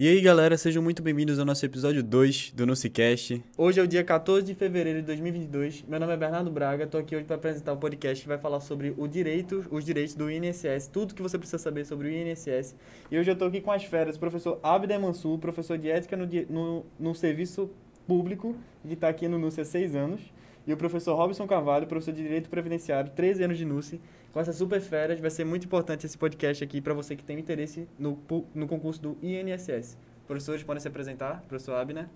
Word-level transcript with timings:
E 0.00 0.06
aí, 0.06 0.20
galera, 0.20 0.56
sejam 0.56 0.80
muito 0.80 1.02
bem-vindos 1.02 1.40
ao 1.40 1.44
nosso 1.44 1.66
episódio 1.66 2.04
2 2.04 2.52
do 2.52 2.64
NuciCast. 2.64 3.42
Hoje 3.56 3.80
é 3.80 3.82
o 3.82 3.86
dia 3.88 4.04
14 4.04 4.46
de 4.46 4.54
fevereiro 4.54 5.00
de 5.00 5.06
2022. 5.06 5.82
Meu 5.88 5.98
nome 5.98 6.12
é 6.12 6.16
Bernardo 6.16 6.48
Braga, 6.52 6.84
estou 6.84 7.00
aqui 7.00 7.16
hoje 7.16 7.24
para 7.24 7.34
apresentar 7.34 7.72
o 7.72 7.76
podcast 7.78 8.22
que 8.22 8.28
vai 8.28 8.38
falar 8.38 8.60
sobre 8.60 8.94
o 8.96 9.08
direito, 9.08 9.66
os 9.72 9.84
direitos 9.84 10.14
do 10.14 10.30
INSS, 10.30 10.86
tudo 10.86 11.16
que 11.16 11.20
você 11.20 11.36
precisa 11.36 11.58
saber 11.58 11.84
sobre 11.84 12.06
o 12.06 12.12
INSS. 12.12 12.76
E 13.10 13.18
hoje 13.18 13.28
eu 13.28 13.32
estou 13.32 13.48
aqui 13.48 13.60
com 13.60 13.72
as 13.72 13.82
férias, 13.82 14.14
o 14.14 14.20
professor 14.20 14.60
Abder 14.62 15.00
Mansur, 15.00 15.36
professor 15.36 15.76
de 15.76 15.90
ética 15.90 16.16
no, 16.16 16.28
no, 16.48 16.86
no 16.96 17.12
serviço 17.12 17.68
público, 18.06 18.54
que 18.86 18.94
está 18.94 19.08
aqui 19.08 19.26
no 19.26 19.36
NUCI 19.36 19.62
há 19.62 19.64
seis 19.64 19.96
anos, 19.96 20.20
e 20.68 20.72
o 20.74 20.76
professor 20.76 21.16
Robson 21.16 21.46
Carvalho, 21.46 21.86
professor 21.86 22.12
de 22.12 22.22
Direito 22.22 22.50
Previdenciário, 22.50 23.10
13 23.16 23.42
anos 23.42 23.56
de 23.56 23.64
NUCI, 23.64 23.98
com 24.30 24.38
essas 24.38 24.54
super 24.56 24.78
férias. 24.82 25.18
Vai 25.18 25.30
ser 25.30 25.42
muito 25.42 25.64
importante 25.64 26.04
esse 26.04 26.18
podcast 26.18 26.62
aqui 26.62 26.78
para 26.78 26.92
você 26.92 27.16
que 27.16 27.24
tem 27.24 27.38
interesse 27.38 27.88
no, 27.98 28.18
no 28.54 28.68
concurso 28.68 29.00
do 29.00 29.16
INSS. 29.22 29.96
Professores, 30.26 30.62
podem 30.62 30.78
se 30.78 30.86
apresentar. 30.86 31.42
Professor 31.48 31.72
Abner. 31.72 32.06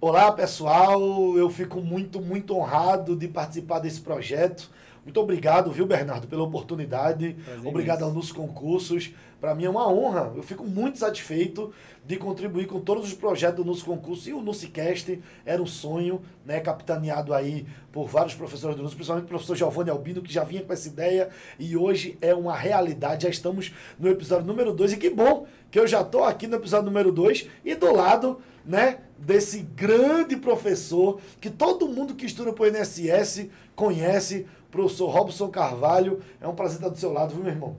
Olá, 0.00 0.32
pessoal. 0.32 1.00
Eu 1.38 1.48
fico 1.48 1.80
muito, 1.80 2.20
muito 2.20 2.56
honrado 2.56 3.14
de 3.14 3.28
participar 3.28 3.78
desse 3.78 4.00
projeto. 4.00 4.68
Muito 5.04 5.20
obrigado, 5.20 5.72
viu, 5.72 5.84
Bernardo, 5.84 6.28
pela 6.28 6.44
oportunidade. 6.44 7.36
Prazer 7.44 7.68
obrigado 7.68 8.04
aos 8.04 8.30
concursos. 8.30 9.12
Para 9.40 9.52
mim 9.52 9.64
é 9.64 9.70
uma 9.70 9.92
honra. 9.92 10.32
Eu 10.36 10.42
fico 10.44 10.64
muito 10.64 10.98
satisfeito 10.98 11.72
de 12.06 12.16
contribuir 12.16 12.66
com 12.66 12.78
todos 12.78 13.08
os 13.08 13.12
projetos 13.12 13.64
do 13.64 13.84
concurso. 13.84 14.28
E 14.28 14.32
o 14.32 14.40
NUCICast 14.40 15.20
era 15.44 15.60
um 15.60 15.66
sonho, 15.66 16.22
né, 16.46 16.60
capitaneado 16.60 17.34
aí 17.34 17.66
por 17.90 18.06
vários 18.06 18.34
professores 18.34 18.76
do 18.76 18.82
NUCI, 18.84 18.94
principalmente 18.94 19.24
o 19.24 19.28
professor 19.28 19.56
Giovanni 19.56 19.90
Albino, 19.90 20.22
que 20.22 20.32
já 20.32 20.44
vinha 20.44 20.62
com 20.62 20.72
essa 20.72 20.86
ideia. 20.86 21.30
E 21.58 21.76
hoje 21.76 22.16
é 22.20 22.32
uma 22.32 22.54
realidade. 22.54 23.24
Já 23.24 23.28
estamos 23.28 23.72
no 23.98 24.08
episódio 24.08 24.46
número 24.46 24.72
2. 24.72 24.92
E 24.92 24.96
que 24.96 25.10
bom 25.10 25.46
que 25.68 25.80
eu 25.80 25.86
já 25.88 26.02
estou 26.02 26.22
aqui 26.22 26.46
no 26.46 26.56
episódio 26.56 26.86
número 26.86 27.10
2 27.10 27.48
e 27.64 27.74
do 27.74 27.92
lado 27.92 28.40
né, 28.64 28.98
desse 29.18 29.60
grande 29.60 30.36
professor 30.36 31.20
que 31.40 31.50
todo 31.50 31.88
mundo 31.88 32.14
que 32.14 32.26
estuda 32.26 32.52
para 32.52 32.64
o 32.64 32.68
INSS 32.68 33.48
conhece, 33.74 34.46
professor 34.70 35.08
Robson 35.10 35.48
Carvalho. 35.48 36.20
É 36.40 36.48
um 36.48 36.54
prazer 36.54 36.76
estar 36.76 36.88
do 36.88 36.98
seu 36.98 37.12
lado, 37.12 37.34
viu, 37.34 37.44
meu 37.44 37.52
irmão? 37.52 37.76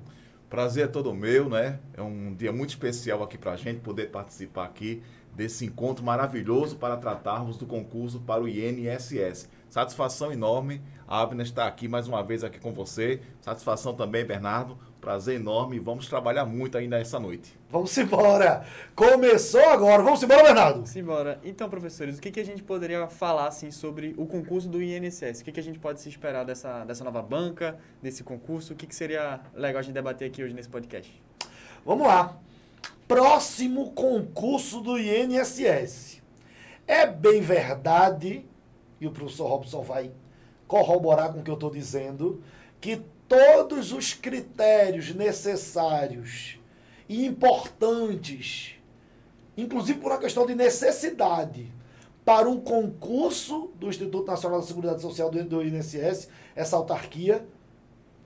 Prazer 0.49 0.85
é 0.85 0.87
todo 0.87 1.13
meu, 1.13 1.49
né? 1.49 1.79
É 1.93 2.01
um 2.01 2.33
dia 2.33 2.51
muito 2.51 2.69
especial 2.69 3.23
aqui 3.23 3.37
para 3.37 3.53
a 3.53 3.55
gente 3.55 3.79
poder 3.79 4.11
participar 4.11 4.65
aqui 4.65 5.01
desse 5.35 5.65
encontro 5.65 6.05
maravilhoso 6.05 6.75
para 6.75 6.95
tratarmos 6.95 7.57
do 7.57 7.65
concurso 7.65 8.19
para 8.19 8.43
o 8.43 8.47
INSS. 8.47 9.49
Satisfação 9.67 10.31
enorme. 10.31 10.81
A 11.07 11.21
Abner 11.21 11.45
está 11.45 11.65
aqui 11.65 11.87
mais 11.87 12.07
uma 12.07 12.21
vez 12.21 12.43
aqui 12.43 12.59
com 12.59 12.71
você. 12.71 13.21
Satisfação 13.41 13.95
também, 13.95 14.23
Bernardo. 14.23 14.77
Prazer 15.03 15.35
enorme. 15.35 15.79
Vamos 15.79 16.07
trabalhar 16.07 16.45
muito 16.45 16.77
ainda 16.77 16.97
essa 16.97 17.19
noite. 17.19 17.53
Vamos 17.69 17.97
embora. 17.97 18.65
Começou 18.95 19.67
agora. 19.67 20.01
Vamos 20.01 20.23
embora, 20.23 20.43
Bernardo. 20.43 20.75
Vamos 20.75 20.95
embora. 20.95 21.41
Então, 21.43 21.69
professores, 21.69 22.17
o 22.17 22.21
que, 22.21 22.31
que 22.31 22.39
a 22.39 22.45
gente 22.45 22.63
poderia 22.63 23.05
falar 23.07 23.49
assim, 23.49 23.69
sobre 23.69 24.15
o 24.17 24.25
concurso 24.25 24.69
do 24.69 24.81
INSS? 24.81 25.41
O 25.41 25.43
que, 25.43 25.51
que 25.51 25.59
a 25.59 25.63
gente 25.63 25.77
pode 25.77 25.99
se 25.99 26.07
esperar 26.07 26.45
dessa, 26.45 26.85
dessa 26.85 27.03
nova 27.03 27.21
banca, 27.21 27.77
desse 28.01 28.23
concurso? 28.23 28.71
O 28.71 28.75
que, 28.77 28.87
que 28.87 28.95
seria 28.95 29.41
legal 29.53 29.81
a 29.81 29.81
gente 29.81 29.93
debater 29.93 30.29
aqui 30.29 30.41
hoje 30.41 30.53
nesse 30.53 30.69
podcast? 30.69 31.21
Vamos 31.85 32.07
lá. 32.07 32.37
Próximo 33.05 33.91
concurso 33.91 34.79
do 34.79 34.97
INSS. 34.97 36.21
É 36.87 37.05
bem 37.05 37.41
verdade 37.41 38.45
e 39.01 39.05
o 39.05 39.11
professor 39.11 39.47
Robson 39.47 39.81
vai 39.81 40.13
corroborar 40.65 41.33
com 41.33 41.41
o 41.41 41.43
que 41.43 41.51
eu 41.51 41.55
estou 41.55 41.69
dizendo, 41.69 42.41
que 42.79 43.01
todos 43.27 43.91
os 43.91 44.13
critérios 44.13 45.13
necessários 45.13 46.59
e 47.07 47.25
importantes, 47.25 48.75
inclusive 49.57 49.99
por 49.99 50.11
uma 50.11 50.19
questão 50.19 50.45
de 50.45 50.55
necessidade, 50.55 51.71
para 52.25 52.49
um 52.49 52.59
concurso 52.59 53.71
do 53.75 53.89
Instituto 53.89 54.25
Nacional 54.25 54.61
da 54.61 54.65
Seguridade 54.65 55.01
Social 55.01 55.29
do, 55.29 55.43
do 55.43 55.63
INSS, 55.63 56.29
essa 56.55 56.77
autarquia, 56.77 57.45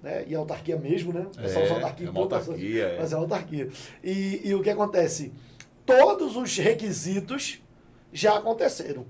né? 0.04 0.24
e 0.28 0.36
autarquia 0.36 0.78
mesmo, 0.78 1.12
né? 1.12 1.26
É, 1.38 1.52
é 1.52 1.70
autarquia, 1.72 2.08
é 2.08 2.10
uma 2.10 2.20
autarquia, 2.22 2.86
é. 2.86 3.00
mas 3.00 3.12
é 3.12 3.16
autarquia. 3.16 3.70
E, 4.04 4.42
e 4.44 4.54
o 4.54 4.62
que 4.62 4.70
acontece? 4.70 5.34
Todos 5.86 6.36
os 6.36 6.58
requisitos 6.58 7.62
já 8.14 8.38
aconteceram 8.38 9.06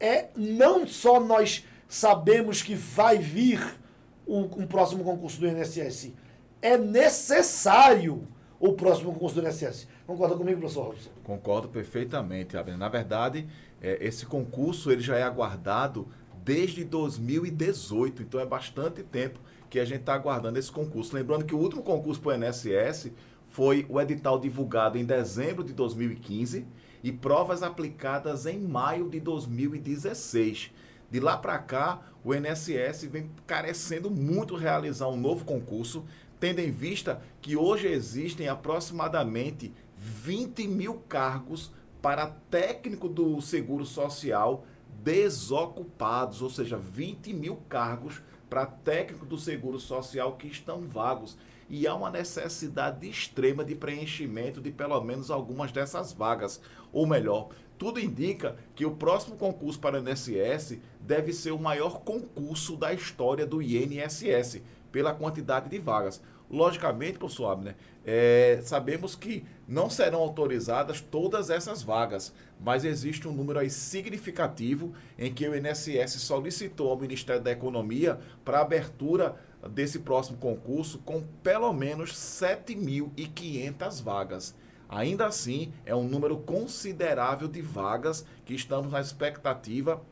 é 0.00 0.28
não 0.36 0.86
só 0.86 1.20
nós 1.20 1.64
sabemos 1.88 2.62
que 2.62 2.74
vai 2.74 3.18
vir 3.18 3.78
um, 4.26 4.42
um 4.42 4.66
próximo 4.66 5.04
concurso 5.04 5.40
do 5.40 5.48
INSS, 5.48 6.12
é 6.60 6.76
necessário 6.76 8.26
o 8.58 8.72
próximo 8.74 9.12
concurso 9.12 9.40
do 9.40 9.46
INSS. 9.46 9.88
Concorda 10.06 10.36
comigo, 10.36 10.60
professor 10.60 10.86
Robson? 10.86 11.10
Concordo 11.24 11.68
perfeitamente, 11.68 12.56
Abner. 12.56 12.78
Na 12.78 12.88
verdade, 12.88 13.48
é, 13.80 13.98
esse 14.06 14.24
concurso 14.24 14.90
ele 14.90 15.00
já 15.00 15.16
é 15.16 15.22
aguardado 15.22 16.06
desde 16.44 16.84
2018, 16.84 18.22
então 18.22 18.40
é 18.40 18.46
bastante 18.46 19.02
tempo 19.02 19.40
que 19.68 19.80
a 19.80 19.84
gente 19.84 20.00
está 20.00 20.14
aguardando 20.14 20.58
esse 20.58 20.70
concurso. 20.70 21.16
Lembrando 21.16 21.44
que 21.44 21.54
o 21.54 21.58
último 21.58 21.82
concurso 21.82 22.20
para 22.20 22.38
o 22.38 22.44
INSS 22.44 23.10
foi 23.48 23.86
o 23.88 24.00
edital 24.00 24.38
divulgado 24.38 24.98
em 24.98 25.04
dezembro 25.04 25.64
de 25.64 25.72
2015 25.72 26.66
e 27.02 27.10
provas 27.10 27.62
aplicadas 27.62 28.46
em 28.46 28.60
maio 28.60 29.08
de 29.08 29.18
2016. 29.18 30.70
De 31.10 31.20
lá 31.20 31.36
para 31.36 31.58
cá, 31.58 32.00
o 32.24 32.34
INSS 32.34 33.04
vem 33.04 33.30
carecendo 33.46 34.10
muito 34.10 34.54
realizar 34.54 35.08
um 35.08 35.16
novo 35.16 35.44
concurso, 35.44 36.04
tendo 36.38 36.60
em 36.60 36.70
vista 36.70 37.22
que 37.40 37.56
hoje 37.56 37.88
existem 37.88 38.48
aproximadamente 38.48 39.72
20 39.96 40.66
mil 40.68 40.94
cargos 41.08 41.72
para 42.00 42.26
técnico 42.26 43.08
do 43.08 43.40
Seguro 43.40 43.84
Social 43.84 44.64
desocupados, 45.02 46.42
ou 46.42 46.50
seja, 46.50 46.76
20 46.76 47.32
mil 47.32 47.56
cargos 47.68 48.22
para 48.48 48.66
técnico 48.66 49.24
do 49.24 49.38
Seguro 49.38 49.80
Social 49.80 50.36
que 50.36 50.46
estão 50.46 50.82
vagos 50.82 51.36
e 51.68 51.86
há 51.86 51.94
uma 51.94 52.10
necessidade 52.10 53.08
extrema 53.08 53.64
de 53.64 53.74
preenchimento 53.74 54.60
de 54.60 54.70
pelo 54.70 55.00
menos 55.00 55.30
algumas 55.30 55.72
dessas 55.72 56.12
vagas. 56.12 56.60
Ou 56.92 57.06
melhor, 57.06 57.48
tudo 57.78 57.98
indica 57.98 58.56
que 58.74 58.84
o 58.84 58.94
próximo 58.94 59.36
concurso 59.36 59.80
para 59.80 60.00
o 60.00 60.08
INSS 60.08 60.78
deve 61.02 61.32
ser 61.32 61.50
o 61.50 61.58
maior 61.58 62.00
concurso 62.00 62.76
da 62.76 62.92
história 62.92 63.46
do 63.46 63.60
INSS, 63.60 64.62
pela 64.90 65.14
quantidade 65.14 65.68
de 65.68 65.78
vagas. 65.78 66.22
Logicamente, 66.50 67.18
professor 67.18 67.50
Abner, 67.50 67.74
é, 68.04 68.60
sabemos 68.62 69.16
que 69.16 69.44
não 69.66 69.88
serão 69.88 70.20
autorizadas 70.20 71.00
todas 71.00 71.48
essas 71.48 71.82
vagas, 71.82 72.34
mas 72.60 72.84
existe 72.84 73.26
um 73.26 73.32
número 73.32 73.58
aí 73.58 73.70
significativo 73.70 74.92
em 75.18 75.32
que 75.32 75.48
o 75.48 75.56
INSS 75.56 76.20
solicitou 76.20 76.90
ao 76.90 76.98
Ministério 76.98 77.42
da 77.42 77.50
Economia 77.50 78.20
para 78.44 78.60
abertura 78.60 79.34
desse 79.70 80.00
próximo 80.00 80.36
concurso 80.36 80.98
com 80.98 81.22
pelo 81.42 81.72
menos 81.72 82.12
7.500 82.12 84.02
vagas. 84.02 84.54
Ainda 84.88 85.24
assim, 85.24 85.72
é 85.86 85.94
um 85.94 86.06
número 86.06 86.36
considerável 86.36 87.48
de 87.48 87.62
vagas 87.62 88.26
que 88.44 88.52
estamos 88.54 88.92
na 88.92 89.00
expectativa 89.00 90.02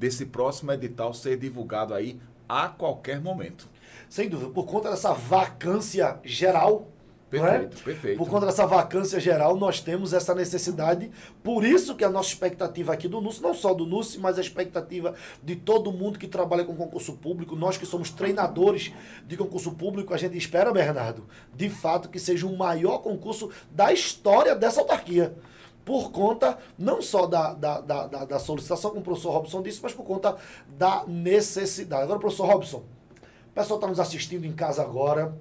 desse 0.00 0.24
próximo 0.24 0.72
edital 0.72 1.12
ser 1.12 1.36
divulgado 1.36 1.92
aí 1.92 2.18
a 2.48 2.68
qualquer 2.68 3.20
momento. 3.20 3.68
Sem 4.08 4.30
dúvida, 4.30 4.50
por 4.50 4.64
conta 4.64 4.90
dessa 4.90 5.12
vacância 5.12 6.18
geral 6.24 6.88
Perfeito, 7.30 7.78
é? 7.78 7.84
perfeito. 7.84 8.18
Por 8.18 8.28
conta 8.28 8.46
dessa 8.46 8.66
vacância 8.66 9.20
geral, 9.20 9.56
nós 9.56 9.80
temos 9.80 10.12
essa 10.12 10.34
necessidade. 10.34 11.12
Por 11.44 11.64
isso 11.64 11.94
que 11.94 12.02
a 12.02 12.10
nossa 12.10 12.30
expectativa 12.30 12.92
aqui 12.92 13.06
do 13.06 13.20
NUS, 13.20 13.40
não 13.40 13.54
só 13.54 13.72
do 13.72 13.86
NUS, 13.86 14.16
mas 14.16 14.36
a 14.36 14.40
expectativa 14.40 15.14
de 15.40 15.54
todo 15.54 15.92
mundo 15.92 16.18
que 16.18 16.26
trabalha 16.26 16.64
com 16.64 16.74
concurso 16.74 17.12
público, 17.12 17.54
nós 17.54 17.76
que 17.76 17.86
somos 17.86 18.10
treinadores 18.10 18.92
de 19.28 19.36
concurso 19.36 19.70
público, 19.70 20.12
a 20.12 20.16
gente 20.16 20.36
espera, 20.36 20.72
Bernardo, 20.72 21.24
de 21.54 21.70
fato 21.70 22.08
que 22.08 22.18
seja 22.18 22.48
o 22.48 22.58
maior 22.58 22.98
concurso 22.98 23.48
da 23.70 23.92
história 23.92 24.56
dessa 24.56 24.80
autarquia 24.80 25.36
por 25.84 26.10
conta 26.10 26.58
não 26.78 27.00
só 27.00 27.26
da, 27.26 27.54
da, 27.54 27.80
da, 27.80 28.06
da, 28.06 28.38
solicitação, 28.38 28.90
como 28.90 29.00
o 29.00 29.04
professor 29.04 29.32
Robson 29.32 29.62
disse, 29.62 29.80
mas 29.82 29.92
por 29.92 30.04
conta 30.04 30.36
da 30.68 31.04
necessidade. 31.06 32.02
Agora, 32.04 32.18
professor 32.18 32.46
Robson, 32.46 32.78
o 32.78 33.54
pessoal 33.54 33.78
está 33.78 33.88
nos 33.88 34.00
assistindo 34.00 34.44
em 34.44 34.52
casa 34.52 34.82
agora, 34.82 35.34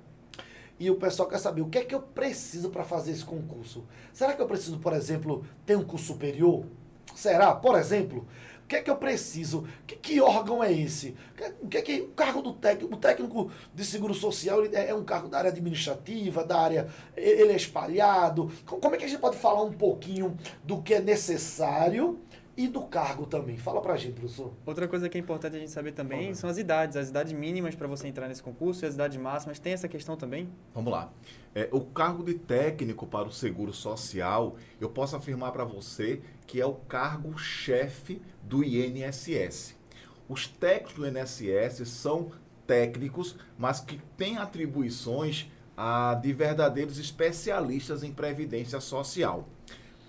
e 0.80 0.90
o 0.90 0.96
pessoal 0.96 1.28
quer 1.28 1.40
saber 1.40 1.62
o 1.62 1.68
que 1.68 1.78
é 1.78 1.84
que 1.84 1.94
eu 1.94 2.02
preciso 2.02 2.70
para 2.70 2.86
fazer 2.86 3.12
esse 3.12 3.26
concurso. 3.26 3.84
Será 4.14 4.34
que 4.34 4.42
eu 4.42 4.48
preciso, 4.48 4.80
por 4.80 4.94
exemplo, 4.94 5.46
ter 5.66 5.76
um 5.76 5.84
curso 5.84 6.06
superior? 6.06 6.64
Será? 7.14 7.54
Por 7.54 7.78
exemplo, 7.78 8.26
que 8.70 8.76
é 8.76 8.82
que 8.84 8.90
eu 8.90 8.96
preciso? 8.96 9.68
Que, 9.88 9.96
que 9.96 10.22
órgão 10.22 10.64
é 10.64 10.72
esse? 10.72 11.16
O 11.60 11.68
que 11.68 11.78
é 11.80 11.82
que 11.82 12.02
o 12.02 12.10
cargo 12.10 12.40
do 12.40 12.54
técnico, 12.54 12.94
o 12.94 12.98
técnico 12.98 13.52
de 13.74 13.84
seguro 13.84 14.14
social 14.14 14.64
é, 14.64 14.90
é, 14.90 14.94
um 14.94 15.04
cargo 15.04 15.28
da 15.28 15.40
área 15.40 15.50
administrativa, 15.50 16.44
da 16.44 16.60
área 16.60 16.88
ele 17.18 17.52
é 17.52 17.56
espalhado. 17.56 18.52
Como 18.68 18.94
é 18.94 18.98
que 19.00 19.06
a 19.06 19.08
gente 19.08 19.20
pode 19.20 19.38
falar 19.38 19.64
um 19.64 19.74
pouquinho 19.74 20.38
do 20.64 20.84
que 20.84 20.94
é 20.94 21.02
necessário 21.02 22.20
e 22.60 22.68
do 22.68 22.82
cargo 22.82 23.26
também. 23.26 23.58
Fala 23.58 23.82
pra 23.82 23.96
gente, 23.96 24.16
professor. 24.16 24.52
Outra 24.66 24.86
coisa 24.86 25.08
que 25.08 25.18
é 25.18 25.22
importante 25.22 25.56
a 25.56 25.60
gente 25.60 25.72
saber 25.72 25.94
também 25.94 26.34
são 26.34 26.50
as 26.50 26.58
idades, 26.58 26.98
as 26.98 27.08
idades 27.08 27.32
mínimas 27.32 27.74
para 27.74 27.88
você 27.88 28.06
entrar 28.06 28.28
nesse 28.28 28.44
concurso 28.44 28.84
e 28.84 28.86
as 28.86 28.96
idades 28.96 29.16
máximas. 29.16 29.60
Tem 29.60 29.72
essa 29.72 29.88
questão 29.88 30.18
também? 30.18 30.50
Vamos 30.76 30.92
lá. 30.92 31.10
É, 31.56 31.70
o 31.72 31.80
cargo 31.80 32.22
de 32.22 32.34
técnico 32.34 33.08
para 33.08 33.30
o 33.30 33.32
seguro 33.32 33.72
social, 33.72 34.58
eu 34.78 34.90
posso 34.90 35.16
afirmar 35.16 35.54
para 35.54 35.64
você 35.64 36.22
que 36.46 36.60
é 36.60 36.66
o 36.66 36.74
cargo-chefe 36.74 38.22
do 38.44 38.62
INSS. 38.62 39.78
Os 40.28 40.46
técnicos 40.46 40.96
do 40.96 41.08
INSS 41.08 41.88
são 41.88 42.30
técnicos, 42.68 43.38
mas 43.58 43.80
que 43.80 44.02
têm 44.18 44.38
atribuições 44.38 45.50
a, 45.78 46.14
de 46.14 46.34
verdadeiros 46.34 47.00
especialistas 47.00 48.04
em 48.04 48.12
previdência 48.12 48.82
social. 48.82 49.48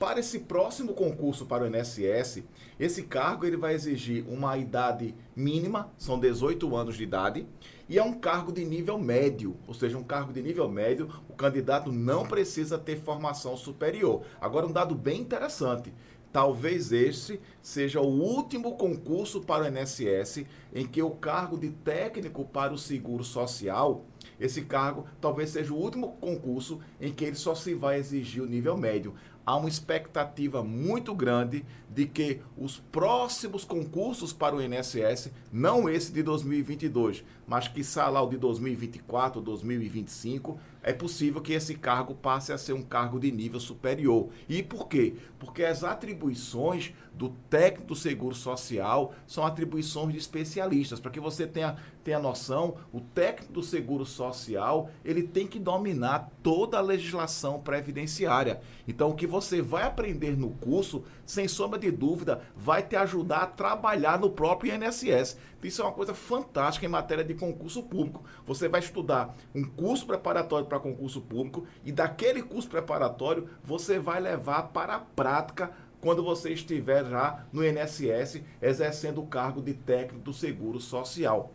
Para 0.00 0.18
esse 0.18 0.38
próximo 0.38 0.94
concurso 0.94 1.44
para 1.44 1.62
o 1.62 1.66
INSS, 1.66 2.42
esse 2.78 3.02
cargo 3.02 3.44
ele 3.44 3.58
vai 3.58 3.74
exigir 3.74 4.24
uma 4.26 4.56
idade 4.56 5.14
mínima, 5.36 5.92
são 5.98 6.18
18 6.18 6.74
anos 6.74 6.96
de 6.96 7.02
idade, 7.02 7.46
e 7.86 7.98
é 7.98 8.02
um 8.02 8.14
cargo 8.14 8.50
de 8.50 8.64
nível 8.64 8.98
médio, 8.98 9.58
ou 9.68 9.74
seja, 9.74 9.98
um 9.98 10.02
cargo 10.02 10.32
de 10.32 10.40
nível 10.40 10.66
médio, 10.70 11.10
o 11.28 11.34
candidato 11.34 11.92
não 11.92 12.24
precisa 12.26 12.78
ter 12.78 12.96
formação 12.96 13.58
superior. 13.58 14.22
Agora, 14.40 14.66
um 14.66 14.72
dado 14.72 14.94
bem 14.94 15.20
interessante: 15.20 15.92
talvez 16.32 16.92
este 16.92 17.38
seja 17.60 18.00
o 18.00 18.06
último 18.08 18.76
concurso 18.76 19.42
para 19.42 19.64
o 19.64 19.68
INSS 19.68 20.46
em 20.72 20.86
que 20.86 21.02
o 21.02 21.10
cargo 21.10 21.58
de 21.58 21.70
técnico 21.70 22.44
para 22.44 22.72
o 22.72 22.78
seguro 22.78 23.24
social, 23.24 24.06
esse 24.38 24.62
cargo 24.62 25.06
talvez 25.20 25.50
seja 25.50 25.72
o 25.72 25.76
último 25.76 26.12
concurso 26.20 26.80
em 27.00 27.12
que 27.12 27.24
ele 27.24 27.36
só 27.36 27.54
se 27.54 27.74
vai 27.74 27.98
exigir 27.98 28.42
o 28.42 28.46
nível 28.46 28.76
médio 28.76 29.14
há 29.50 29.56
uma 29.56 29.68
expectativa 29.68 30.62
muito 30.62 31.12
grande 31.12 31.64
de 31.88 32.06
que 32.06 32.40
os 32.56 32.78
próximos 32.78 33.64
concursos 33.64 34.32
para 34.32 34.54
o 34.54 34.62
INSS, 34.62 35.32
não 35.52 35.88
esse 35.88 36.12
de 36.12 36.22
2022, 36.22 37.24
mas 37.50 37.66
que 37.66 37.82
lá 37.96 38.22
o 38.22 38.28
de 38.28 38.38
2024, 38.38 39.40
2025, 39.40 40.56
é 40.84 40.92
possível 40.92 41.40
que 41.40 41.52
esse 41.52 41.74
cargo 41.74 42.14
passe 42.14 42.52
a 42.52 42.58
ser 42.58 42.74
um 42.74 42.82
cargo 42.82 43.18
de 43.18 43.32
nível 43.32 43.58
superior. 43.58 44.28
E 44.48 44.62
por 44.62 44.86
quê? 44.86 45.16
Porque 45.36 45.64
as 45.64 45.82
atribuições 45.82 46.92
do 47.12 47.30
técnico 47.50 47.88
do 47.88 47.96
seguro 47.96 48.36
social 48.36 49.12
são 49.26 49.44
atribuições 49.44 50.12
de 50.12 50.18
especialistas. 50.18 51.00
Para 51.00 51.10
que 51.10 51.18
você 51.18 51.44
tenha, 51.44 51.76
tenha 52.04 52.20
noção, 52.20 52.76
o 52.92 53.00
técnico 53.00 53.52
do 53.52 53.64
seguro 53.64 54.06
social 54.06 54.88
ele 55.04 55.24
tem 55.24 55.44
que 55.44 55.58
dominar 55.58 56.30
toda 56.44 56.78
a 56.78 56.80
legislação 56.80 57.60
previdenciária. 57.60 58.60
Então, 58.86 59.10
o 59.10 59.14
que 59.14 59.26
você 59.26 59.60
vai 59.60 59.82
aprender 59.82 60.36
no 60.36 60.50
curso, 60.50 61.02
sem 61.30 61.46
sombra 61.46 61.78
de 61.78 61.90
dúvida, 61.90 62.42
vai 62.56 62.82
te 62.82 62.96
ajudar 62.96 63.42
a 63.42 63.46
trabalhar 63.46 64.18
no 64.18 64.30
próprio 64.30 64.74
INSS. 64.74 65.36
Isso 65.62 65.80
é 65.80 65.84
uma 65.84 65.92
coisa 65.92 66.12
fantástica 66.12 66.84
em 66.84 66.88
matéria 66.88 67.24
de 67.24 67.34
concurso 67.34 67.82
público. 67.84 68.24
Você 68.46 68.68
vai 68.68 68.80
estudar 68.80 69.36
um 69.54 69.64
curso 69.64 70.06
preparatório 70.06 70.66
para 70.66 70.80
concurso 70.80 71.20
público 71.20 71.66
e 71.84 71.92
daquele 71.92 72.42
curso 72.42 72.68
preparatório 72.68 73.48
você 73.62 73.98
vai 73.98 74.20
levar 74.20 74.64
para 74.64 74.96
a 74.96 75.00
prática 75.00 75.70
quando 76.00 76.24
você 76.24 76.50
estiver 76.50 77.04
já 77.04 77.44
no 77.52 77.64
INSS 77.64 78.42
exercendo 78.60 79.20
o 79.20 79.26
cargo 79.26 79.62
de 79.62 79.74
técnico 79.74 80.24
do 80.24 80.32
seguro 80.32 80.80
social. 80.80 81.52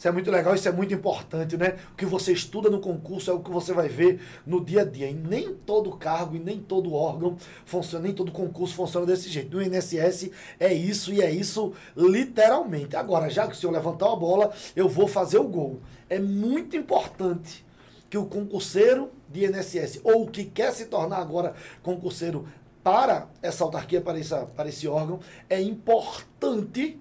Isso 0.00 0.08
é 0.08 0.10
muito 0.10 0.30
legal, 0.30 0.54
isso 0.54 0.66
é 0.66 0.72
muito 0.72 0.94
importante, 0.94 1.58
né? 1.58 1.76
O 1.92 1.94
que 1.94 2.06
você 2.06 2.32
estuda 2.32 2.70
no 2.70 2.80
concurso 2.80 3.30
é 3.30 3.34
o 3.34 3.40
que 3.40 3.50
você 3.50 3.74
vai 3.74 3.86
ver 3.86 4.18
no 4.46 4.64
dia 4.64 4.80
a 4.80 4.84
dia. 4.86 5.10
E 5.10 5.12
nem 5.12 5.52
todo 5.52 5.94
cargo 5.94 6.34
e 6.34 6.38
nem 6.38 6.58
todo 6.58 6.94
órgão 6.94 7.36
funciona, 7.66 8.04
nem 8.04 8.14
todo 8.14 8.32
concurso 8.32 8.74
funciona 8.74 9.04
desse 9.04 9.28
jeito. 9.28 9.54
No 9.54 9.62
INSS 9.62 10.30
é 10.58 10.72
isso 10.72 11.12
e 11.12 11.20
é 11.20 11.30
isso 11.30 11.74
literalmente. 11.94 12.96
Agora, 12.96 13.28
já 13.28 13.46
que 13.46 13.52
o 13.52 13.54
senhor 13.54 13.72
levantou 13.72 14.10
a 14.10 14.16
bola, 14.16 14.54
eu 14.74 14.88
vou 14.88 15.06
fazer 15.06 15.36
o 15.36 15.44
gol. 15.44 15.82
É 16.08 16.18
muito 16.18 16.78
importante 16.78 17.62
que 18.08 18.16
o 18.16 18.24
concurseiro 18.24 19.10
de 19.28 19.44
INSS, 19.44 20.00
ou 20.02 20.26
que 20.26 20.46
quer 20.46 20.72
se 20.72 20.86
tornar 20.86 21.18
agora 21.18 21.52
concurseiro 21.82 22.48
para 22.82 23.28
essa 23.42 23.64
autarquia, 23.64 24.00
para, 24.00 24.18
essa, 24.18 24.46
para 24.46 24.70
esse 24.70 24.88
órgão, 24.88 25.20
é 25.46 25.60
importante 25.60 26.98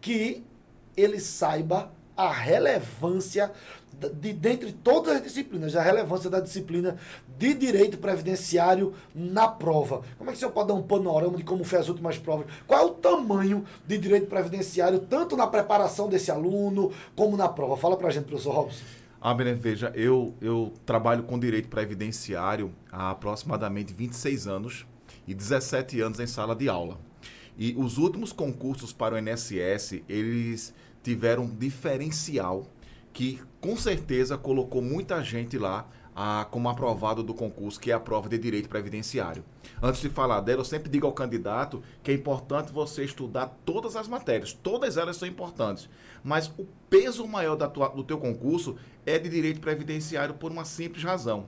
que 0.00 0.44
ele 0.96 1.20
saiba 1.20 1.92
a 2.20 2.32
relevância 2.32 3.50
de 4.14 4.32
dentre 4.32 4.72
todas 4.72 5.16
as 5.16 5.22
disciplinas, 5.22 5.74
a 5.74 5.82
relevância 5.82 6.30
da 6.30 6.40
disciplina 6.40 6.96
de 7.38 7.54
direito 7.54 7.98
previdenciário 7.98 8.94
na 9.14 9.48
prova. 9.48 10.02
Como 10.16 10.30
é 10.30 10.32
que 10.32 10.36
o 10.36 10.40
senhor 10.40 10.52
pode 10.52 10.68
dar 10.68 10.74
um 10.74 10.82
panorama 10.82 11.36
de 11.36 11.44
como 11.44 11.64
foi 11.64 11.78
as 11.78 11.88
últimas 11.88 12.18
provas? 12.18 12.46
Qual 12.66 12.80
é 12.80 12.84
o 12.84 12.90
tamanho 12.90 13.64
de 13.86 13.98
direito 13.98 14.26
previdenciário, 14.26 15.00
tanto 15.00 15.36
na 15.36 15.46
preparação 15.46 16.08
desse 16.08 16.30
aluno, 16.30 16.92
como 17.16 17.36
na 17.36 17.48
prova? 17.48 17.76
Fala 17.76 17.96
pra 17.96 18.10
gente, 18.10 18.24
professor 18.24 18.54
Robson. 18.54 18.84
Ah, 19.20 19.34
Bené, 19.34 19.52
veja, 19.52 19.92
eu, 19.94 20.34
eu 20.40 20.72
trabalho 20.86 21.24
com 21.24 21.38
direito 21.38 21.68
previdenciário 21.68 22.72
há 22.90 23.10
aproximadamente 23.10 23.92
26 23.92 24.46
anos 24.46 24.86
e 25.26 25.34
17 25.34 26.00
anos 26.00 26.20
em 26.20 26.26
sala 26.26 26.54
de 26.56 26.68
aula. 26.68 26.98
E 27.58 27.74
os 27.76 27.98
últimos 27.98 28.32
concursos 28.32 28.90
para 28.90 29.14
o 29.14 29.18
INSS, 29.18 30.02
eles 30.08 30.72
tiveram 31.02 31.44
um 31.44 31.54
diferencial 31.54 32.66
que 33.12 33.40
com 33.60 33.76
certeza 33.76 34.38
colocou 34.38 34.80
muita 34.80 35.22
gente 35.22 35.58
lá 35.58 35.86
a, 36.14 36.46
como 36.50 36.68
aprovado 36.68 37.22
do 37.22 37.32
concurso, 37.32 37.80
que 37.80 37.90
é 37.90 37.94
a 37.94 38.00
prova 38.00 38.28
de 38.28 38.38
direito 38.38 38.68
previdenciário. 38.68 39.44
Antes 39.82 40.00
de 40.00 40.08
falar 40.08 40.40
dela, 40.40 40.60
eu 40.60 40.64
sempre 40.64 40.90
digo 40.90 41.06
ao 41.06 41.12
candidato 41.12 41.82
que 42.02 42.10
é 42.10 42.14
importante 42.14 42.72
você 42.72 43.04
estudar 43.04 43.58
todas 43.64 43.96
as 43.96 44.06
matérias, 44.08 44.52
todas 44.52 44.96
elas 44.96 45.16
são 45.16 45.26
importantes, 45.26 45.88
mas 46.22 46.52
o 46.58 46.66
peso 46.88 47.26
maior 47.26 47.56
tua, 47.68 47.88
do 47.88 48.04
teu 48.04 48.18
concurso 48.18 48.76
é 49.06 49.18
de 49.18 49.28
direito 49.28 49.60
previdenciário 49.60 50.34
por 50.34 50.50
uma 50.50 50.64
simples 50.64 51.02
razão. 51.02 51.46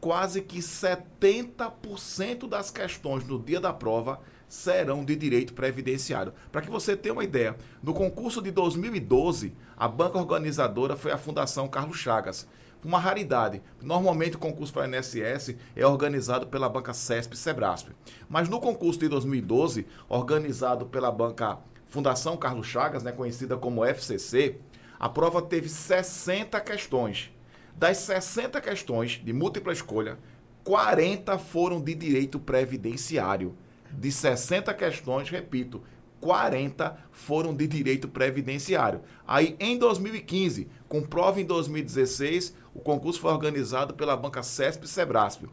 Quase 0.00 0.42
que 0.42 0.58
70% 0.58 2.48
das 2.48 2.70
questões 2.70 3.26
no 3.26 3.38
dia 3.38 3.60
da 3.60 3.72
prova 3.72 4.20
serão 4.52 5.02
de 5.02 5.16
direito 5.16 5.54
previdenciário. 5.54 6.34
Para 6.52 6.60
que 6.60 6.68
você 6.68 6.94
tenha 6.94 7.14
uma 7.14 7.24
ideia, 7.24 7.56
no 7.82 7.94
concurso 7.94 8.42
de 8.42 8.50
2012, 8.50 9.54
a 9.74 9.88
banca 9.88 10.18
organizadora 10.18 10.94
foi 10.94 11.10
a 11.10 11.16
Fundação 11.16 11.66
Carlos 11.66 11.96
Chagas. 11.96 12.46
Uma 12.84 12.98
raridade. 12.98 13.62
Normalmente 13.80 14.36
o 14.36 14.38
concurso 14.38 14.70
para 14.70 14.84
a 14.84 14.88
INSS 14.88 15.56
é 15.74 15.86
organizado 15.86 16.48
pela 16.48 16.68
banca 16.68 16.92
CESP 16.92 17.34
Sebrasp. 17.34 17.92
Mas 18.28 18.46
no 18.50 18.60
concurso 18.60 19.00
de 19.00 19.08
2012, 19.08 19.86
organizado 20.06 20.84
pela 20.84 21.10
banca 21.10 21.58
Fundação 21.86 22.36
Carlos 22.36 22.66
Chagas, 22.66 23.02
né, 23.02 23.10
conhecida 23.10 23.56
como 23.56 23.86
FCC, 23.86 24.56
a 25.00 25.08
prova 25.08 25.40
teve 25.40 25.70
60 25.70 26.60
questões. 26.60 27.32
Das 27.74 27.96
60 27.96 28.60
questões 28.60 29.12
de 29.24 29.32
múltipla 29.32 29.72
escolha, 29.72 30.18
40 30.62 31.38
foram 31.38 31.80
de 31.80 31.94
direito 31.94 32.38
previdenciário 32.38 33.56
de 33.92 34.10
60 34.10 34.72
questões, 34.74 35.28
repito, 35.28 35.82
40 36.20 36.96
foram 37.10 37.52
de 37.52 37.66
direito 37.66 38.08
previdenciário. 38.08 39.02
Aí, 39.26 39.56
em 39.58 39.76
2015, 39.76 40.68
com 40.88 41.02
prova 41.02 41.40
em 41.40 41.44
2016, 41.44 42.54
o 42.72 42.80
concurso 42.80 43.20
foi 43.20 43.32
organizado 43.32 43.94
pela 43.94 44.16
banca 44.16 44.42
CESP 44.42 44.88
Sebrasp. 44.88 45.44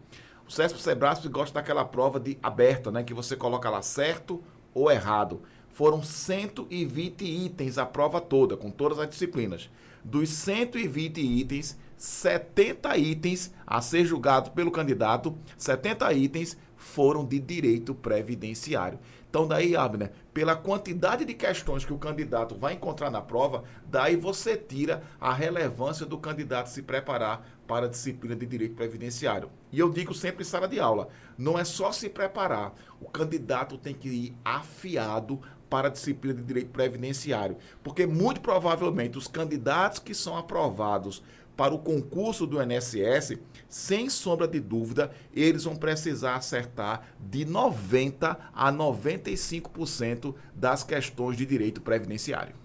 O 0.48 0.52
CESP 0.52 0.80
Sebrasp 0.80 1.28
gosta 1.28 1.56
daquela 1.56 1.84
prova 1.84 2.20
de 2.20 2.38
aberta, 2.42 2.92
né, 2.92 3.04
que 3.04 3.14
você 3.14 3.36
coloca 3.36 3.70
lá 3.70 3.82
certo 3.82 4.44
ou 4.74 4.92
errado. 4.92 5.42
Foram 5.70 6.04
120 6.04 7.24
itens 7.24 7.78
a 7.78 7.86
prova 7.86 8.22
toda, 8.22 8.56
com 8.56 8.70
todas 8.70 9.00
as 9.00 9.10
disciplinas. 9.10 9.70
Dos 10.04 10.30
120 10.30 11.20
itens, 11.20 11.78
70 12.00 12.98
itens 12.98 13.54
a 13.68 13.82
ser 13.82 14.06
julgado 14.06 14.52
pelo 14.52 14.72
candidato, 14.72 15.38
70 15.58 16.14
itens 16.14 16.58
foram 16.78 17.26
de 17.26 17.38
direito 17.38 17.94
previdenciário. 17.94 18.98
Então, 19.30 19.46
daí, 19.46 19.76
Abner, 19.76 20.12
pela 20.34 20.56
quantidade 20.56 21.26
de 21.26 21.34
questões 21.34 21.84
que 21.84 21.92
o 21.92 21.98
candidato 21.98 22.56
vai 22.56 22.74
encontrar 22.74 23.12
na 23.12 23.22
prova, 23.22 23.66
daí 23.86 24.16
você 24.16 24.56
tira 24.56 25.04
a 25.20 25.34
relevância 25.34 26.06
do 26.06 26.18
candidato 26.18 26.70
se 26.70 26.82
preparar 26.82 27.46
para 27.68 27.86
a 27.86 27.90
disciplina 27.90 28.36
de 28.36 28.46
direito 28.46 28.76
previdenciário. 28.76 29.52
E 29.70 29.78
eu 29.78 29.90
digo 29.90 30.14
sempre 30.14 30.44
em 30.44 30.46
sala 30.46 30.70
de 30.70 30.80
aula: 30.80 31.10
não 31.38 31.60
é 31.60 31.66
só 31.66 31.92
se 31.92 32.10
preparar, 32.10 32.74
o 33.02 33.10
candidato 33.10 33.78
tem 33.78 33.94
que 33.94 34.08
ir 34.08 34.38
afiado 34.44 35.40
para 35.70 35.90
a 35.90 35.92
disciplina 35.92 36.36
de 36.36 36.44
direito 36.44 36.72
previdenciário. 36.72 37.58
Porque 37.84 38.08
muito 38.08 38.42
provavelmente 38.42 39.18
os 39.18 39.28
candidatos 39.28 40.00
que 40.00 40.16
são 40.16 40.36
aprovados 40.36 41.22
para 41.60 41.76
o 41.76 41.80
concurso 41.80 42.48
do 42.48 42.58
INSS, 42.64 43.38
sem 43.68 44.10
sombra 44.10 44.48
de 44.48 44.62
dúvida, 44.62 45.12
eles 45.34 45.66
vão 45.66 45.76
precisar 45.76 46.36
acertar 46.36 47.02
de 47.20 47.44
90 47.44 48.40
a 48.54 48.72
95% 48.72 50.34
das 50.56 50.84
questões 50.86 51.36
de 51.36 51.46
direito 51.46 51.82
previdenciário. 51.82 52.56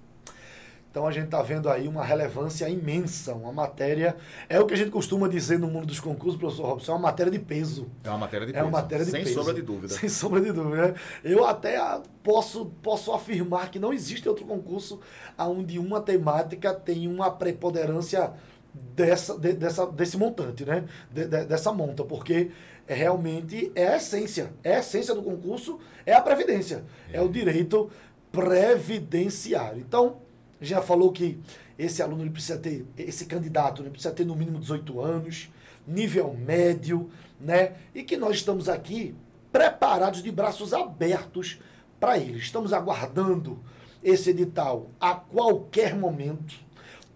Então 0.88 1.08
a 1.08 1.10
gente 1.10 1.24
está 1.24 1.42
vendo 1.42 1.68
aí 1.68 1.88
uma 1.88 2.04
relevância 2.04 2.68
imensa, 2.68 3.34
uma 3.34 3.52
matéria. 3.52 4.14
É 4.48 4.60
o 4.60 4.64
que 4.64 4.74
a 4.74 4.76
gente 4.76 4.92
costuma 4.92 5.26
dizer 5.26 5.58
no 5.58 5.66
mundo 5.66 5.86
dos 5.88 5.98
concursos, 5.98 6.38
professor 6.38 6.64
Robson, 6.66 6.92
é 6.92 6.94
uma 6.94 7.00
matéria 7.00 7.32
de 7.32 7.38
peso. 7.40 7.88
É 8.04 8.10
uma 8.10 8.18
matéria 8.18 8.46
de 8.46 8.52
É 8.52 8.54
peso. 8.54 8.64
uma 8.68 8.80
matéria 8.80 9.04
de 9.04 9.10
Sem 9.10 9.24
peso. 9.24 9.34
sombra 9.34 9.54
de 9.54 9.62
dúvida. 9.62 9.88
Sem 9.92 10.08
sombra 10.08 10.40
de 10.40 10.52
dúvida. 10.52 10.92
né? 10.92 10.94
Eu 11.24 11.44
até 11.44 11.80
posso, 12.22 12.66
posso 12.80 13.10
afirmar 13.12 13.72
que 13.72 13.80
não 13.80 13.92
existe 13.92 14.28
outro 14.28 14.44
concurso 14.46 15.00
onde 15.36 15.80
uma 15.80 16.00
temática 16.00 16.72
tem 16.72 17.08
uma 17.08 17.28
preponderância 17.28 18.32
dessa, 18.74 19.38
de- 19.38 19.52
dessa, 19.54 19.86
desse 19.86 20.16
montante, 20.16 20.64
né? 20.64 20.84
De- 21.10 21.26
de- 21.26 21.44
dessa 21.46 21.72
monta, 21.72 22.04
porque 22.04 22.50
é 22.86 22.94
realmente 22.94 23.70
é 23.74 23.88
a 23.88 23.96
essência. 23.96 24.52
É 24.62 24.76
a 24.76 24.78
essência 24.80 25.14
do 25.14 25.22
concurso, 25.22 25.78
é 26.04 26.12
a 26.12 26.20
previdência. 26.20 26.84
É, 27.12 27.20
o 27.20 27.28
direito 27.28 27.90
previdenciário. 28.32 29.80
Então, 29.80 30.16
já 30.60 30.80
falou 30.82 31.12
que 31.12 31.38
esse 31.78 32.02
aluno 32.02 32.22
ele 32.22 32.30
precisa 32.30 32.58
ter, 32.58 32.86
esse 32.96 33.26
candidato 33.26 33.82
ele 33.82 33.90
precisa 33.90 34.12
ter 34.14 34.24
no 34.24 34.34
mínimo 34.36 34.58
18 34.58 35.00
anos, 35.00 35.50
nível 35.86 36.34
médio, 36.34 37.10
né? 37.40 37.74
E 37.94 38.02
que 38.02 38.16
nós 38.16 38.36
estamos 38.36 38.68
aqui 38.68 39.14
preparados 39.52 40.22
de 40.22 40.30
braços 40.32 40.72
abertos 40.72 41.60
para 42.00 42.18
ele. 42.18 42.38
Estamos 42.38 42.72
aguardando 42.72 43.58
esse 44.02 44.30
edital 44.30 44.88
a 45.00 45.14
qualquer 45.14 45.94
momento. 45.94 46.63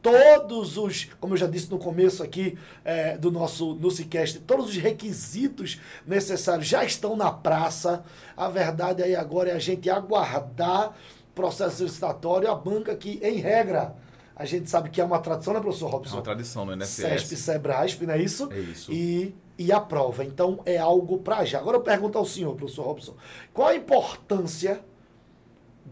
Todos 0.00 0.76
os, 0.78 1.06
como 1.20 1.34
eu 1.34 1.38
já 1.38 1.46
disse 1.46 1.70
no 1.70 1.78
começo 1.78 2.22
aqui 2.22 2.56
é, 2.84 3.18
do 3.18 3.30
nosso 3.32 3.74
NuciCast, 3.74 4.40
todos 4.40 4.68
os 4.68 4.76
requisitos 4.76 5.80
necessários 6.06 6.66
já 6.68 6.84
estão 6.84 7.16
na 7.16 7.30
praça. 7.32 8.04
A 8.36 8.48
verdade 8.48 9.02
aí 9.02 9.16
agora 9.16 9.50
é 9.50 9.54
a 9.54 9.58
gente 9.58 9.90
aguardar 9.90 10.94
processo 11.34 11.82
licitatório, 11.84 12.50
a 12.50 12.54
banca 12.54 12.94
que, 12.96 13.20
em 13.22 13.36
regra, 13.38 13.94
a 14.34 14.44
gente 14.44 14.70
sabe 14.70 14.88
que 14.90 15.00
é 15.00 15.04
uma 15.04 15.18
tradição, 15.18 15.52
né, 15.52 15.60
professor 15.60 15.88
É 15.88 15.92
Robson? 15.92 16.16
uma 16.16 16.22
tradição 16.22 16.64
no 16.64 16.84
CESP, 16.84 17.34
INSS. 17.34 17.38
Sebrasp, 17.44 18.02
não 18.06 18.14
é 18.14 18.22
isso? 18.22 18.48
É 18.52 18.58
isso. 18.58 18.92
E, 18.92 19.34
e 19.58 19.72
a 19.72 19.80
prova. 19.80 20.24
Então, 20.24 20.60
é 20.64 20.78
algo 20.78 21.18
para 21.18 21.44
já. 21.44 21.58
Agora 21.58 21.76
eu 21.76 21.80
pergunto 21.82 22.16
ao 22.18 22.24
senhor, 22.24 22.54
professor 22.54 22.84
Robson, 22.86 23.14
qual 23.52 23.68
a 23.68 23.74
importância 23.74 24.80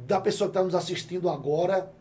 da 0.06 0.20
pessoa 0.20 0.48
que 0.48 0.56
está 0.56 0.62
nos 0.62 0.74
assistindo 0.74 1.28
agora 1.28 1.92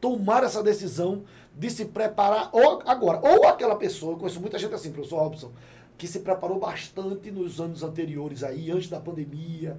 tomar 0.00 0.44
essa 0.44 0.62
decisão 0.62 1.24
de 1.56 1.70
se 1.70 1.86
preparar 1.86 2.50
ou 2.52 2.82
agora? 2.86 3.20
Ou 3.22 3.46
aquela 3.46 3.76
pessoa, 3.76 4.12
eu 4.12 4.16
conheço 4.18 4.40
muita 4.40 4.58
gente 4.58 4.74
assim, 4.74 4.92
professor 4.92 5.18
Robson, 5.18 5.52
que 5.96 6.06
se 6.06 6.20
preparou 6.20 6.58
bastante 6.58 7.30
nos 7.30 7.60
anos 7.60 7.82
anteriores 7.82 8.44
aí, 8.44 8.70
antes 8.70 8.88
da 8.88 9.00
pandemia, 9.00 9.76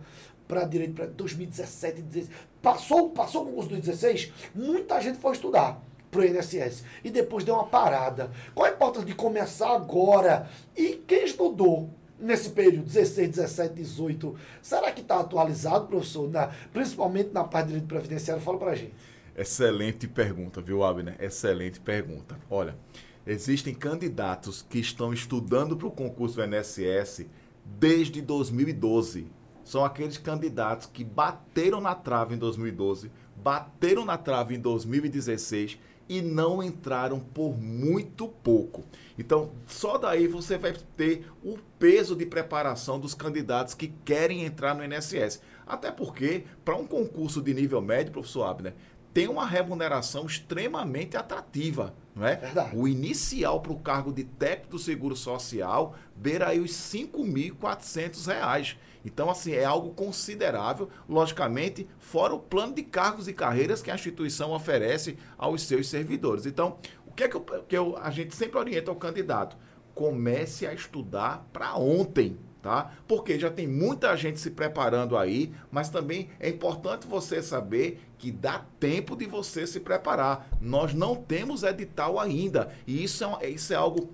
para 0.47 0.65
direito 0.65 0.93
para 0.93 1.05
2017, 1.05 2.01
16. 2.01 2.29
Passou, 2.61 3.09
passou 3.11 3.43
o 3.43 3.45
concurso 3.45 3.69
do 3.69 3.79
16, 3.79 4.33
muita 4.53 4.99
gente 4.99 5.19
foi 5.19 5.33
estudar 5.33 5.81
para 6.11 6.21
o 6.21 6.25
INSS 6.25 6.83
e 7.03 7.09
depois 7.09 7.43
deu 7.43 7.53
uma 7.53 7.67
parada. 7.67 8.31
Qual 8.53 8.65
a 8.65 8.71
importância 8.71 9.05
de 9.05 9.13
começar 9.13 9.73
agora? 9.73 10.49
E 10.75 10.95
quem 11.07 11.23
estudou 11.23 11.89
nesse 12.19 12.49
período, 12.49 12.85
16, 12.85 13.29
17, 13.29 13.73
18, 13.75 14.35
será 14.61 14.91
que 14.91 15.01
está 15.01 15.19
atualizado, 15.19 15.87
professor? 15.87 16.29
Na, 16.29 16.47
principalmente 16.73 17.31
na 17.31 17.43
parte 17.43 17.67
de 17.67 17.73
direito 17.73 17.87
previdenciário, 17.87 18.43
fala 18.43 18.57
para 18.57 18.71
a 18.71 18.75
gente. 18.75 18.93
Excelente 19.39 20.05
pergunta, 20.05 20.59
viu, 20.59 20.83
Abner? 20.83 21.15
Excelente 21.17 21.79
pergunta. 21.79 22.37
Olha, 22.49 22.77
existem 23.25 23.73
candidatos 23.73 24.65
que 24.69 24.79
estão 24.79 25.13
estudando 25.13 25.77
para 25.77 25.87
o 25.87 25.91
concurso 25.91 26.35
do 26.35 26.43
INSS 26.43 27.25
desde 27.63 28.21
2012. 28.21 29.27
São 29.63 29.85
aqueles 29.85 30.17
candidatos 30.17 30.89
que 30.91 31.05
bateram 31.05 31.79
na 31.79 31.95
trave 31.95 32.35
em 32.35 32.37
2012, 32.37 33.09
bateram 33.37 34.03
na 34.03 34.17
trave 34.17 34.55
em 34.55 34.59
2016 34.59 35.79
e 36.09 36.21
não 36.21 36.61
entraram 36.61 37.17
por 37.17 37.57
muito 37.57 38.27
pouco. 38.27 38.83
Então, 39.17 39.51
só 39.67 39.97
daí 39.97 40.27
você 40.27 40.57
vai 40.57 40.73
ter 40.97 41.31
o 41.41 41.57
peso 41.77 42.13
de 42.13 42.25
preparação 42.25 42.99
dos 42.99 43.13
candidatos 43.13 43.73
que 43.73 43.87
querem 44.03 44.43
entrar 44.43 44.75
no 44.75 44.83
INSS. 44.83 45.39
Até 45.65 45.91
porque, 45.91 46.43
para 46.65 46.75
um 46.75 46.87
concurso 46.87 47.41
de 47.41 47.53
nível 47.53 47.79
médio, 47.79 48.11
professor 48.11 48.45
Abner, 48.45 48.73
tem 49.13 49.27
uma 49.27 49.45
remuneração 49.45 50.25
extremamente 50.25 51.17
atrativa, 51.17 51.93
não 52.15 52.25
é? 52.27 52.35
Verdade. 52.35 52.75
O 52.77 52.87
inicial 52.87 53.59
para 53.61 53.71
o 53.71 53.79
cargo 53.79 54.11
de 54.13 54.23
técnico 54.23 54.71
do 54.71 54.79
Seguro 54.79 55.15
Social 55.15 55.95
beira 56.15 56.49
aí 56.49 56.59
os 56.59 56.71
5.400 56.71 58.25
reais. 58.27 58.77
Então, 59.03 59.29
assim, 59.29 59.53
é 59.53 59.63
algo 59.63 59.91
considerável, 59.91 60.89
logicamente, 61.07 61.87
fora 61.97 62.33
o 62.33 62.39
plano 62.39 62.73
de 62.75 62.83
cargos 62.83 63.27
e 63.27 63.33
carreiras 63.33 63.81
que 63.81 63.89
a 63.89 63.95
instituição 63.95 64.51
oferece 64.51 65.17
aos 65.37 65.61
seus 65.63 65.87
servidores. 65.87 66.45
Então, 66.45 66.77
o 67.07 67.11
que 67.13 67.23
é 67.23 67.27
que, 67.29 67.35
eu, 67.35 67.41
que 67.41 67.77
eu- 67.77 67.97
a 67.97 68.11
gente 68.11 68.35
sempre 68.35 68.57
orienta 68.59 68.91
ao 68.91 68.97
candidato? 68.97 69.57
Comece 69.95 70.67
a 70.67 70.73
estudar 70.73 71.47
para 71.51 71.75
ontem, 71.77 72.37
tá? 72.61 72.91
Porque 73.07 73.39
já 73.39 73.49
tem 73.49 73.67
muita 73.67 74.15
gente 74.15 74.39
se 74.39 74.51
preparando 74.51 75.17
aí, 75.17 75.53
mas 75.71 75.89
também 75.89 76.29
é 76.39 76.49
importante 76.49 77.07
você 77.07 77.41
saber 77.41 78.01
que 78.17 78.31
dá 78.31 78.65
tempo 78.79 79.15
de 79.15 79.25
você 79.25 79.65
se 79.65 79.79
preparar. 79.79 80.47
Nós 80.61 80.93
não 80.93 81.15
temos 81.15 81.63
edital 81.63 82.19
ainda, 82.19 82.71
e 82.85 83.03
isso 83.03 83.23
é, 83.41 83.49
isso 83.49 83.73
é 83.73 83.75
algo 83.75 84.09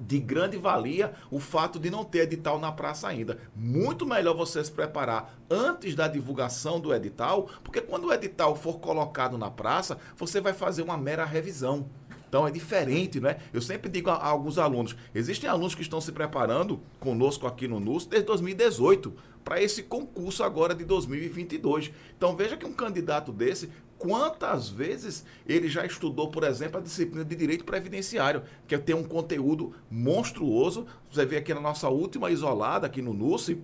de 0.00 0.18
grande 0.18 0.56
valia 0.56 1.14
o 1.30 1.38
fato 1.38 1.78
de 1.78 1.90
não 1.90 2.04
ter 2.04 2.20
edital 2.20 2.58
na 2.58 2.72
praça 2.72 3.08
ainda. 3.08 3.38
Muito 3.54 4.06
melhor 4.06 4.34
você 4.34 4.62
se 4.64 4.70
preparar 4.70 5.34
antes 5.48 5.94
da 5.94 6.08
divulgação 6.08 6.80
do 6.80 6.94
edital, 6.94 7.48
porque 7.62 7.80
quando 7.80 8.06
o 8.06 8.12
edital 8.12 8.56
for 8.56 8.78
colocado 8.78 9.38
na 9.38 9.50
praça, 9.50 9.98
você 10.16 10.40
vai 10.40 10.52
fazer 10.52 10.82
uma 10.82 10.96
mera 10.96 11.24
revisão. 11.24 11.88
Então 12.34 12.48
é 12.48 12.50
diferente, 12.50 13.20
né? 13.20 13.36
Eu 13.52 13.62
sempre 13.62 13.88
digo 13.88 14.10
a, 14.10 14.14
a 14.14 14.26
alguns 14.26 14.58
alunos: 14.58 14.96
existem 15.14 15.48
alunos 15.48 15.72
que 15.72 15.82
estão 15.82 16.00
se 16.00 16.10
preparando 16.10 16.80
conosco 16.98 17.46
aqui 17.46 17.68
no 17.68 17.78
NUS 17.78 18.06
desde 18.06 18.26
2018 18.26 19.14
para 19.44 19.62
esse 19.62 19.84
concurso 19.84 20.42
agora 20.42 20.74
de 20.74 20.84
2022. 20.84 21.92
Então 22.16 22.34
veja 22.34 22.56
que 22.56 22.66
um 22.66 22.72
candidato 22.72 23.30
desse, 23.30 23.70
quantas 23.96 24.68
vezes 24.68 25.24
ele 25.46 25.68
já 25.68 25.86
estudou, 25.86 26.28
por 26.28 26.42
exemplo, 26.42 26.80
a 26.80 26.82
disciplina 26.82 27.24
de 27.24 27.36
direito 27.36 27.64
previdenciário, 27.64 28.42
que 28.66 28.76
tem 28.78 28.96
um 28.96 29.04
conteúdo 29.04 29.72
monstruoso. 29.88 30.88
Você 31.12 31.24
vê 31.24 31.36
aqui 31.36 31.54
na 31.54 31.60
nossa 31.60 31.88
última 31.88 32.32
isolada, 32.32 32.88
aqui 32.88 33.00
no 33.00 33.14
NUS, 33.14 33.54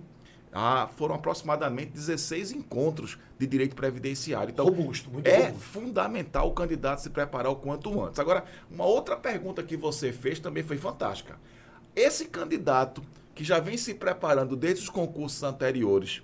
ah, 0.53 0.89
foram 0.97 1.15
aproximadamente 1.15 1.91
16 1.91 2.51
encontros 2.51 3.17
de 3.39 3.47
direito 3.47 3.75
previdenciário. 3.75 4.51
Então, 4.51 4.65
Robusto, 4.65 5.09
muito 5.09 5.27
é 5.27 5.47
robusto. 5.47 5.59
fundamental 5.59 6.49
o 6.49 6.53
candidato 6.53 7.01
se 7.01 7.09
preparar 7.09 7.51
o 7.51 7.55
quanto 7.55 8.03
antes. 8.03 8.19
Agora, 8.19 8.43
uma 8.69 8.85
outra 8.85 9.15
pergunta 9.15 9.63
que 9.63 9.77
você 9.77 10.11
fez 10.11 10.39
também 10.39 10.63
foi 10.63 10.77
fantástica. 10.77 11.39
Esse 11.95 12.25
candidato 12.25 13.01
que 13.33 13.43
já 13.43 13.59
vem 13.59 13.77
se 13.77 13.93
preparando 13.93 14.55
desde 14.55 14.83
os 14.83 14.89
concursos 14.89 15.41
anteriores, 15.41 16.21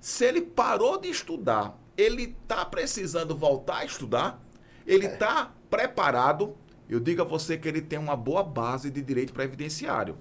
se 0.00 0.24
ele 0.24 0.40
parou 0.40 0.98
de 0.98 1.08
estudar, 1.08 1.76
ele 1.96 2.36
está 2.40 2.64
precisando 2.64 3.36
voltar 3.36 3.78
a 3.78 3.84
estudar? 3.84 4.40
Ele 4.86 5.06
está 5.06 5.52
preparado? 5.68 6.56
Eu 6.88 7.00
digo 7.00 7.22
a 7.22 7.24
você 7.24 7.56
que 7.56 7.66
ele 7.66 7.80
tem 7.80 7.98
uma 7.98 8.16
boa 8.16 8.42
base 8.42 8.90
de 8.90 9.02
direito 9.02 9.32
previdenciário 9.32 10.16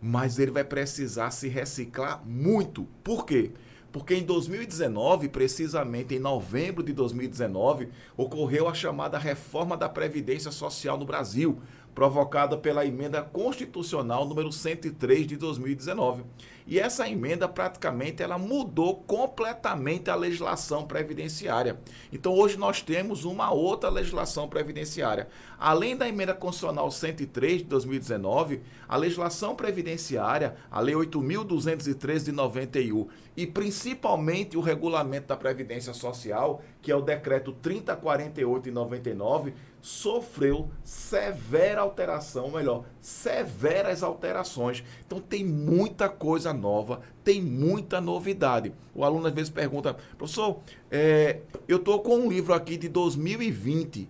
mas 0.00 0.38
ele 0.38 0.50
vai 0.50 0.64
precisar 0.64 1.30
se 1.30 1.48
reciclar 1.48 2.22
muito. 2.24 2.86
Por 3.02 3.24
quê? 3.24 3.52
Porque 3.90 4.14
em 4.14 4.22
2019, 4.22 5.28
precisamente 5.28 6.14
em 6.14 6.18
novembro 6.18 6.82
de 6.82 6.92
2019, 6.92 7.88
ocorreu 8.16 8.68
a 8.68 8.74
chamada 8.74 9.18
reforma 9.18 9.76
da 9.76 9.88
Previdência 9.88 10.50
Social 10.50 10.98
no 10.98 11.06
Brasil, 11.06 11.58
provocada 11.94 12.56
pela 12.56 12.86
emenda 12.86 13.22
constitucional 13.22 14.26
número 14.26 14.52
103 14.52 15.26
de 15.26 15.36
2019. 15.36 16.22
E 16.68 16.78
essa 16.78 17.08
emenda 17.08 17.48
praticamente 17.48 18.22
ela 18.22 18.36
mudou 18.36 18.96
completamente 18.96 20.10
a 20.10 20.14
legislação 20.14 20.86
previdenciária. 20.86 21.80
Então 22.12 22.34
hoje 22.34 22.58
nós 22.58 22.82
temos 22.82 23.24
uma 23.24 23.50
outra 23.50 23.88
legislação 23.88 24.46
previdenciária. 24.46 25.28
Além 25.58 25.96
da 25.96 26.06
emenda 26.06 26.34
constitucional 26.34 26.90
103 26.90 27.62
de 27.62 27.64
2019, 27.64 28.60
a 28.86 28.98
legislação 28.98 29.56
previdenciária, 29.56 30.56
a 30.70 30.78
lei 30.78 30.94
8213 30.94 32.26
de 32.26 32.32
91 32.32 33.08
e 33.34 33.46
principalmente 33.46 34.56
o 34.56 34.60
regulamento 34.60 35.28
da 35.28 35.36
previdência 35.36 35.94
social, 35.94 36.60
que 36.82 36.92
é 36.92 36.96
o 36.96 37.00
decreto 37.00 37.52
3048 37.52 38.64
de 38.64 38.70
99, 38.70 39.54
sofreu 39.80 40.68
severa 40.82 41.80
alteração, 41.80 42.50
melhor, 42.50 42.84
severas 43.00 44.02
alterações. 44.02 44.82
Então 45.06 45.20
tem 45.20 45.44
muita 45.44 46.08
coisa 46.08 46.52
nova, 46.58 47.00
tem 47.24 47.40
muita 47.40 48.00
novidade. 48.00 48.72
O 48.94 49.04
aluno 49.04 49.26
às 49.26 49.32
vezes 49.32 49.50
pergunta, 49.50 49.96
professor, 50.16 50.58
é, 50.90 51.40
eu 51.66 51.78
estou 51.78 52.00
com 52.00 52.16
um 52.16 52.28
livro 52.28 52.52
aqui 52.52 52.76
de 52.76 52.88
2020. 52.88 54.08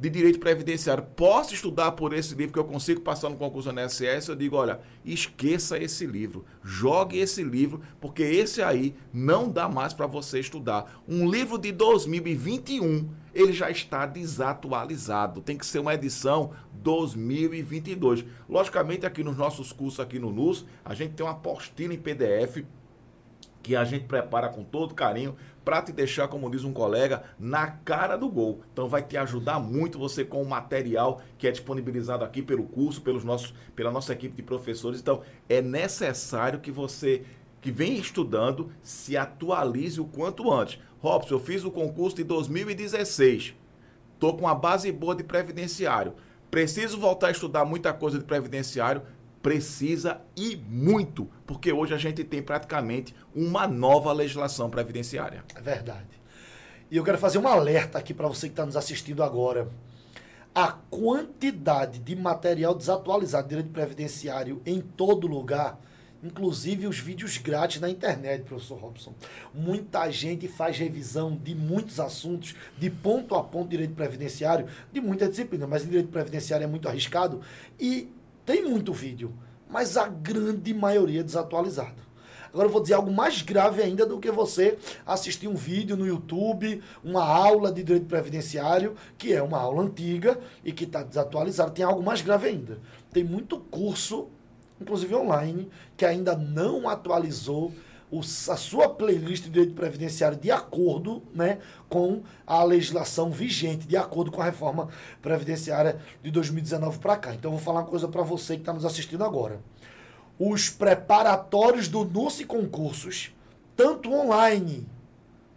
de 0.00 0.10
direito 0.10 0.40
previdenciário, 0.40 1.04
posso 1.14 1.54
estudar 1.54 1.92
por 1.92 2.12
esse 2.12 2.34
livro 2.34 2.52
que 2.52 2.58
eu 2.58 2.64
consigo 2.64 3.00
passar 3.02 3.28
no 3.28 3.36
concurso 3.36 3.70
NSS, 3.70 4.30
eu 4.30 4.34
digo, 4.34 4.56
olha, 4.56 4.80
esqueça 5.04 5.78
esse 5.78 6.04
livro, 6.06 6.44
jogue 6.60 7.18
esse 7.18 7.44
livro, 7.44 7.80
porque 8.00 8.24
esse 8.24 8.60
aí 8.60 8.96
não 9.12 9.48
dá 9.48 9.68
mais 9.68 9.94
para 9.94 10.08
você 10.08 10.40
estudar. 10.40 11.04
Um 11.06 11.30
livro 11.30 11.56
de 11.56 11.70
2021, 11.70 13.08
ele 13.34 13.52
já 13.52 13.70
está 13.70 14.06
desatualizado, 14.06 15.40
tem 15.40 15.56
que 15.56 15.66
ser 15.66 15.78
uma 15.78 15.94
edição 15.94 16.52
2022. 16.74 18.24
Logicamente, 18.48 19.06
aqui 19.06 19.22
nos 19.24 19.36
nossos 19.36 19.72
cursos 19.72 20.00
aqui 20.00 20.18
no 20.18 20.30
NUS, 20.30 20.66
a 20.84 20.94
gente 20.94 21.14
tem 21.14 21.24
uma 21.24 21.32
apostila 21.32 21.94
em 21.94 21.98
PDF 21.98 22.64
que 23.62 23.76
a 23.76 23.84
gente 23.84 24.06
prepara 24.06 24.48
com 24.48 24.64
todo 24.64 24.94
carinho 24.94 25.36
para 25.64 25.80
te 25.80 25.92
deixar, 25.92 26.26
como 26.26 26.50
diz 26.50 26.64
um 26.64 26.72
colega, 26.72 27.22
na 27.38 27.68
cara 27.68 28.16
do 28.16 28.28
gol. 28.28 28.62
Então 28.72 28.88
vai 28.88 29.02
te 29.02 29.16
ajudar 29.16 29.60
muito 29.60 29.98
você 29.98 30.24
com 30.24 30.42
o 30.42 30.48
material 30.48 31.22
que 31.38 31.46
é 31.46 31.50
disponibilizado 31.52 32.24
aqui 32.24 32.42
pelo 32.42 32.64
curso, 32.64 33.00
pelos 33.00 33.22
nossos, 33.22 33.54
pela 33.76 33.90
nossa 33.90 34.12
equipe 34.12 34.34
de 34.34 34.42
professores. 34.42 35.00
Então 35.00 35.22
é 35.48 35.62
necessário 35.62 36.58
que 36.58 36.72
você 36.72 37.22
que 37.60 37.70
vem 37.70 37.96
estudando 37.96 38.72
se 38.82 39.16
atualize 39.16 40.00
o 40.00 40.04
quanto 40.04 40.52
antes. 40.52 40.80
Robson, 41.02 41.34
eu 41.34 41.40
fiz 41.40 41.64
o 41.64 41.70
concurso 41.70 42.16
de 42.16 42.24
2016. 42.24 43.54
Tô 44.20 44.34
com 44.34 44.42
uma 44.42 44.54
base 44.54 44.90
boa 44.92 45.16
de 45.16 45.24
previdenciário. 45.24 46.14
Preciso 46.48 46.98
voltar 46.98 47.26
a 47.26 47.30
estudar 47.32 47.64
muita 47.64 47.92
coisa 47.92 48.18
de 48.18 48.24
previdenciário 48.24 49.02
precisa 49.42 50.20
e 50.36 50.56
muito, 50.56 51.28
porque 51.44 51.72
hoje 51.72 51.92
a 51.92 51.98
gente 51.98 52.22
tem 52.22 52.40
praticamente 52.40 53.12
uma 53.34 53.66
nova 53.66 54.12
legislação 54.12 54.70
previdenciária. 54.70 55.44
É 55.56 55.60
verdade. 55.60 56.22
E 56.88 56.96
eu 56.96 57.02
quero 57.02 57.18
fazer 57.18 57.38
um 57.38 57.48
alerta 57.48 57.98
aqui 57.98 58.14
para 58.14 58.28
você 58.28 58.46
que 58.46 58.52
está 58.52 58.64
nos 58.64 58.76
assistindo 58.76 59.22
agora. 59.22 59.68
A 60.54 60.70
quantidade 60.70 61.98
de 61.98 62.14
material 62.14 62.74
desatualizado 62.74 63.48
de 63.48 63.56
direito 63.56 63.72
previdenciário 63.72 64.62
em 64.64 64.80
todo 64.80 65.26
lugar, 65.26 65.80
inclusive 66.22 66.86
os 66.86 66.98
vídeos 66.98 67.36
grátis 67.38 67.80
na 67.80 67.90
internet, 67.90 68.44
professor 68.44 68.78
Robson. 68.78 69.14
Muita 69.52 70.10
gente 70.10 70.46
faz 70.46 70.78
revisão 70.78 71.36
de 71.36 71.54
muitos 71.54 71.98
assuntos, 71.98 72.54
de 72.78 72.88
ponto 72.88 73.34
a 73.34 73.42
ponto 73.42 73.68
direito 73.68 73.94
previdenciário, 73.94 74.66
de 74.92 75.00
muita 75.00 75.28
disciplina, 75.28 75.66
mas 75.66 75.84
direito 75.84 76.08
previdenciário 76.08 76.64
é 76.64 76.68
muito 76.68 76.88
arriscado 76.88 77.40
e 77.78 78.12
tem 78.44 78.62
muito 78.62 78.92
vídeo, 78.92 79.32
mas 79.68 79.96
a 79.96 80.06
grande 80.08 80.72
maioria 80.72 81.20
é 81.20 81.24
desatualizado. 81.24 82.12
Agora 82.52 82.68
eu 82.68 82.72
vou 82.72 82.82
dizer 82.82 82.94
algo 82.94 83.10
mais 83.10 83.40
grave 83.40 83.82
ainda 83.82 84.04
do 84.04 84.20
que 84.20 84.30
você 84.30 84.76
assistir 85.06 85.48
um 85.48 85.54
vídeo 85.54 85.96
no 85.96 86.06
YouTube, 86.06 86.82
uma 87.02 87.24
aula 87.24 87.72
de 87.72 87.82
direito 87.82 88.04
previdenciário, 88.04 88.94
que 89.16 89.32
é 89.32 89.42
uma 89.42 89.58
aula 89.58 89.82
antiga 89.82 90.38
e 90.62 90.70
que 90.70 90.84
está 90.84 91.02
desatualizada. 91.02 91.70
Tem 91.70 91.82
algo 91.82 92.02
mais 92.02 92.20
grave 92.20 92.48
ainda. 92.48 92.78
Tem 93.10 93.24
muito 93.24 93.58
curso, 93.58 94.28
inclusive 94.82 95.14
online, 95.14 95.70
que 95.96 96.04
ainda 96.04 96.36
não 96.36 96.88
atualizou 96.88 97.72
a 98.50 98.56
sua 98.56 98.90
playlist 98.90 99.44
de 99.44 99.50
direito 99.50 99.74
previdenciário 99.74 100.36
de 100.36 100.50
acordo 100.50 101.22
né, 101.34 101.58
com 101.88 102.22
a 102.46 102.62
legislação 102.62 103.30
vigente, 103.30 103.86
de 103.86 103.96
acordo 103.96 104.30
com 104.30 104.42
a 104.42 104.44
reforma 104.44 104.88
previdenciária 105.22 105.98
de 106.22 106.30
2019 106.30 106.98
para 106.98 107.16
cá. 107.16 107.34
Então, 107.34 107.50
eu 107.50 107.56
vou 107.56 107.64
falar 107.64 107.80
uma 107.80 107.86
coisa 107.86 108.06
para 108.06 108.22
você 108.22 108.56
que 108.56 108.60
está 108.62 108.72
nos 108.74 108.84
assistindo 108.84 109.24
agora. 109.24 109.60
Os 110.38 110.68
preparatórios 110.68 111.88
do 111.88 112.04
NUSE 112.04 112.44
Concursos, 112.44 113.34
tanto 113.74 114.12
online, 114.12 114.86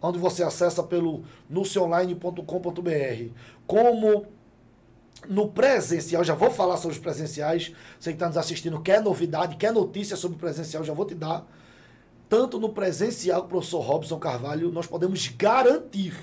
onde 0.00 0.18
você 0.18 0.42
acessa 0.42 0.82
pelo 0.82 1.24
nuceonline.com.br, 1.50 3.32
como 3.66 4.26
no 5.28 5.48
presencial, 5.48 6.22
já 6.22 6.34
vou 6.34 6.50
falar 6.50 6.76
sobre 6.76 6.96
os 6.96 7.02
presenciais. 7.02 7.72
Você 7.98 8.10
que 8.10 8.16
está 8.16 8.26
nos 8.26 8.36
assistindo, 8.36 8.80
quer 8.80 9.02
novidade, 9.02 9.56
quer 9.56 9.72
notícia 9.72 10.16
sobre 10.16 10.38
presencial, 10.38 10.84
já 10.84 10.92
vou 10.92 11.06
te 11.06 11.14
dar 11.14 11.46
tanto 12.28 12.58
no 12.58 12.70
presencial 12.70 13.42
o 13.42 13.44
professor 13.44 13.80
Robson 13.80 14.18
Carvalho, 14.18 14.72
nós 14.72 14.86
podemos 14.86 15.28
garantir 15.28 16.14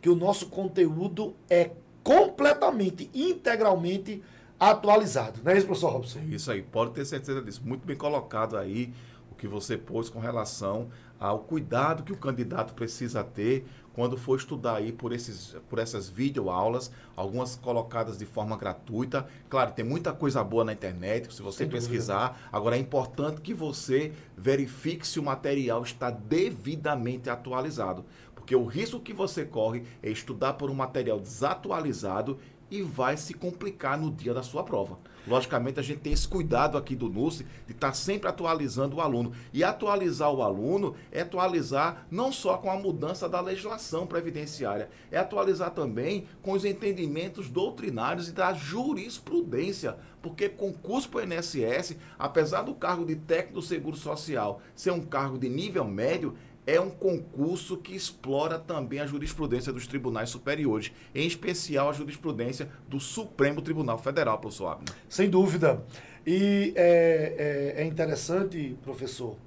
que 0.00 0.08
o 0.08 0.14
nosso 0.14 0.48
conteúdo 0.48 1.34
é 1.50 1.72
completamente, 2.02 3.10
integralmente 3.12 4.22
atualizado. 4.58 5.40
Não 5.42 5.52
é 5.52 5.56
isso, 5.56 5.66
professor 5.66 5.92
Robson? 5.92 6.20
Isso 6.28 6.50
aí, 6.50 6.62
pode 6.62 6.92
ter 6.92 7.04
certeza 7.04 7.42
disso. 7.42 7.60
Muito 7.64 7.86
bem 7.86 7.96
colocado 7.96 8.56
aí 8.56 8.92
o 9.30 9.34
que 9.34 9.48
você 9.48 9.76
pôs 9.76 10.08
com 10.08 10.18
relação 10.18 10.88
ao 11.18 11.40
cuidado 11.40 12.02
que 12.02 12.12
o 12.12 12.16
candidato 12.16 12.74
precisa 12.74 13.24
ter 13.24 13.66
quando 13.98 14.16
for 14.16 14.38
estudar 14.38 14.76
aí 14.76 14.92
por, 14.92 15.12
esses, 15.12 15.56
por 15.68 15.80
essas 15.80 16.08
videoaulas, 16.08 16.92
algumas 17.16 17.56
colocadas 17.56 18.16
de 18.16 18.24
forma 18.24 18.56
gratuita. 18.56 19.26
Claro, 19.50 19.72
tem 19.72 19.84
muita 19.84 20.12
coisa 20.12 20.44
boa 20.44 20.64
na 20.64 20.72
internet, 20.72 21.34
se 21.34 21.42
você 21.42 21.64
Sem 21.64 21.68
pesquisar. 21.68 22.28
Dúvida. 22.28 22.48
Agora, 22.52 22.76
é 22.76 22.78
importante 22.78 23.40
que 23.40 23.52
você 23.52 24.12
verifique 24.36 25.04
se 25.04 25.18
o 25.18 25.22
material 25.24 25.82
está 25.82 26.12
devidamente 26.12 27.28
atualizado. 27.28 28.04
Porque 28.36 28.54
o 28.54 28.64
risco 28.64 29.00
que 29.00 29.12
você 29.12 29.44
corre 29.44 29.82
é 30.00 30.08
estudar 30.10 30.52
por 30.52 30.70
um 30.70 30.74
material 30.74 31.18
desatualizado 31.18 32.38
e 32.70 32.82
vai 32.82 33.16
se 33.16 33.34
complicar 33.34 33.98
no 33.98 34.12
dia 34.12 34.32
da 34.32 34.44
sua 34.44 34.62
prova. 34.62 34.96
Logicamente, 35.28 35.78
a 35.78 35.82
gente 35.82 36.00
tem 36.00 36.12
esse 36.12 36.26
cuidado 36.26 36.78
aqui 36.78 36.96
do 36.96 37.08
NUSE 37.08 37.46
de 37.66 37.72
estar 37.72 37.88
tá 37.88 37.92
sempre 37.92 38.28
atualizando 38.28 38.96
o 38.96 39.00
aluno. 39.00 39.32
E 39.52 39.62
atualizar 39.62 40.32
o 40.32 40.42
aluno 40.42 40.94
é 41.12 41.20
atualizar 41.20 42.06
não 42.10 42.32
só 42.32 42.56
com 42.56 42.70
a 42.70 42.76
mudança 42.76 43.28
da 43.28 43.40
legislação 43.40 44.06
previdenciária, 44.06 44.88
é 45.10 45.18
atualizar 45.18 45.70
também 45.70 46.26
com 46.42 46.52
os 46.52 46.64
entendimentos 46.64 47.48
doutrinários 47.48 48.28
e 48.28 48.32
da 48.32 48.52
jurisprudência. 48.54 49.96
Porque 50.20 50.48
concurso 50.48 51.08
para 51.08 51.20
o 51.20 51.32
INSS, 51.32 51.96
apesar 52.18 52.62
do 52.62 52.74
cargo 52.74 53.04
de 53.04 53.14
técnico 53.14 53.54
do 53.54 53.62
Seguro 53.62 53.96
Social 53.96 54.60
ser 54.74 54.90
um 54.90 55.00
cargo 55.00 55.38
de 55.38 55.48
nível 55.48 55.84
médio, 55.84 56.34
é 56.68 56.78
um 56.78 56.90
concurso 56.90 57.78
que 57.78 57.96
explora 57.96 58.58
também 58.58 59.00
a 59.00 59.06
jurisprudência 59.06 59.72
dos 59.72 59.86
tribunais 59.86 60.28
superiores, 60.28 60.92
em 61.14 61.26
especial 61.26 61.88
a 61.88 61.94
jurisprudência 61.94 62.68
do 62.86 63.00
Supremo 63.00 63.62
Tribunal 63.62 63.96
Federal, 63.96 64.38
professor 64.38 64.72
Abner. 64.72 64.94
Sem 65.08 65.30
dúvida. 65.30 65.82
E 66.26 66.74
é, 66.76 67.74
é, 67.78 67.82
é 67.82 67.86
interessante, 67.86 68.76
professor, 68.82 69.38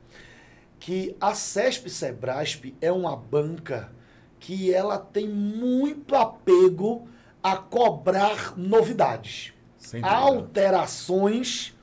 que 0.80 1.16
a 1.22 1.36
CESP-SEBRASP 1.36 2.74
é 2.82 2.92
uma 2.92 3.16
banca 3.16 3.94
que 4.40 4.74
ela 4.74 4.98
tem 4.98 5.30
muito 5.30 6.16
apego 6.16 7.08
a 7.44 7.56
cobrar 7.56 8.58
novidades. 8.58 9.54
Alterações 10.02 11.78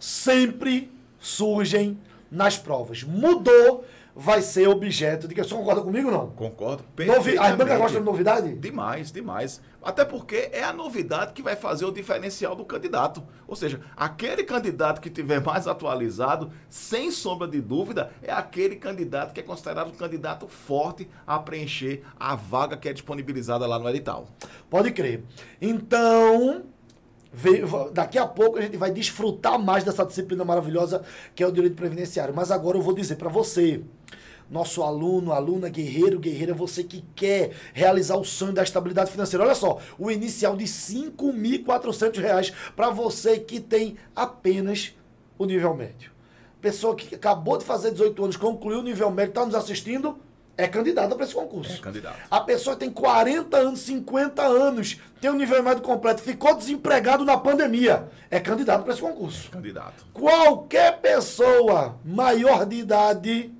sempre 0.00 0.90
surgem 1.18 1.98
nas 2.30 2.56
provas. 2.56 3.02
Mudou 3.02 3.84
vai 4.20 4.42
ser 4.42 4.68
objeto 4.68 5.28
de 5.28 5.34
que. 5.34 5.44
Você 5.44 5.54
concorda 5.54 5.80
comigo 5.80 6.08
ou 6.08 6.12
não? 6.12 6.30
Concordo. 6.30 6.84
Novi... 7.06 7.38
As 7.38 7.54
bancas 7.54 7.78
gostam 7.78 8.00
de 8.00 8.06
novidade? 8.06 8.54
Demais, 8.56 9.12
demais. 9.12 9.62
Até 9.80 10.04
porque 10.04 10.50
é 10.52 10.64
a 10.64 10.72
novidade 10.72 11.32
que 11.32 11.40
vai 11.40 11.54
fazer 11.54 11.84
o 11.84 11.92
diferencial 11.92 12.56
do 12.56 12.64
candidato. 12.64 13.22
Ou 13.46 13.54
seja, 13.54 13.80
aquele 13.96 14.42
candidato 14.42 15.00
que 15.00 15.08
tiver 15.08 15.40
mais 15.40 15.68
atualizado, 15.68 16.50
sem 16.68 17.12
sombra 17.12 17.46
de 17.46 17.60
dúvida, 17.60 18.10
é 18.20 18.32
aquele 18.32 18.74
candidato 18.74 19.32
que 19.32 19.38
é 19.38 19.42
considerado 19.42 19.88
um 19.88 19.94
candidato 19.94 20.48
forte 20.48 21.08
a 21.24 21.38
preencher 21.38 22.02
a 22.18 22.34
vaga 22.34 22.76
que 22.76 22.88
é 22.88 22.92
disponibilizada 22.92 23.68
lá 23.68 23.78
no 23.78 23.88
edital. 23.88 24.26
Pode 24.68 24.90
crer. 24.90 25.22
Então, 25.62 26.64
Daqui 27.92 28.18
a 28.18 28.26
pouco 28.26 28.58
a 28.58 28.62
gente 28.62 28.76
vai 28.76 28.90
desfrutar 28.90 29.58
mais 29.58 29.84
dessa 29.84 30.04
disciplina 30.04 30.44
maravilhosa 30.44 31.02
que 31.34 31.42
é 31.42 31.46
o 31.46 31.52
direito 31.52 31.76
previdenciário. 31.76 32.34
Mas 32.34 32.50
agora 32.50 32.78
eu 32.78 32.82
vou 32.82 32.94
dizer 32.94 33.16
para 33.16 33.28
você, 33.28 33.82
nosso 34.50 34.82
aluno, 34.82 35.32
aluna, 35.32 35.68
guerreiro, 35.68 36.18
guerreira, 36.18 36.54
você 36.54 36.82
que 36.82 37.04
quer 37.14 37.52
realizar 37.74 38.16
o 38.16 38.24
sonho 38.24 38.52
da 38.52 38.62
estabilidade 38.62 39.10
financeira. 39.10 39.44
Olha 39.44 39.54
só, 39.54 39.78
o 39.98 40.10
inicial 40.10 40.56
de 40.56 40.64
R$ 40.64 40.70
5.400 40.70 42.52
para 42.74 42.90
você 42.90 43.38
que 43.38 43.60
tem 43.60 43.96
apenas 44.16 44.94
o 45.36 45.44
nível 45.44 45.74
médio. 45.74 46.10
Pessoa 46.60 46.96
que 46.96 47.14
acabou 47.14 47.58
de 47.58 47.64
fazer 47.64 47.92
18 47.92 48.24
anos, 48.24 48.36
concluiu 48.36 48.80
o 48.80 48.82
nível 48.82 49.10
médio, 49.10 49.30
está 49.30 49.44
nos 49.44 49.54
assistindo, 49.54 50.18
é 50.58 50.66
candidata 50.66 51.14
para 51.14 51.24
esse 51.24 51.32
concurso. 51.32 51.76
É 51.76 51.78
candidato. 51.78 52.18
A 52.28 52.40
pessoa 52.40 52.74
tem 52.74 52.90
40 52.90 53.56
anos, 53.56 53.78
50 53.78 54.42
anos, 54.42 55.00
tem 55.20 55.30
o 55.30 55.34
um 55.34 55.36
nível 55.36 55.62
médio 55.62 55.84
completo, 55.84 56.20
ficou 56.20 56.56
desempregado 56.56 57.24
na 57.24 57.38
pandemia. 57.38 58.08
É 58.28 58.40
candidato 58.40 58.82
para 58.82 58.92
esse 58.92 59.00
concurso. 59.00 59.46
É 59.46 59.52
candidato. 59.52 60.04
Qualquer 60.12 60.98
pessoa 60.98 61.96
maior 62.04 62.66
de 62.66 62.74
idade, 62.74 63.54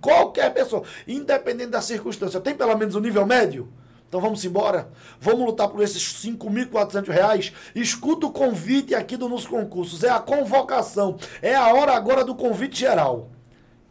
qualquer 0.00 0.54
pessoa, 0.54 0.84
independente 1.06 1.70
da 1.70 1.82
circunstância, 1.82 2.40
tem 2.40 2.54
pelo 2.54 2.76
menos 2.78 2.94
o 2.94 2.98
um 2.98 3.02
nível 3.02 3.26
médio? 3.26 3.68
Então 4.08 4.20
vamos 4.20 4.44
embora. 4.44 4.88
Vamos 5.20 5.44
lutar 5.44 5.68
por 5.68 5.82
esses 5.82 6.24
R$ 6.24 6.30
5.400. 6.30 7.52
Escuta 7.74 8.26
o 8.26 8.32
convite 8.32 8.94
aqui 8.94 9.16
do 9.16 9.28
Nos 9.28 9.46
Concursos. 9.48 10.04
É 10.04 10.10
a 10.10 10.20
convocação. 10.20 11.16
É 11.42 11.56
a 11.56 11.74
hora 11.74 11.92
agora 11.92 12.24
do 12.24 12.36
convite 12.36 12.78
geral. 12.78 13.30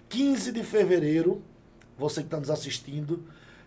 15 0.07 0.53
de 0.53 0.63
fevereiro 0.63 1.43
você 1.99 2.21
que 2.21 2.27
está 2.27 2.39
nos 2.39 2.49
assistindo, 2.49 3.23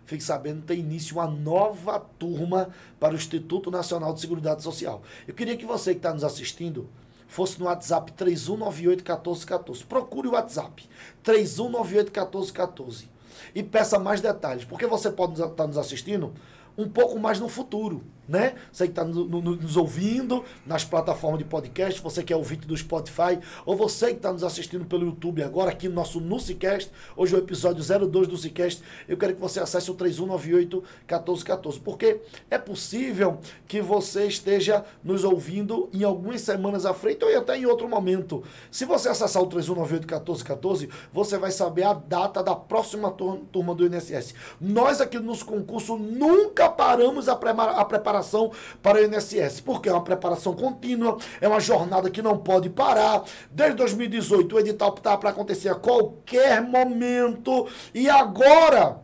fique 0.07 0.25
sabendo, 0.25 0.62
tem 0.62 0.81
início 0.81 1.16
uma 1.16 1.27
nova 1.27 2.01
turma 2.01 2.71
para 2.99 3.12
o 3.12 3.16
Instituto 3.16 3.71
Nacional 3.71 4.14
de 4.14 4.21
Seguridade 4.21 4.62
Social. 4.62 5.03
Eu 5.29 5.35
queria 5.35 5.57
que 5.57 5.66
você 5.66 5.92
que 5.92 5.99
está 5.99 6.12
nos 6.12 6.25
assistindo 6.25 6.88
fosse 7.29 7.59
no 7.61 7.66
WhatsApp 7.66 8.12
3198-1414. 8.12 9.85
Procure 9.85 10.29
o 10.29 10.33
WhatsApp 10.33 10.88
3198-1414 11.25 13.05
e 13.55 13.62
peça 13.62 13.99
mais 13.99 14.21
detalhes, 14.21 14.64
porque 14.64 14.87
você 14.87 15.11
pode 15.11 15.35
estar 15.35 15.49
tá 15.49 15.66
nos 15.66 15.77
assistindo 15.77 16.33
um 16.77 16.88
pouco 16.88 17.18
mais 17.18 17.38
no 17.38 17.49
futuro 17.49 18.03
né? 18.28 18.54
Você 18.72 18.85
que 18.85 18.92
está 18.92 19.04
no, 19.04 19.24
no, 19.24 19.40
nos 19.56 19.76
ouvindo 19.76 20.44
nas 20.66 20.85
plataformas 20.85 21.38
de 21.38 21.44
podcast, 21.44 22.00
você 22.00 22.22
que 22.22 22.32
é 22.32 22.37
ouvinte 22.37 22.66
do 22.66 22.76
Spotify, 22.76 23.38
ou 23.66 23.76
você 23.76 24.08
que 24.08 24.16
está 24.16 24.32
nos 24.32 24.44
assistindo 24.44 24.85
pelo 24.85 25.06
YouTube 25.06 25.42
agora, 25.42 25.70
aqui 25.70 25.88
no 25.88 25.94
nosso 25.94 26.20
Nucicast, 26.20 26.90
hoje 27.16 27.35
é 27.35 27.38
o 27.38 27.40
episódio 27.40 27.82
02 27.82 28.26
do 28.26 28.32
Nucicast, 28.32 28.82
eu 29.08 29.16
quero 29.16 29.35
que 29.35 29.40
você 29.40 29.61
acesse 29.61 29.90
o 29.90 29.94
3198-1414, 29.94 31.80
porque 31.82 32.20
é 32.50 32.58
possível 32.58 33.38
que 33.66 33.80
você 33.80 34.26
esteja 34.26 34.85
nos 35.02 35.24
ouvindo 35.24 35.88
em 35.92 36.04
algumas 36.04 36.40
semanas 36.40 36.87
à 36.87 36.94
frente 36.94 37.24
ou 37.24 37.38
até 37.38 37.56
em 37.56 37.66
outro 37.66 37.88
momento. 37.88 38.42
Se 38.70 38.85
você 38.85 39.08
acessar 39.08 39.42
o 39.42 39.48
3198-1414, 39.48 40.88
você 41.12 41.38
vai 41.38 41.50
saber 41.50 41.82
a 41.85 41.92
data 41.92 42.42
da 42.42 42.54
próxima 42.54 43.11
turma 43.11 43.74
do 43.74 43.87
INSS. 43.87 44.35
Nós 44.61 45.00
aqui 45.00 45.18
no 45.18 45.24
nosso 45.24 45.44
concurso 45.44 45.96
nunca 45.96 46.68
paramos 46.68 47.28
a, 47.28 47.32
a 47.32 47.85
preparação 48.12 48.53
para 48.83 48.98
o 48.98 49.05
INSS, 49.05 49.61
porque 49.61 49.88
é 49.88 49.92
uma 49.92 50.05
preparação 50.05 50.53
contínua, 50.55 51.16
é 51.40 51.48
uma 51.48 51.61
jornada 51.61 52.11
que 52.11 52.20
não 52.20 52.37
pode 52.37 52.68
parar. 52.68 53.22
Desde 53.51 53.77
2018 53.77 54.55
o 54.55 54.61
edital 54.61 54.94
está 54.94 55.16
para 55.16 55.31
acontecer 55.31 55.70
a 55.70 55.75
qualquer 55.75 56.61
momento 56.61 57.66
e 57.94 58.11
agora 58.11 59.01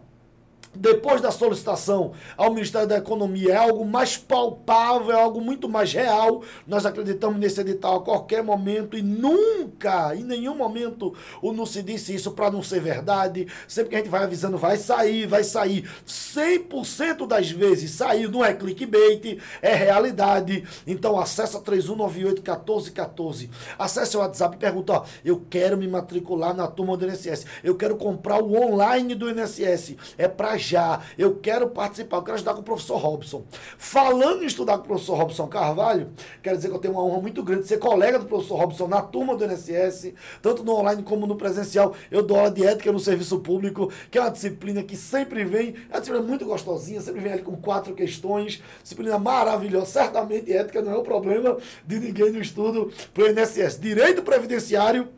depois 0.79 1.21
da 1.21 1.33
solicitação 1.33 2.13
ao 2.37 2.55
Ministério 2.55 2.87
da 2.87 2.99
Economia 2.99 3.53
é 3.53 3.57
algo 3.57 3.85
mais 3.85 4.17
palpável, 4.17 5.11
é 5.11 5.21
algo 5.21 5.41
muito 5.41 5.69
mais 5.69 5.93
real. 5.93 6.43
Nós 6.67 6.87
acreditamos 6.87 7.39
nesse 7.39 7.61
edital 7.61 7.97
a 7.97 8.03
qualquer 8.03 8.43
momento 8.43 8.97
e 8.97 9.03
nunca, 9.03 10.15
em 10.15 10.23
nenhum 10.23 10.55
momento, 10.55 11.13
o 11.43 11.53
não 11.53 11.67
se 11.67 11.83
disse 11.83 12.15
isso 12.15 12.31
para 12.31 12.51
não 12.51 12.63
ser 12.63 12.81
verdade. 12.81 13.49
Sempre 13.67 13.91
que 13.91 13.97
a 13.97 13.99
gente 13.99 14.09
vai 14.09 14.23
avisando, 14.23 14.57
vai 14.57 14.77
sair, 14.77 15.27
vai 15.27 15.43
sair. 15.43 15.89
100% 16.07 17.27
das 17.27 17.51
vezes 17.51 17.91
saiu, 17.91 18.31
não 18.31 18.45
é 18.45 18.55
clickbait, 18.55 19.41
é 19.61 19.75
realidade. 19.75 20.65
Então 20.87 21.19
acessa 21.19 21.61
3198-1414. 21.61 23.51
Acesse 23.77 24.17
o 24.17 24.21
WhatsApp 24.21 24.55
e 24.55 24.61
pergunta, 24.61 24.93
ó, 24.93 25.05
eu 25.25 25.43
quero 25.51 25.77
me 25.77 25.89
matricular 25.89 26.55
na 26.55 26.69
turma 26.69 26.97
do 26.97 27.05
INSS. 27.05 27.47
Eu 27.65 27.75
quero 27.75 27.97
comprar 27.97 28.41
o 28.41 28.55
online 28.55 29.17
do 29.17 29.29
INSS. 29.29 29.97
É 30.17 30.29
para 30.29 30.57
já. 30.69 31.01
Eu 31.17 31.37
quero 31.37 31.71
participar, 31.71 32.19
eu 32.19 32.23
quero 32.23 32.37
estudar 32.37 32.55
com 32.55 32.61
o 32.61 32.65
professor 32.65 32.97
Robson. 32.97 33.45
Falando 33.79 34.43
em 34.43 34.47
estudar 34.47 34.79
com 34.79 34.85
o 34.85 34.87
professor 34.87 35.17
Robson 35.17 35.47
Carvalho, 35.47 36.11
quero 36.43 36.57
dizer 36.57 36.69
que 36.69 36.75
eu 36.75 36.79
tenho 36.79 36.95
uma 36.95 37.03
honra 37.05 37.21
muito 37.23 37.43
grande 37.43 37.63
de 37.63 37.69
ser 37.69 37.79
colega 37.79 38.19
do 38.19 38.27
professor 38.27 38.57
Robson 38.57 38.87
na 38.87 39.01
turma 39.01 39.37
do 39.37 39.45
NSS, 39.45 40.15
tanto 40.43 40.63
no 40.63 40.75
online 40.75 41.03
como 41.03 41.27
no 41.27 41.37
presencial. 41.37 41.95
Eu 42.11 42.23
dou 42.23 42.37
aula 42.37 42.51
de 42.51 42.65
ética 42.67 42.93
no 42.93 43.01
serviço 43.01 43.41
público, 43.41 43.91
que 44.11 44.19
é 44.19 44.21
uma 44.21 44.31
disciplina 44.31 44.83
que 44.83 44.97
sempre 44.97 45.45
vem, 45.45 45.75
é 45.89 45.95
uma 45.95 46.01
disciplina 46.01 46.27
muito 46.27 46.45
gostosinha, 46.45 47.01
sempre 47.01 47.21
vem 47.21 47.33
ali 47.33 47.43
com 47.43 47.57
quatro 47.57 47.95
questões, 47.95 48.63
disciplina 48.83 49.19
maravilhosa. 49.19 49.87
Certamente 49.87 50.53
ética 50.53 50.83
não 50.83 50.93
é 50.93 50.97
o 50.97 51.03
problema 51.03 51.57
de 51.87 51.99
ninguém 51.99 52.31
no 52.31 52.41
estudo 52.41 52.93
para 53.15 53.25
o 53.25 53.29
INSS. 53.29 53.79
Direito 53.81 54.23
previdenciário 54.23 55.09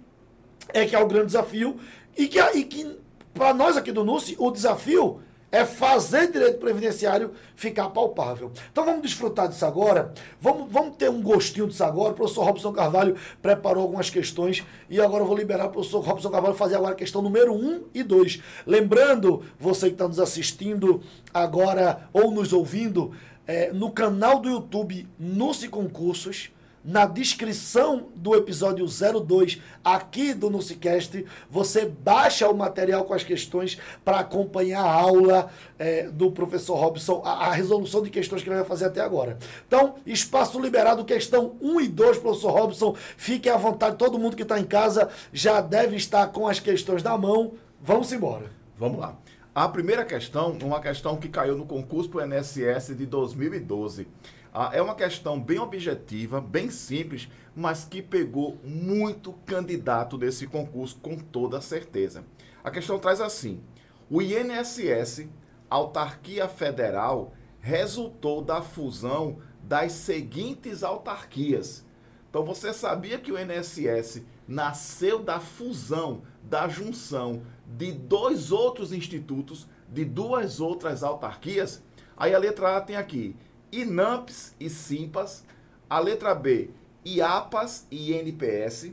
é 0.72 0.86
que 0.86 0.94
é 0.94 0.98
o 0.98 1.06
grande 1.06 1.26
desafio 1.26 1.78
e 2.16 2.28
que, 2.28 2.40
e 2.40 2.64
que 2.64 2.98
para 3.32 3.54
nós 3.54 3.76
aqui 3.76 3.92
do 3.92 4.04
NUSI, 4.04 4.36
o 4.38 4.50
desafio 4.50 5.20
é 5.52 5.64
fazer 5.64 6.30
direito 6.30 6.58
previdenciário 6.58 7.32
ficar 7.56 7.90
palpável. 7.90 8.52
Então 8.70 8.84
vamos 8.84 9.02
desfrutar 9.02 9.48
disso 9.48 9.66
agora, 9.66 10.12
vamos, 10.40 10.70
vamos 10.70 10.96
ter 10.96 11.10
um 11.10 11.20
gostinho 11.20 11.66
disso 11.66 11.82
agora. 11.84 12.12
O 12.12 12.16
professor 12.16 12.44
Robson 12.44 12.72
Carvalho 12.72 13.16
preparou 13.42 13.82
algumas 13.82 14.10
questões 14.10 14.64
e 14.88 15.00
agora 15.00 15.22
eu 15.22 15.26
vou 15.26 15.36
liberar 15.36 15.66
o 15.66 15.70
professor 15.70 16.00
Robson 16.00 16.30
Carvalho 16.30 16.54
fazer 16.54 16.76
agora 16.76 16.92
a 16.92 16.96
questão 16.96 17.20
número 17.20 17.52
1 17.52 17.84
e 17.94 18.02
2. 18.02 18.42
Lembrando, 18.66 19.42
você 19.58 19.86
que 19.86 19.94
está 19.94 20.06
nos 20.06 20.20
assistindo 20.20 21.02
agora 21.34 22.08
ou 22.12 22.30
nos 22.30 22.52
ouvindo, 22.52 23.12
é, 23.46 23.72
no 23.72 23.90
canal 23.90 24.38
do 24.38 24.48
YouTube 24.48 25.08
Nuce 25.18 25.68
Concursos, 25.68 26.50
na 26.84 27.04
descrição 27.04 28.08
do 28.16 28.34
episódio 28.34 28.86
02 28.86 29.60
aqui 29.84 30.32
do 30.32 30.48
Nucicast, 30.48 31.24
você 31.50 31.84
baixa 31.84 32.48
o 32.48 32.56
material 32.56 33.04
com 33.04 33.12
as 33.12 33.22
questões 33.22 33.78
para 34.04 34.20
acompanhar 34.20 34.82
a 34.82 34.92
aula 34.92 35.50
é, 35.78 36.04
do 36.04 36.30
professor 36.32 36.76
Robson, 36.76 37.22
a, 37.24 37.48
a, 37.48 37.52
resolução 37.52 38.02
de 38.02 38.10
questões 38.10 38.42
que 38.42 38.48
ele 38.48 38.56
vai 38.56 38.64
fazer 38.64 38.86
até 38.86 39.00
agora. 39.00 39.38
Então, 39.66 39.96
espaço 40.06 40.58
liberado, 40.58 41.04
questão 41.04 41.56
1 41.60 41.80
e 41.82 41.88
2, 41.88 42.18
professor 42.18 42.52
Robson. 42.52 42.96
Fique 43.16 43.48
à 43.48 43.56
vontade, 43.56 43.96
todo 43.96 44.18
mundo 44.18 44.36
que 44.36 44.42
está 44.42 44.58
em 44.58 44.64
casa 44.64 45.10
já 45.32 45.60
deve 45.60 45.96
estar 45.96 46.28
com 46.28 46.48
as 46.48 46.60
questões 46.60 47.02
na 47.02 47.16
mão. 47.16 47.52
Vamos 47.82 48.12
embora. 48.12 48.50
Vamos 48.78 48.98
lá. 48.98 49.16
A 49.54 49.68
primeira 49.68 50.04
questão, 50.04 50.56
uma 50.62 50.80
questão 50.80 51.16
que 51.16 51.28
caiu 51.28 51.56
no 51.56 51.66
concurso 51.66 52.08
para 52.08 52.20
o 52.20 52.26
NSS 52.26 52.94
de 52.94 53.04
2012. 53.04 54.06
Ah, 54.52 54.70
é 54.72 54.82
uma 54.82 54.96
questão 54.96 55.40
bem 55.40 55.60
objetiva, 55.60 56.40
bem 56.40 56.70
simples, 56.70 57.28
mas 57.54 57.84
que 57.84 58.02
pegou 58.02 58.58
muito 58.64 59.32
candidato 59.46 60.18
desse 60.18 60.46
concurso 60.46 60.96
com 60.96 61.16
toda 61.16 61.60
certeza. 61.60 62.24
A 62.64 62.70
questão 62.70 62.98
traz 62.98 63.20
assim: 63.20 63.62
o 64.10 64.20
INSS, 64.20 65.28
autarquia 65.68 66.48
federal, 66.48 67.32
resultou 67.60 68.42
da 68.42 68.60
fusão 68.60 69.38
das 69.62 69.92
seguintes 69.92 70.82
autarquias. 70.82 71.86
Então 72.28 72.44
você 72.44 72.72
sabia 72.72 73.18
que 73.18 73.30
o 73.30 73.38
INSS 73.38 74.24
nasceu 74.48 75.22
da 75.22 75.38
fusão, 75.38 76.22
da 76.42 76.68
junção 76.68 77.42
de 77.66 77.92
dois 77.92 78.50
outros 78.50 78.92
institutos, 78.92 79.68
de 79.88 80.04
duas 80.04 80.60
outras 80.60 81.04
autarquias? 81.04 81.82
Aí 82.16 82.34
a 82.34 82.38
letra 82.38 82.76
A 82.76 82.80
tem 82.80 82.96
aqui 82.96 83.36
INAMPS 83.72 84.54
e 84.59 84.68
SIMPAS, 84.68 85.44
a 85.88 85.98
letra 85.98 86.35
B, 86.35 86.70
IAPAS 87.04 87.87
e 87.90 88.12
INPS, 88.12 88.92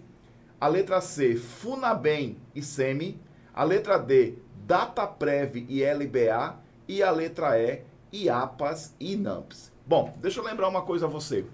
a 0.59 0.67
letra 0.67 1.01
C, 1.01 1.35
FUNABEM 1.35 2.37
e 2.55 2.61
SEMI, 2.61 3.19
a 3.53 3.63
letra 3.63 3.97
D, 3.97 4.35
DataPrev 4.65 5.65
e 5.67 5.83
LBA 5.83 6.59
e 6.87 7.03
a 7.03 7.11
letra 7.11 7.59
E, 7.59 7.83
IAPAS 8.11 8.95
e 8.99 9.13
INAMPS. 9.13 9.71
Bom, 9.85 10.15
deixa 10.21 10.39
eu 10.39 10.43
lembrar 10.43 10.67
uma 10.67 10.81
coisa 10.81 11.05
a 11.05 11.09
você. 11.09 11.45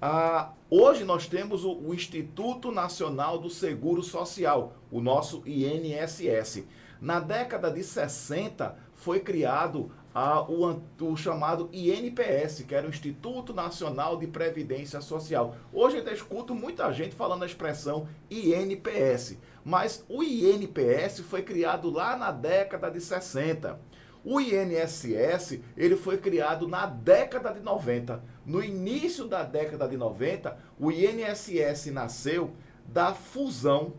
Ah, 0.00 0.52
hoje 0.70 1.04
nós 1.04 1.26
temos 1.26 1.64
o, 1.64 1.72
o 1.72 1.92
Instituto 1.92 2.70
Nacional 2.70 3.38
do 3.38 3.50
Seguro 3.50 4.02
Social, 4.02 4.74
o 4.90 5.00
nosso 5.00 5.42
INSS. 5.44 6.64
Na 7.00 7.18
década 7.18 7.70
de 7.70 7.82
60 7.82 8.76
foi 8.94 9.20
criado 9.20 9.90
a, 10.14 10.42
o, 10.42 10.80
o, 11.00 11.16
chamado 11.16 11.68
INPS, 11.72 12.64
que 12.66 12.74
era 12.74 12.86
o 12.86 12.90
Instituto 12.90 13.52
Nacional 13.52 14.16
de 14.16 14.26
Previdência 14.26 15.00
Social. 15.00 15.54
Hoje 15.72 15.98
eu 15.98 16.12
escuto 16.12 16.54
muita 16.54 16.92
gente 16.92 17.14
falando 17.14 17.42
a 17.42 17.46
expressão 17.46 18.08
INPS, 18.30 19.38
mas 19.64 20.04
o 20.08 20.22
INPS 20.22 21.20
foi 21.20 21.42
criado 21.42 21.90
lá 21.90 22.16
na 22.16 22.30
década 22.30 22.90
de 22.90 23.00
60. 23.00 23.78
O 24.24 24.40
INSS, 24.40 25.60
ele 25.76 25.96
foi 25.96 26.18
criado 26.18 26.66
na 26.66 26.86
década 26.86 27.52
de 27.52 27.60
90. 27.60 28.22
No 28.44 28.62
início 28.62 29.26
da 29.26 29.42
década 29.42 29.86
de 29.88 29.96
90, 29.96 30.58
o 30.78 30.90
INSS 30.90 31.86
nasceu 31.92 32.50
da 32.86 33.14
fusão 33.14 33.94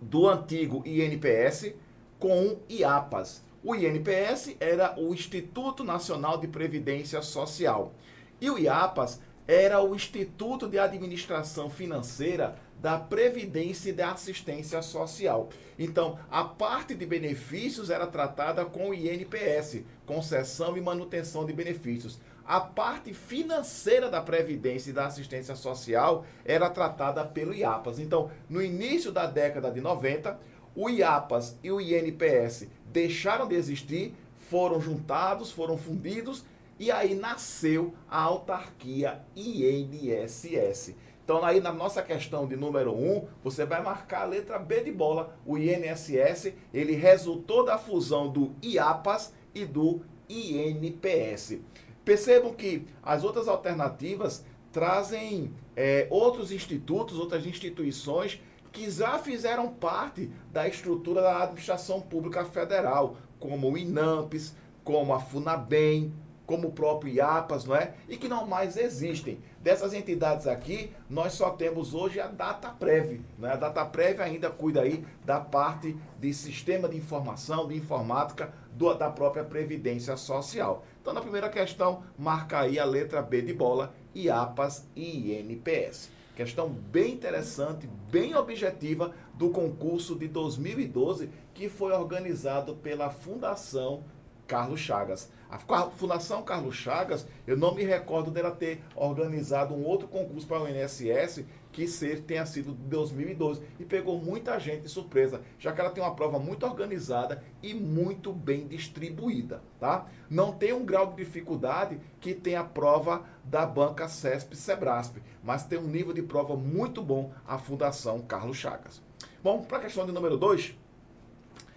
do 0.00 0.28
antigo 0.28 0.82
INPS 0.86 1.74
com 2.18 2.48
o 2.48 2.62
IAPAS. 2.68 3.45
O 3.68 3.74
INPS 3.74 4.54
era 4.60 4.94
o 4.96 5.12
Instituto 5.12 5.82
Nacional 5.82 6.38
de 6.38 6.46
Previdência 6.46 7.20
Social. 7.20 7.92
E 8.40 8.48
o 8.48 8.56
IAPAS 8.56 9.20
era 9.44 9.82
o 9.82 9.92
Instituto 9.92 10.68
de 10.68 10.78
Administração 10.78 11.68
Financeira 11.68 12.54
da 12.80 12.96
Previdência 12.96 13.90
e 13.90 13.92
da 13.92 14.12
Assistência 14.12 14.80
Social. 14.82 15.48
Então, 15.76 16.16
a 16.30 16.44
parte 16.44 16.94
de 16.94 17.04
benefícios 17.04 17.90
era 17.90 18.06
tratada 18.06 18.64
com 18.64 18.90
o 18.90 18.94
INPS, 18.94 19.82
concessão 20.06 20.76
e 20.76 20.80
manutenção 20.80 21.44
de 21.44 21.52
benefícios. 21.52 22.20
A 22.46 22.60
parte 22.60 23.12
financeira 23.12 24.08
da 24.08 24.22
Previdência 24.22 24.90
e 24.90 24.92
da 24.92 25.06
Assistência 25.06 25.56
Social 25.56 26.24
era 26.44 26.70
tratada 26.70 27.24
pelo 27.24 27.52
IAPAS. 27.52 27.98
Então, 27.98 28.30
no 28.48 28.62
início 28.62 29.10
da 29.10 29.26
década 29.26 29.72
de 29.72 29.80
90, 29.80 30.38
o 30.76 30.90
IAPAS 30.90 31.58
e 31.64 31.72
o 31.72 31.80
INPS 31.80 32.68
deixaram 32.92 33.48
de 33.48 33.54
existir, 33.54 34.14
foram 34.36 34.80
juntados, 34.80 35.50
foram 35.50 35.78
fundidos 35.78 36.44
e 36.78 36.90
aí 36.90 37.14
nasceu 37.14 37.94
a 38.08 38.20
autarquia 38.20 39.22
INSS. 39.34 40.94
Então, 41.24 41.44
aí 41.44 41.60
na 41.60 41.72
nossa 41.72 42.02
questão 42.02 42.46
de 42.46 42.54
número 42.54 42.92
1, 42.92 43.16
um, 43.16 43.26
você 43.42 43.64
vai 43.64 43.82
marcar 43.82 44.22
a 44.22 44.26
letra 44.26 44.58
B 44.58 44.82
de 44.82 44.92
bola. 44.92 45.36
O 45.44 45.58
INSS, 45.58 46.52
ele 46.72 46.92
resultou 46.92 47.64
da 47.64 47.78
fusão 47.78 48.28
do 48.28 48.54
IAPAS 48.62 49.32
e 49.54 49.64
do 49.64 50.02
INPS. 50.28 51.58
Percebam 52.04 52.52
que 52.52 52.86
as 53.02 53.24
outras 53.24 53.48
alternativas 53.48 54.44
trazem 54.70 55.52
é, 55.74 56.06
outros 56.10 56.52
institutos, 56.52 57.18
outras 57.18 57.44
instituições 57.46 58.40
que 58.76 58.90
já 58.90 59.18
fizeram 59.18 59.68
parte 59.68 60.30
da 60.52 60.68
estrutura 60.68 61.22
da 61.22 61.44
administração 61.44 61.98
pública 61.98 62.44
federal, 62.44 63.16
como 63.40 63.72
o 63.72 63.78
INAMPS, 63.78 64.54
como 64.84 65.14
a 65.14 65.18
FUNABEM, 65.18 66.12
como 66.44 66.68
o 66.68 66.72
próprio 66.72 67.14
IAPAS, 67.14 67.64
não 67.64 67.74
é? 67.74 67.94
E 68.06 68.18
que 68.18 68.28
não 68.28 68.46
mais 68.46 68.76
existem. 68.76 69.40
Dessas 69.62 69.94
entidades 69.94 70.46
aqui, 70.46 70.92
nós 71.08 71.32
só 71.32 71.50
temos 71.50 71.94
hoje 71.94 72.20
a 72.20 72.26
DataPrev. 72.26 73.22
Né? 73.38 73.50
A 73.50 73.56
DataPrev 73.56 74.20
ainda 74.20 74.50
cuida 74.50 74.82
aí 74.82 75.06
da 75.24 75.40
parte 75.40 75.96
de 76.20 76.34
sistema 76.34 76.86
de 76.86 76.98
informação, 76.98 77.66
de 77.66 77.76
informática 77.76 78.52
do, 78.74 78.92
da 78.92 79.08
própria 79.08 79.42
Previdência 79.42 80.18
Social. 80.18 80.84
Então, 81.00 81.14
na 81.14 81.22
primeira 81.22 81.48
questão, 81.48 82.02
marca 82.18 82.60
aí 82.60 82.78
a 82.78 82.84
letra 82.84 83.22
B 83.22 83.40
de 83.40 83.54
bola, 83.54 83.94
IAPAS 84.14 84.86
e 84.94 85.32
INPS. 85.32 86.14
Questão 86.36 86.68
bem 86.68 87.14
interessante, 87.14 87.88
bem 88.12 88.34
objetiva 88.34 89.14
do 89.32 89.48
concurso 89.48 90.14
de 90.14 90.28
2012 90.28 91.30
que 91.54 91.66
foi 91.66 91.92
organizado 91.92 92.76
pela 92.76 93.08
Fundação 93.08 94.04
Carlos 94.46 94.78
Chagas. 94.78 95.30
A 95.48 95.58
Fundação 95.88 96.42
Carlos 96.42 96.76
Chagas, 96.76 97.26
eu 97.46 97.56
não 97.56 97.74
me 97.74 97.84
recordo 97.84 98.30
dela 98.30 98.50
ter 98.50 98.82
organizado 98.94 99.74
um 99.74 99.82
outro 99.82 100.08
concurso 100.08 100.46
para 100.46 100.60
o 100.60 100.68
INSS 100.68 101.42
que 101.76 101.86
ser, 101.86 102.22
tenha 102.22 102.46
sido 102.46 102.72
de 102.72 102.88
2012 102.88 103.60
e 103.78 103.84
pegou 103.84 104.18
muita 104.18 104.58
gente 104.58 104.84
de 104.84 104.88
surpresa, 104.88 105.42
já 105.58 105.72
que 105.72 105.80
ela 105.82 105.90
tem 105.90 106.02
uma 106.02 106.14
prova 106.14 106.38
muito 106.38 106.64
organizada 106.64 107.44
e 107.62 107.74
muito 107.74 108.32
bem 108.32 108.66
distribuída, 108.66 109.62
tá? 109.78 110.06
Não 110.30 110.54
tem 110.54 110.72
um 110.72 110.86
grau 110.86 111.08
de 111.08 111.16
dificuldade 111.16 112.00
que 112.18 112.32
tem 112.32 112.56
a 112.56 112.64
prova 112.64 113.24
da 113.44 113.66
banca 113.66 114.08
CESP 114.08 114.56
Sebrasp, 114.56 115.18
mas 115.44 115.64
tem 115.64 115.78
um 115.78 115.86
nível 115.86 116.14
de 116.14 116.22
prova 116.22 116.56
muito 116.56 117.02
bom 117.02 117.30
a 117.46 117.58
Fundação 117.58 118.22
Carlos 118.22 118.56
Chagas. 118.56 119.02
Bom, 119.44 119.62
para 119.62 119.76
a 119.76 119.82
questão 119.82 120.06
de 120.06 120.12
número 120.12 120.38
2, 120.38 120.74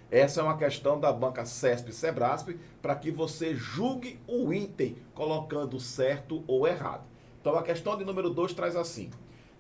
essa 0.09 0.39
é 0.39 0.43
uma 0.45 0.57
questão 0.57 0.97
da 0.97 1.11
banca 1.11 1.43
CESP 1.43 1.91
Sebrasp 1.91 2.57
para 2.81 2.95
que 2.95 3.11
você 3.11 3.53
julgue 3.53 4.17
o 4.25 4.53
item 4.53 4.95
colocando 5.13 5.77
certo 5.77 6.41
ou 6.47 6.65
errado. 6.65 7.03
Então 7.41 7.53
a 7.55 7.63
questão 7.63 7.97
de 7.97 8.05
número 8.05 8.29
2 8.29 8.53
traz 8.53 8.77
assim: 8.77 9.11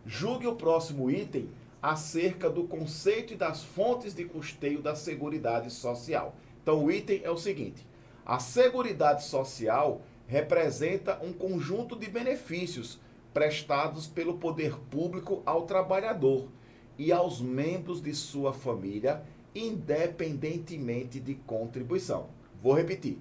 julgue 0.05 0.47
o 0.47 0.55
próximo 0.55 1.09
item 1.09 1.49
acerca 1.81 2.49
do 2.49 2.63
conceito 2.63 3.33
e 3.33 3.37
das 3.37 3.63
fontes 3.63 4.13
de 4.13 4.25
custeio 4.25 4.81
da 4.81 4.95
Seguridade 4.95 5.71
Social. 5.71 6.35
Então 6.61 6.85
o 6.85 6.91
item 6.91 7.21
é 7.23 7.31
o 7.31 7.37
seguinte: 7.37 7.85
a 8.25 8.39
Seguridade 8.39 9.23
Social 9.23 10.01
representa 10.27 11.19
um 11.23 11.33
conjunto 11.33 11.95
de 11.95 12.09
benefícios 12.09 12.99
prestados 13.33 14.07
pelo 14.07 14.37
poder 14.37 14.77
público 14.91 15.41
ao 15.45 15.63
trabalhador 15.63 16.47
e 16.97 17.11
aos 17.11 17.41
membros 17.41 18.01
de 18.01 18.13
sua 18.13 18.53
família 18.53 19.23
independentemente 19.55 21.19
de 21.19 21.35
contribuição. 21.35 22.27
Vou 22.61 22.73
repetir. 22.73 23.17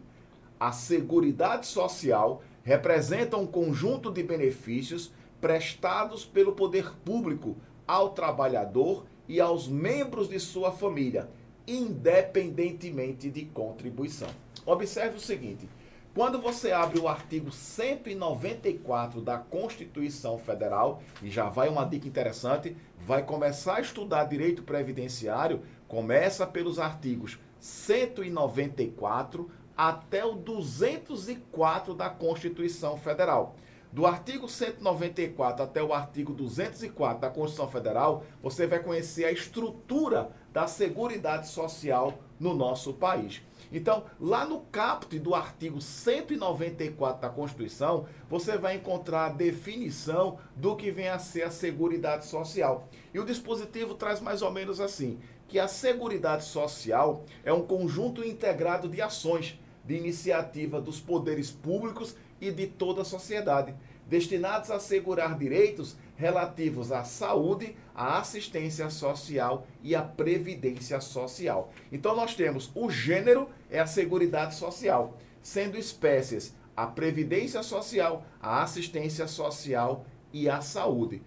A 0.58 0.72
Seguridade 0.72 1.66
Social 1.66 2.42
representa 2.62 3.36
um 3.36 3.46
conjunto 3.46 4.10
de 4.10 4.22
benefícios 4.22 5.12
prestados 5.40 6.24
pelo 6.24 6.52
poder 6.52 6.92
público 7.04 7.56
ao 7.86 8.10
trabalhador 8.10 9.06
e 9.26 9.40
aos 9.40 9.68
membros 9.68 10.28
de 10.28 10.38
sua 10.40 10.72
família, 10.72 11.28
independentemente 11.66 13.30
de 13.30 13.44
contribuição. 13.46 14.28
Observe 14.64 15.16
o 15.16 15.20
seguinte: 15.20 15.68
quando 16.14 16.40
você 16.40 16.72
abre 16.72 16.98
o 16.98 17.08
artigo 17.08 17.52
194 17.52 19.20
da 19.20 19.38
Constituição 19.38 20.38
Federal, 20.38 21.02
e 21.22 21.30
já 21.30 21.48
vai 21.48 21.68
uma 21.68 21.84
dica 21.84 22.08
interessante, 22.08 22.76
vai 22.98 23.22
começar 23.22 23.76
a 23.76 23.80
estudar 23.80 24.24
direito 24.24 24.62
previdenciário, 24.62 25.62
Começa 25.88 26.46
pelos 26.46 26.78
artigos 26.78 27.38
194 27.58 29.50
até 29.74 30.22
o 30.22 30.34
204 30.34 31.94
da 31.94 32.10
Constituição 32.10 32.98
Federal. 32.98 33.56
Do 33.90 34.04
artigo 34.04 34.48
194 34.48 35.64
até 35.64 35.82
o 35.82 35.94
artigo 35.94 36.34
204 36.34 37.22
da 37.22 37.30
Constituição 37.30 37.70
Federal, 37.70 38.22
você 38.42 38.66
vai 38.66 38.80
conhecer 38.80 39.24
a 39.24 39.32
estrutura 39.32 40.30
da 40.52 40.66
Seguridade 40.66 41.48
Social 41.48 42.18
no 42.38 42.52
nosso 42.52 42.92
país. 42.92 43.40
Então, 43.72 44.04
lá 44.20 44.44
no 44.44 44.60
caput 44.60 45.18
do 45.18 45.34
artigo 45.34 45.80
194 45.80 47.22
da 47.22 47.30
Constituição, 47.30 48.06
você 48.28 48.58
vai 48.58 48.76
encontrar 48.76 49.26
a 49.26 49.32
definição 49.32 50.38
do 50.54 50.76
que 50.76 50.90
vem 50.90 51.08
a 51.08 51.18
ser 51.18 51.42
a 51.42 51.50
Seguridade 51.50 52.26
Social. 52.26 52.88
E 53.12 53.18
o 53.18 53.24
dispositivo 53.24 53.94
traz 53.94 54.20
mais 54.20 54.42
ou 54.42 54.50
menos 54.50 54.80
assim: 54.80 55.18
que 55.48 55.58
a 55.58 55.66
Seguridade 55.66 56.44
Social 56.44 57.24
é 57.42 57.52
um 57.52 57.62
conjunto 57.62 58.22
integrado 58.22 58.86
de 58.86 59.00
ações 59.00 59.58
de 59.84 59.96
iniciativa 59.96 60.82
dos 60.82 61.00
poderes 61.00 61.50
públicos 61.50 62.14
e 62.40 62.50
de 62.50 62.66
toda 62.66 63.02
a 63.02 63.04
sociedade, 63.04 63.74
destinados 64.06 64.70
a 64.70 64.76
assegurar 64.76 65.36
direitos 65.36 65.96
relativos 66.16 66.90
à 66.90 67.04
saúde, 67.04 67.76
à 67.94 68.18
assistência 68.18 68.88
social 68.90 69.66
e 69.82 69.94
à 69.94 70.02
previdência 70.02 71.00
social. 71.00 71.72
Então 71.92 72.16
nós 72.16 72.34
temos 72.34 72.70
o 72.74 72.90
gênero 72.90 73.48
é 73.70 73.78
a 73.78 73.86
Seguridade 73.86 74.54
Social, 74.54 75.16
sendo 75.42 75.78
espécies 75.78 76.54
a 76.76 76.86
previdência 76.86 77.62
social, 77.62 78.24
a 78.40 78.62
assistência 78.62 79.26
social 79.26 80.06
e 80.32 80.48
a 80.48 80.60
saúde. 80.60 81.22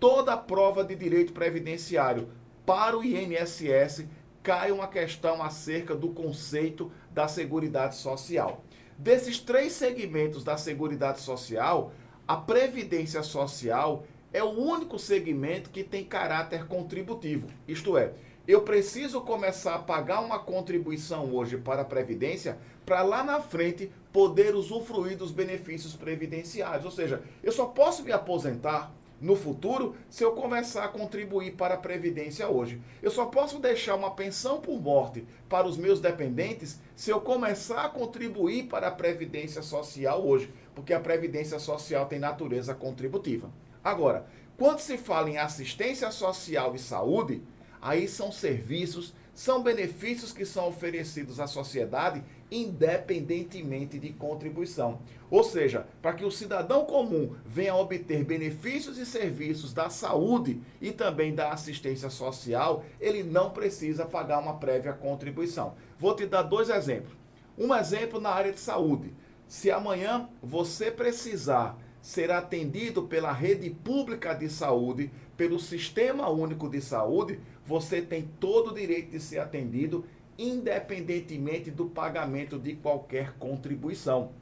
Toda 0.00 0.36
prova 0.36 0.82
de 0.82 0.94
direito 0.94 1.32
previdenciário 1.32 2.28
para 2.64 2.96
o 2.96 3.04
INSS 3.04 4.06
cai 4.42 4.70
uma 4.72 4.88
questão 4.88 5.42
acerca 5.42 5.94
do 5.94 6.10
conceito 6.10 6.90
da 7.10 7.28
Seguridade 7.28 7.96
Social. 7.96 8.64
Desses 8.98 9.38
três 9.38 9.72
segmentos 9.72 10.42
da 10.42 10.56
Seguridade 10.56 11.20
Social, 11.20 11.92
a 12.26 12.36
Previdência 12.36 13.22
Social 13.22 14.04
é 14.32 14.42
o 14.42 14.48
único 14.50 14.98
segmento 14.98 15.70
que 15.70 15.84
tem 15.84 16.02
caráter 16.02 16.66
contributivo. 16.66 17.46
Isto 17.68 17.98
é, 17.98 18.12
eu 18.48 18.62
preciso 18.62 19.20
começar 19.20 19.74
a 19.74 19.80
pagar 19.80 20.20
uma 20.20 20.38
contribuição 20.38 21.34
hoje 21.34 21.58
para 21.58 21.82
a 21.82 21.84
Previdência 21.84 22.58
para 22.86 23.02
lá 23.02 23.22
na 23.22 23.40
frente 23.40 23.92
poder 24.12 24.54
usufruir 24.54 25.16
dos 25.16 25.30
benefícios 25.30 25.94
previdenciários. 25.94 26.84
Ou 26.84 26.90
seja, 26.90 27.22
eu 27.42 27.52
só 27.52 27.66
posso 27.66 28.02
me 28.02 28.12
aposentar 28.12 28.92
no 29.20 29.34
futuro 29.34 29.94
se 30.08 30.24
eu 30.24 30.32
começar 30.32 30.84
a 30.84 30.88
contribuir 30.88 31.52
para 31.52 31.74
a 31.74 31.78
Previdência 31.78 32.48
hoje. 32.48 32.80
Eu 33.02 33.10
só 33.10 33.26
posso 33.26 33.58
deixar 33.58 33.94
uma 33.94 34.10
pensão 34.10 34.60
por 34.60 34.80
morte 34.80 35.26
para 35.48 35.66
os 35.66 35.76
meus 35.76 36.00
dependentes 36.00 36.80
se 36.94 37.10
eu 37.10 37.20
começar 37.20 37.84
a 37.84 37.88
contribuir 37.88 38.64
para 38.64 38.88
a 38.88 38.92
Previdência 38.92 39.62
Social 39.62 40.26
hoje, 40.26 40.52
porque 40.74 40.92
a 40.92 41.00
Previdência 41.00 41.58
Social 41.58 42.06
tem 42.06 42.18
natureza 42.18 42.74
contributiva. 42.74 43.50
Agora, 43.82 44.26
quando 44.56 44.80
se 44.80 44.96
fala 44.96 45.30
em 45.30 45.38
assistência 45.38 46.10
social 46.10 46.74
e 46.74 46.78
saúde, 46.78 47.42
aí 47.80 48.08
são 48.08 48.32
serviços, 48.32 49.14
são 49.34 49.62
benefícios 49.62 50.32
que 50.32 50.46
são 50.46 50.68
oferecidos 50.68 51.38
à 51.38 51.46
sociedade 51.46 52.24
independentemente 52.50 53.98
de 53.98 54.12
contribuição. 54.12 55.00
Ou 55.30 55.42
seja, 55.42 55.86
para 56.00 56.12
que 56.12 56.24
o 56.24 56.30
cidadão 56.30 56.84
comum 56.84 57.34
venha 57.44 57.74
obter 57.74 58.24
benefícios 58.24 58.98
e 58.98 59.04
serviços 59.04 59.72
da 59.72 59.90
saúde 59.90 60.60
e 60.80 60.92
também 60.92 61.34
da 61.34 61.50
assistência 61.50 62.08
social, 62.10 62.84
ele 63.00 63.22
não 63.22 63.50
precisa 63.50 64.06
pagar 64.06 64.38
uma 64.38 64.58
prévia 64.58 64.92
contribuição. 64.92 65.74
Vou 65.98 66.14
te 66.14 66.26
dar 66.26 66.42
dois 66.42 66.70
exemplos. 66.70 67.12
Um 67.58 67.74
exemplo 67.74 68.20
na 68.20 68.30
área 68.30 68.52
de 68.52 68.60
saúde. 68.60 69.12
Se 69.48 69.70
amanhã 69.70 70.28
você 70.42 70.90
precisar 70.90 71.78
ser 72.00 72.30
atendido 72.30 73.02
pela 73.04 73.32
rede 73.32 73.68
pública 73.70 74.32
de 74.32 74.48
saúde, 74.48 75.10
pelo 75.36 75.58
Sistema 75.58 76.28
Único 76.28 76.68
de 76.68 76.80
Saúde, 76.80 77.40
você 77.64 78.00
tem 78.00 78.30
todo 78.38 78.70
o 78.70 78.74
direito 78.74 79.10
de 79.10 79.20
ser 79.20 79.38
atendido 79.38 80.04
independentemente 80.38 81.70
do 81.70 81.86
pagamento 81.86 82.58
de 82.58 82.74
qualquer 82.74 83.34
contribuição. 83.38 84.32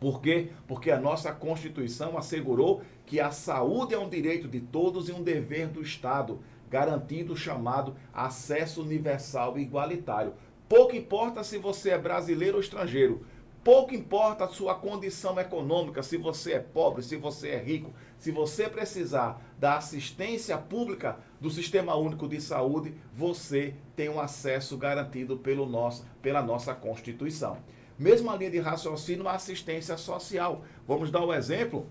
Por 0.00 0.22
quê? 0.22 0.48
Porque 0.66 0.90
a 0.90 0.98
nossa 0.98 1.30
Constituição 1.30 2.16
assegurou 2.16 2.82
que 3.04 3.20
a 3.20 3.30
saúde 3.30 3.94
é 3.94 3.98
um 3.98 4.08
direito 4.08 4.48
de 4.48 4.60
todos 4.60 5.08
e 5.08 5.12
um 5.12 5.22
dever 5.22 5.68
do 5.68 5.82
Estado, 5.82 6.40
garantindo 6.70 7.34
o 7.34 7.36
chamado 7.36 7.94
acesso 8.14 8.80
universal 8.80 9.58
e 9.58 9.62
igualitário. 9.62 10.32
Pouco 10.68 10.96
importa 10.96 11.44
se 11.44 11.58
você 11.58 11.90
é 11.90 11.98
brasileiro 11.98 12.54
ou 12.54 12.62
estrangeiro, 12.62 13.26
pouco 13.62 13.94
importa 13.94 14.44
a 14.44 14.48
sua 14.48 14.74
condição 14.74 15.38
econômica, 15.38 16.02
se 16.02 16.16
você 16.16 16.54
é 16.54 16.60
pobre, 16.60 17.02
se 17.02 17.16
você 17.16 17.50
é 17.50 17.58
rico, 17.58 17.92
se 18.16 18.30
você 18.30 18.68
precisar 18.68 19.42
da 19.60 19.76
assistência 19.76 20.56
pública 20.56 21.18
do 21.38 21.50
Sistema 21.50 21.94
Único 21.94 22.26
de 22.26 22.40
Saúde, 22.40 22.94
você 23.12 23.74
tem 23.94 24.08
um 24.08 24.18
acesso 24.18 24.74
garantido 24.78 25.36
pelo 25.36 25.66
nosso, 25.66 26.06
pela 26.22 26.42
nossa 26.42 26.74
Constituição. 26.74 27.58
Mesma 27.98 28.34
linha 28.36 28.50
de 28.50 28.58
raciocínio, 28.58 29.28
a 29.28 29.34
assistência 29.34 29.98
social. 29.98 30.64
Vamos 30.88 31.10
dar 31.10 31.20
o 31.20 31.28
um 31.28 31.34
exemplo 31.34 31.86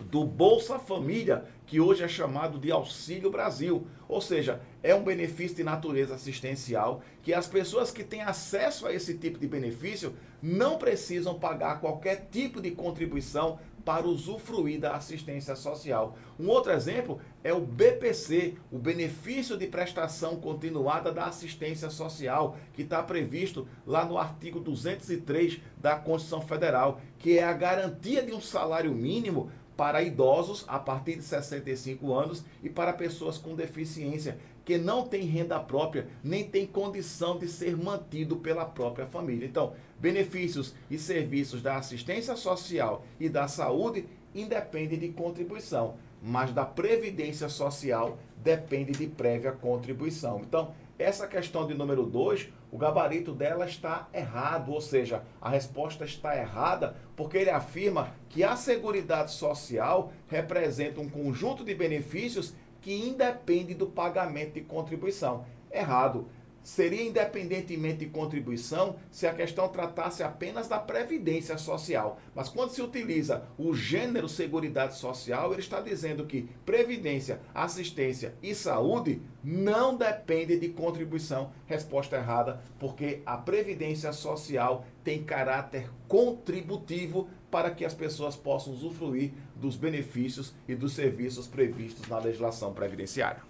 do 0.00 0.24
Bolsa 0.24 0.78
Família, 0.78 1.44
que 1.66 1.80
hoje 1.80 2.04
é 2.04 2.08
chamado 2.08 2.56
de 2.56 2.70
Auxílio 2.70 3.32
Brasil. 3.32 3.88
Ou 4.08 4.20
seja, 4.20 4.60
é 4.80 4.94
um 4.94 5.02
benefício 5.02 5.56
de 5.56 5.64
natureza 5.64 6.14
assistencial 6.14 7.02
que 7.20 7.34
as 7.34 7.48
pessoas 7.48 7.90
que 7.90 8.04
têm 8.04 8.22
acesso 8.22 8.86
a 8.86 8.94
esse 8.94 9.18
tipo 9.18 9.40
de 9.40 9.48
benefício 9.48 10.14
não 10.40 10.78
precisam 10.78 11.38
pagar 11.38 11.80
qualquer 11.80 12.28
tipo 12.30 12.60
de 12.60 12.70
contribuição 12.70 13.58
para 13.84 14.06
usufruir 14.06 14.80
da 14.80 14.94
assistência 14.94 15.56
social. 15.56 16.16
Um 16.38 16.48
outro 16.48 16.72
exemplo 16.72 17.20
é 17.42 17.52
o 17.52 17.60
BPC, 17.60 18.56
o 18.70 18.78
Benefício 18.78 19.56
de 19.56 19.66
Prestação 19.66 20.36
Continuada 20.36 21.12
da 21.12 21.24
Assistência 21.24 21.90
Social, 21.90 22.56
que 22.72 22.82
está 22.82 23.02
previsto 23.02 23.66
lá 23.86 24.04
no 24.04 24.18
artigo 24.18 24.60
203 24.60 25.60
da 25.78 25.96
Constituição 25.96 26.40
Federal, 26.40 27.00
que 27.18 27.38
é 27.38 27.44
a 27.44 27.52
garantia 27.52 28.22
de 28.22 28.32
um 28.32 28.40
salário 28.40 28.92
mínimo 28.92 29.50
para 29.76 30.02
idosos 30.02 30.64
a 30.68 30.78
partir 30.78 31.16
de 31.16 31.22
65 31.22 32.12
anos 32.12 32.44
e 32.62 32.68
para 32.68 32.92
pessoas 32.92 33.38
com 33.38 33.54
deficiência 33.54 34.38
que 34.70 34.78
não 34.78 35.02
têm 35.02 35.24
renda 35.24 35.58
própria 35.58 36.06
nem 36.22 36.44
têm 36.44 36.64
condição 36.64 37.36
de 37.36 37.48
ser 37.48 37.76
mantido 37.76 38.36
pela 38.36 38.64
própria 38.64 39.04
família. 39.04 39.44
Então, 39.44 39.72
benefícios 39.98 40.76
e 40.88 40.96
serviços 40.96 41.60
da 41.60 41.74
assistência 41.74 42.36
social 42.36 43.04
e 43.18 43.28
da 43.28 43.48
saúde 43.48 44.06
independem 44.32 44.96
de 44.96 45.08
contribuição, 45.08 45.96
mas 46.22 46.52
da 46.52 46.64
previdência 46.64 47.48
social 47.48 48.16
depende 48.36 48.92
de 48.92 49.08
prévia 49.08 49.50
contribuição. 49.50 50.40
Então, 50.46 50.72
essa 50.96 51.26
questão 51.26 51.66
de 51.66 51.74
número 51.74 52.06
2, 52.06 52.50
o 52.70 52.78
gabarito 52.78 53.32
dela 53.32 53.64
está 53.64 54.08
errado, 54.14 54.70
ou 54.70 54.80
seja, 54.80 55.24
a 55.40 55.50
resposta 55.50 56.04
está 56.04 56.36
errada 56.36 56.94
porque 57.16 57.38
ele 57.38 57.50
afirma 57.50 58.14
que 58.28 58.44
a 58.44 58.54
Seguridade 58.54 59.32
Social 59.32 60.12
representa 60.28 61.00
um 61.00 61.08
conjunto 61.08 61.64
de 61.64 61.74
benefícios 61.74 62.54
que 62.80 62.92
independe 62.92 63.74
do 63.74 63.86
pagamento 63.86 64.54
de 64.54 64.62
contribuição. 64.62 65.44
Errado 65.70 66.26
seria 66.62 67.02
independentemente 67.02 68.00
de 68.00 68.06
contribuição 68.06 68.96
se 69.10 69.26
a 69.26 69.34
questão 69.34 69.68
tratasse 69.68 70.22
apenas 70.22 70.68
da 70.68 70.78
previdência 70.78 71.56
social. 71.56 72.18
Mas 72.34 72.48
quando 72.48 72.70
se 72.70 72.82
utiliza 72.82 73.44
o 73.58 73.74
gênero 73.74 74.28
seguridade 74.28 74.96
social, 74.96 75.52
ele 75.52 75.60
está 75.60 75.80
dizendo 75.80 76.26
que 76.26 76.48
previdência, 76.64 77.40
assistência 77.54 78.34
e 78.42 78.54
saúde 78.54 79.22
não 79.42 79.96
dependem 79.96 80.58
de 80.58 80.68
contribuição. 80.68 81.50
Resposta 81.66 82.16
errada, 82.16 82.60
porque 82.78 83.22
a 83.24 83.36
previdência 83.36 84.12
social 84.12 84.84
tem 85.02 85.22
caráter 85.22 85.90
contributivo 86.06 87.28
para 87.50 87.70
que 87.70 87.84
as 87.84 87.92
pessoas 87.92 88.36
possam 88.36 88.72
usufruir 88.72 89.32
dos 89.56 89.76
benefícios 89.76 90.54
e 90.68 90.74
dos 90.74 90.94
serviços 90.94 91.46
previstos 91.46 92.08
na 92.08 92.18
legislação 92.18 92.72
previdenciária. 92.72 93.42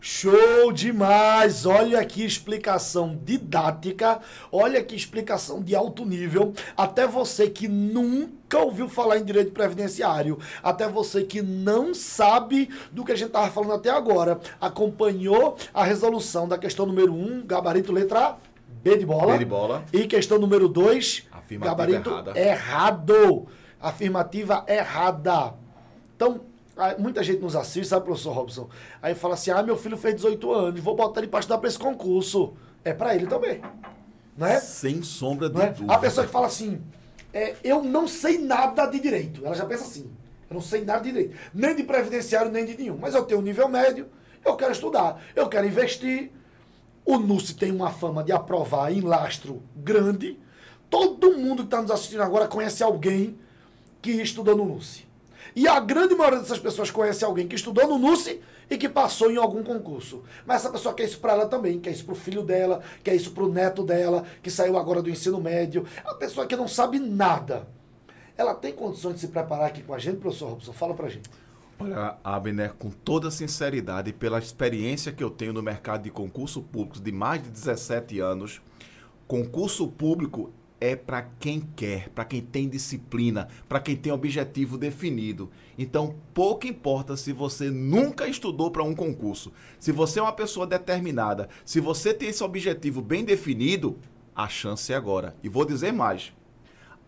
Show 0.00 0.72
demais! 0.72 1.64
Olha 1.64 2.04
que 2.04 2.24
explicação 2.24 3.18
didática, 3.24 4.20
olha 4.52 4.84
que 4.84 4.94
explicação 4.94 5.62
de 5.62 5.74
alto 5.74 6.04
nível. 6.04 6.52
Até 6.76 7.06
você 7.06 7.48
que 7.48 7.66
nunca 7.66 8.36
ouviu 8.54 8.88
falar 8.88 9.18
em 9.18 9.24
direito 9.24 9.50
previdenciário, 9.50 10.38
até 10.62 10.88
você 10.88 11.24
que 11.24 11.42
não 11.42 11.92
sabe 11.92 12.70
do 12.92 13.04
que 13.04 13.12
a 13.12 13.16
gente 13.16 13.28
estava 13.28 13.50
falando 13.50 13.72
até 13.72 13.90
agora, 13.90 14.38
acompanhou 14.60 15.56
a 15.74 15.82
resolução 15.82 16.46
da 16.46 16.56
questão 16.56 16.86
número 16.86 17.12
1, 17.12 17.16
um, 17.16 17.46
gabarito 17.46 17.92
letra 17.92 18.36
B 18.82 18.96
de 18.96 19.04
bola. 19.04 19.32
B 19.32 19.38
de 19.38 19.44
bola. 19.44 19.84
E 19.92 20.06
questão 20.06 20.38
número 20.38 20.68
2, 20.68 21.26
Afirmativa 21.32 21.74
gabarito 21.74 22.10
errada. 22.10 22.38
errado. 22.38 23.46
Afirmativa 23.80 24.64
errada. 24.68 25.54
Então, 26.14 26.40
muita 26.98 27.22
gente 27.22 27.40
nos 27.40 27.56
assiste, 27.56 27.88
sabe, 27.88 28.04
professor 28.04 28.32
Robson? 28.32 28.68
Aí 29.02 29.14
fala 29.14 29.34
assim: 29.34 29.50
ah, 29.50 29.62
meu 29.62 29.76
filho 29.76 29.96
fez 29.96 30.14
18 30.14 30.52
anos, 30.52 30.80
vou 30.80 30.94
botar 30.94 31.20
ele 31.20 31.28
para 31.28 31.40
estudar 31.40 31.58
para 31.58 31.68
esse 31.68 31.78
concurso. 31.78 32.54
É 32.84 32.92
para 32.92 33.14
ele 33.14 33.26
também. 33.26 33.60
Não 34.36 34.46
é? 34.46 34.60
Sem 34.60 35.02
sombra 35.02 35.48
de 35.50 35.60
é? 35.60 35.66
dúvida. 35.68 35.92
A 35.92 35.98
pessoa 35.98 36.24
que 36.24 36.32
fala 36.32 36.46
assim: 36.46 36.80
é, 37.36 37.54
eu 37.62 37.82
não 37.82 38.08
sei 38.08 38.38
nada 38.38 38.86
de 38.86 38.98
direito. 38.98 39.44
Ela 39.44 39.54
já 39.54 39.66
pensa 39.66 39.84
assim: 39.84 40.10
eu 40.48 40.54
não 40.54 40.60
sei 40.62 40.82
nada 40.86 41.00
de 41.00 41.12
direito. 41.12 41.36
Nem 41.52 41.76
de 41.76 41.82
previdenciário, 41.82 42.50
nem 42.50 42.64
de 42.64 42.74
nenhum. 42.74 42.96
Mas 42.96 43.14
eu 43.14 43.24
tenho 43.24 43.40
um 43.40 43.42
nível 43.42 43.68
médio, 43.68 44.08
eu 44.42 44.56
quero 44.56 44.72
estudar, 44.72 45.22
eu 45.34 45.46
quero 45.46 45.66
investir. 45.66 46.30
O 47.04 47.18
NUSE 47.18 47.54
tem 47.54 47.70
uma 47.70 47.90
fama 47.90 48.24
de 48.24 48.32
aprovar 48.32 48.90
em 48.90 49.02
lastro 49.02 49.62
grande. 49.76 50.40
Todo 50.88 51.36
mundo 51.36 51.58
que 51.58 51.66
está 51.66 51.82
nos 51.82 51.90
assistindo 51.90 52.22
agora 52.22 52.48
conhece 52.48 52.82
alguém 52.82 53.38
que 54.00 54.12
estudou 54.12 54.56
no 54.56 54.64
NUSE. 54.64 55.06
E 55.56 55.66
a 55.66 55.80
grande 55.80 56.14
maioria 56.14 56.40
dessas 56.40 56.58
pessoas 56.58 56.90
conhece 56.90 57.24
alguém 57.24 57.48
que 57.48 57.56
estudou 57.56 57.88
no 57.88 57.98
NUSE 57.98 58.42
e 58.68 58.76
que 58.76 58.90
passou 58.90 59.32
em 59.32 59.38
algum 59.38 59.62
concurso. 59.62 60.22
Mas 60.44 60.60
essa 60.60 60.70
pessoa 60.70 60.94
quer 60.94 61.04
isso 61.04 61.18
para 61.18 61.32
ela 61.32 61.46
também, 61.46 61.80
quer 61.80 61.92
isso 61.92 62.04
para 62.04 62.12
o 62.12 62.16
filho 62.16 62.42
dela, 62.42 62.82
quer 63.02 63.14
isso 63.14 63.30
para 63.30 63.42
o 63.42 63.50
neto 63.50 63.82
dela, 63.82 64.26
que 64.42 64.50
saiu 64.50 64.76
agora 64.76 65.00
do 65.00 65.08
ensino 65.08 65.40
médio. 65.40 65.86
É 66.04 66.08
uma 66.08 66.18
pessoa 66.18 66.46
que 66.46 66.54
não 66.54 66.68
sabe 66.68 66.98
nada. 66.98 67.66
Ela 68.36 68.54
tem 68.54 68.70
condições 68.70 69.14
de 69.14 69.20
se 69.20 69.28
preparar 69.28 69.68
aqui 69.68 69.82
com 69.82 69.94
a 69.94 69.98
gente, 69.98 70.18
professor 70.18 70.50
Robson? 70.50 70.74
Fala 70.74 70.92
para 70.92 71.08
gente. 71.08 71.30
Olha, 71.78 72.18
Abner, 72.22 72.74
com 72.74 72.90
toda 72.90 73.30
sinceridade, 73.30 74.12
pela 74.12 74.38
experiência 74.38 75.10
que 75.10 75.24
eu 75.24 75.30
tenho 75.30 75.54
no 75.54 75.62
mercado 75.62 76.02
de 76.02 76.10
concurso 76.10 76.60
público 76.60 77.00
de 77.00 77.12
mais 77.12 77.42
de 77.42 77.48
17 77.48 78.20
anos, 78.20 78.60
concurso 79.26 79.88
público 79.88 80.52
é 80.80 80.94
para 80.94 81.22
quem 81.40 81.60
quer, 81.74 82.10
para 82.10 82.24
quem 82.24 82.40
tem 82.40 82.68
disciplina, 82.68 83.48
para 83.68 83.80
quem 83.80 83.96
tem 83.96 84.12
objetivo 84.12 84.76
definido. 84.76 85.50
Então, 85.78 86.14
pouco 86.34 86.66
importa 86.66 87.16
se 87.16 87.32
você 87.32 87.70
nunca 87.70 88.28
estudou 88.28 88.70
para 88.70 88.82
um 88.82 88.94
concurso. 88.94 89.52
Se 89.78 89.90
você 89.90 90.18
é 90.18 90.22
uma 90.22 90.32
pessoa 90.32 90.66
determinada, 90.66 91.48
se 91.64 91.80
você 91.80 92.12
tem 92.12 92.28
esse 92.28 92.44
objetivo 92.44 93.00
bem 93.00 93.24
definido, 93.24 93.98
a 94.34 94.48
chance 94.48 94.92
é 94.92 94.96
agora. 94.96 95.34
E 95.42 95.48
vou 95.48 95.64
dizer 95.64 95.92
mais. 95.92 96.32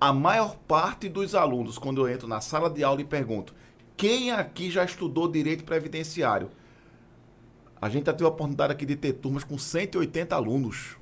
A 0.01 0.13
maior 0.13 0.57
parte 0.57 1.09
dos 1.09 1.35
alunos, 1.35 1.77
quando 1.77 2.01
eu 2.01 2.13
entro 2.13 2.29
na 2.29 2.41
sala 2.41 2.71
de 2.71 2.83
aula 2.83 3.01
e 3.01 3.05
pergunto: 3.05 3.55
quem 3.97 4.31
aqui 4.31 4.71
já 4.71 4.85
estudou 4.85 5.29
direito 5.29 5.65
previdenciário? 5.65 6.51
A 7.81 7.89
gente 7.89 8.07
já 8.07 8.13
teve 8.13 8.25
a 8.25 8.29
oportunidade 8.29 8.73
aqui 8.73 8.87
de 8.87 8.97
ter 8.97 9.13
turmas 9.15 9.45
com 9.45 9.59
180 9.59 10.35
alunos. 10.35 10.97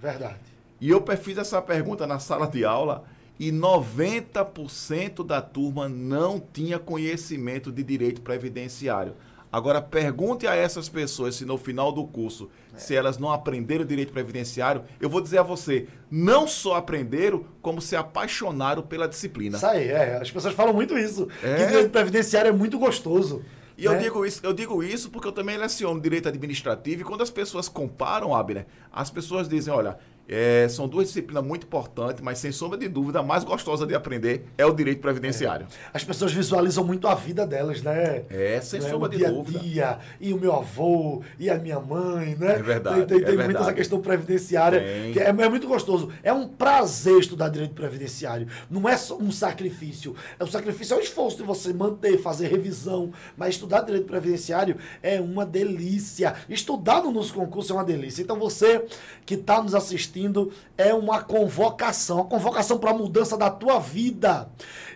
Verdade. 0.00 0.55
E 0.80 0.90
eu 0.90 1.04
fiz 1.16 1.38
essa 1.38 1.60
pergunta 1.62 2.06
na 2.06 2.18
sala 2.18 2.46
de 2.46 2.64
aula 2.64 3.04
e 3.38 3.52
90% 3.52 5.24
da 5.24 5.40
turma 5.40 5.88
não 5.88 6.40
tinha 6.40 6.78
conhecimento 6.78 7.70
de 7.70 7.82
direito 7.82 8.20
previdenciário. 8.22 9.14
Agora, 9.52 9.80
pergunte 9.80 10.46
a 10.46 10.54
essas 10.54 10.88
pessoas 10.88 11.36
se 11.36 11.44
no 11.44 11.56
final 11.56 11.92
do 11.92 12.04
curso, 12.04 12.50
é. 12.74 12.78
se 12.78 12.94
elas 12.94 13.16
não 13.16 13.30
aprenderam 13.30 13.84
direito 13.84 14.12
previdenciário, 14.12 14.82
eu 15.00 15.08
vou 15.08 15.20
dizer 15.20 15.38
a 15.38 15.42
você, 15.42 15.86
não 16.10 16.46
só 16.46 16.74
aprenderam, 16.74 17.44
como 17.62 17.80
se 17.80 17.96
apaixonaram 17.96 18.82
pela 18.82 19.08
disciplina. 19.08 19.56
Isso 19.56 19.66
aí, 19.66 19.88
é. 19.88 20.18
As 20.20 20.30
pessoas 20.30 20.52
falam 20.52 20.74
muito 20.74 20.98
isso. 20.98 21.28
É. 21.42 21.56
Que 21.56 21.66
direito 21.66 21.90
previdenciário 21.90 22.48
é 22.48 22.52
muito 22.52 22.78
gostoso. 22.78 23.42
E 23.78 23.86
né? 23.86 23.94
eu, 23.94 23.98
digo 23.98 24.26
isso, 24.26 24.40
eu 24.42 24.52
digo 24.52 24.82
isso 24.82 25.10
porque 25.10 25.28
eu 25.28 25.32
também 25.32 25.56
leciono 25.56 26.00
direito 26.00 26.28
administrativo 26.28 27.02
e 27.02 27.04
quando 27.04 27.22
as 27.22 27.30
pessoas 27.30 27.68
comparam, 27.68 28.34
Abner, 28.34 28.66
as 28.92 29.10
pessoas 29.10 29.48
dizem, 29.48 29.72
olha, 29.72 29.98
é, 30.28 30.66
são 30.68 30.88
duas 30.88 31.06
disciplinas 31.08 31.44
muito 31.44 31.66
importantes, 31.66 32.20
mas 32.20 32.38
sem 32.38 32.50
sombra 32.50 32.76
de 32.76 32.88
dúvida, 32.88 33.20
a 33.20 33.22
mais 33.22 33.44
gostosa 33.44 33.86
de 33.86 33.94
aprender 33.94 34.46
é 34.58 34.66
o 34.66 34.72
direito 34.72 35.00
previdenciário. 35.00 35.66
É. 35.66 35.90
As 35.94 36.02
pessoas 36.02 36.32
visualizam 36.32 36.84
muito 36.84 37.06
a 37.06 37.14
vida 37.14 37.46
delas, 37.46 37.82
né? 37.82 38.24
É, 38.28 38.60
sem 38.60 38.80
né? 38.80 38.90
sombra 38.90 39.08
de 39.08 39.18
dia 39.18 39.30
dúvida. 39.30 39.58
Dia, 39.60 39.98
e 40.20 40.32
o 40.32 40.40
meu 40.40 40.52
avô, 40.52 41.22
e 41.38 41.48
a 41.48 41.56
minha 41.56 41.78
mãe, 41.78 42.34
né? 42.34 42.54
É 42.54 42.62
verdade. 42.62 43.06
Tem, 43.06 43.06
tem, 43.06 43.22
é 43.22 43.36
tem 43.36 43.44
muito 43.44 43.60
essa 43.60 43.72
questão 43.72 44.00
previdenciária, 44.00 44.80
tem. 44.80 45.12
que 45.12 45.20
é, 45.20 45.28
é, 45.28 45.48
muito 45.48 45.68
gostoso. 45.68 46.10
É 46.22 46.32
um 46.32 46.48
prazer 46.48 47.18
estudar 47.20 47.48
direito 47.48 47.74
previdenciário. 47.74 48.48
Não 48.68 48.88
é 48.88 48.96
só 48.96 49.16
um 49.16 49.30
sacrifício. 49.30 50.14
É 50.38 50.44
um 50.44 50.48
sacrifício, 50.48 50.94
é 50.94 50.96
um 50.98 51.00
esforço 51.00 51.36
de 51.36 51.44
você 51.44 51.72
manter, 51.72 52.18
fazer 52.18 52.48
revisão. 52.48 53.12
Mas 53.36 53.54
estudar 53.54 53.82
direito 53.82 54.06
previdenciário 54.06 54.76
é 55.02 55.20
uma 55.20 55.46
delícia. 55.46 56.34
Estudar 56.48 57.02
no 57.02 57.12
nosso 57.12 57.32
concurso 57.32 57.72
é 57.72 57.76
uma 57.76 57.84
delícia. 57.84 58.22
Então 58.22 58.38
você 58.38 58.84
que 59.24 59.34
está 59.34 59.62
nos 59.62 59.74
assistindo, 59.74 60.15
é 60.76 60.94
uma 60.94 61.22
convocação, 61.22 62.16
uma 62.16 62.24
convocação 62.24 62.78
para 62.78 62.90
a 62.90 62.94
mudança 62.94 63.36
da 63.36 63.50
tua 63.50 63.78
vida. 63.78 64.48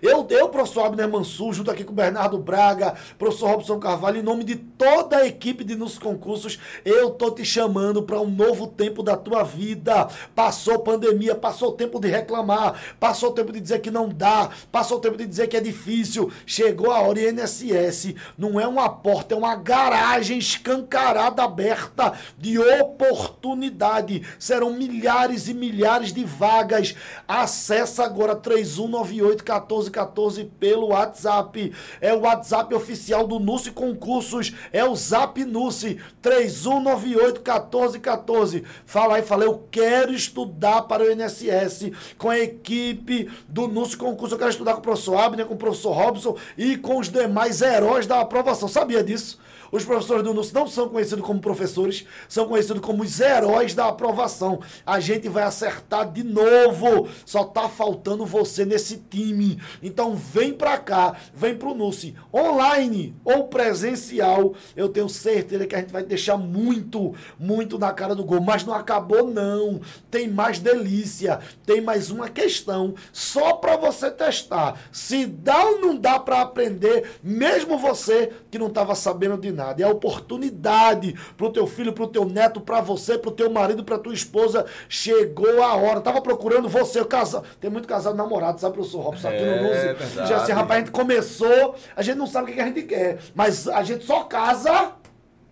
Eu, 0.02 0.26
eu 0.30 0.48
professor 0.48 0.86
Abner 0.86 1.08
Mansur, 1.08 1.52
junto 1.52 1.70
aqui 1.70 1.84
com 1.84 1.92
o 1.92 1.94
Bernardo 1.94 2.38
Braga, 2.38 2.94
professor 3.18 3.50
Robson 3.50 3.78
Carvalho, 3.78 4.18
em 4.18 4.22
nome 4.22 4.44
de 4.44 4.56
toda 4.56 5.18
a 5.18 5.26
equipe 5.26 5.62
de 5.62 5.76
nos 5.76 5.98
concursos, 5.98 6.58
eu 6.84 7.10
tô 7.10 7.30
te 7.30 7.44
chamando 7.44 8.02
para 8.02 8.18
um 8.18 8.30
novo 8.30 8.66
tempo 8.66 9.02
da 9.02 9.16
tua 9.16 9.42
vida. 9.42 10.08
Passou 10.34 10.78
pandemia, 10.78 11.34
passou 11.34 11.70
o 11.70 11.72
tempo 11.72 12.00
de 12.00 12.08
reclamar, 12.08 12.80
passou 12.98 13.30
o 13.30 13.32
tempo 13.32 13.52
de 13.52 13.60
dizer 13.60 13.80
que 13.80 13.90
não 13.90 14.08
dá, 14.08 14.48
passou 14.72 14.96
o 14.96 15.00
tempo 15.00 15.18
de 15.18 15.26
dizer 15.26 15.48
que 15.48 15.56
é 15.56 15.60
difícil. 15.60 16.32
Chegou 16.46 16.90
a 16.90 17.00
hora 17.00 17.20
e 17.20 17.30
INSS 17.30 18.14
não 18.38 18.58
é 18.58 18.66
uma 18.66 18.88
porta, 18.88 19.34
é 19.34 19.38
uma 19.38 19.54
garagem 19.54 20.38
escancarada 20.38 21.42
aberta 21.42 22.14
de 22.38 22.58
oportunidade. 22.58 24.22
Serão 24.38 24.72
milhares 24.72 25.46
e 25.48 25.52
milhares 25.52 26.12
de 26.12 26.24
vagas. 26.24 26.94
Acesse 27.28 28.00
agora 28.00 28.34
3198 28.34 29.44
1414 29.90 30.44
pelo 30.58 30.88
WhatsApp. 30.88 31.72
É 32.00 32.14
o 32.14 32.20
WhatsApp 32.20 32.74
oficial 32.74 33.26
do 33.26 33.38
NUSI 33.38 33.72
Concursos. 33.72 34.54
É 34.72 34.84
o 34.84 34.94
Zap 34.94 35.44
NUSI 35.44 36.00
3198 36.22 37.40
1414. 37.40 38.64
Fala 38.86 39.16
aí, 39.16 39.22
fala, 39.22 39.44
eu 39.44 39.66
quero 39.70 40.12
estudar 40.12 40.82
para 40.82 41.02
o 41.02 41.10
INSS 41.10 41.90
com 42.16 42.30
a 42.30 42.38
equipe 42.38 43.30
do 43.48 43.68
NUSI 43.68 43.96
Concursos. 43.96 44.32
Eu 44.32 44.38
quero 44.38 44.50
estudar 44.50 44.72
com 44.74 44.78
o 44.78 44.82
professor 44.82 45.16
Abner, 45.16 45.46
com 45.46 45.54
o 45.54 45.58
professor 45.58 45.92
Robson 45.92 46.36
e 46.56 46.76
com 46.76 46.98
os 46.98 47.08
demais 47.08 47.60
heróis 47.60 48.06
da 48.06 48.20
aprovação. 48.20 48.68
Sabia 48.68 49.02
disso? 49.02 49.38
Os 49.72 49.84
professores 49.84 50.24
do 50.24 50.34
NUS 50.34 50.52
não 50.52 50.66
são 50.66 50.88
conhecidos 50.88 51.24
como 51.24 51.40
professores, 51.40 52.04
são 52.28 52.48
conhecidos 52.48 52.82
como 52.82 53.04
os 53.04 53.20
heróis 53.20 53.72
da 53.72 53.86
aprovação. 53.86 54.60
A 54.84 54.98
gente 54.98 55.28
vai 55.28 55.44
acertar 55.44 56.10
de 56.10 56.24
novo. 56.24 57.08
Só 57.24 57.44
tá 57.44 57.68
faltando 57.68 58.26
você 58.26 58.64
nesse 58.64 58.96
time. 58.96 59.60
Então 59.80 60.16
vem 60.16 60.52
pra 60.52 60.76
cá, 60.76 61.16
vem 61.32 61.54
pro 61.54 61.74
NUS, 61.74 62.12
online 62.34 63.14
ou 63.24 63.44
presencial. 63.44 64.54
Eu 64.74 64.88
tenho 64.88 65.08
certeza 65.08 65.66
que 65.66 65.74
a 65.76 65.78
gente 65.78 65.92
vai 65.92 66.02
deixar 66.02 66.36
muito, 66.36 67.14
muito 67.38 67.78
na 67.78 67.92
cara 67.92 68.14
do 68.14 68.24
gol. 68.24 68.40
Mas 68.40 68.64
não 68.64 68.74
acabou, 68.74 69.30
não. 69.30 69.80
Tem 70.10 70.28
mais 70.28 70.58
delícia. 70.58 71.38
Tem 71.64 71.80
mais 71.80 72.10
uma 72.10 72.28
questão 72.28 72.94
só 73.12 73.52
para 73.52 73.76
você 73.76 74.10
testar. 74.10 74.80
Se 74.90 75.26
dá 75.26 75.64
ou 75.64 75.80
não 75.80 75.96
dá 75.96 76.18
para 76.18 76.40
aprender, 76.40 77.18
mesmo 77.22 77.78
você 77.78 78.32
que 78.50 78.58
não 78.58 78.66
estava 78.66 78.96
sabendo 78.96 79.38
de 79.38 79.52
nada 79.52 79.59
nada. 79.60 79.82
É 79.82 79.86
a 79.86 79.90
oportunidade 79.90 81.14
pro 81.36 81.52
teu 81.52 81.66
filho, 81.66 81.92
pro 81.92 82.06
teu 82.06 82.24
neto, 82.24 82.60
para 82.60 82.80
você, 82.80 83.18
pro 83.18 83.30
teu 83.30 83.50
marido, 83.50 83.84
pra 83.84 83.98
tua 83.98 84.14
esposa. 84.14 84.66
Chegou 84.88 85.62
a 85.62 85.74
hora. 85.74 86.00
Tava 86.00 86.20
procurando 86.20 86.68
você, 86.68 87.04
casal. 87.04 87.44
Tem 87.60 87.70
muito 87.70 87.86
casal 87.86 88.14
namorado, 88.14 88.60
sabe, 88.60 88.74
professor 88.74 89.00
Robson? 89.00 89.28
Aqui 89.28 89.44
no 89.44 89.62
Luz. 89.62 89.76
É, 89.76 90.26
Já 90.26 90.36
assim, 90.38 90.52
rapaz, 90.52 90.82
a 90.82 90.84
gente 90.84 90.92
começou, 90.92 91.74
a 91.94 92.02
gente 92.02 92.16
não 92.16 92.26
sabe 92.26 92.50
o 92.50 92.54
que 92.54 92.60
a 92.60 92.66
gente 92.66 92.82
quer, 92.82 93.18
mas 93.34 93.68
a 93.68 93.82
gente 93.82 94.04
só 94.04 94.24
casa 94.24 94.92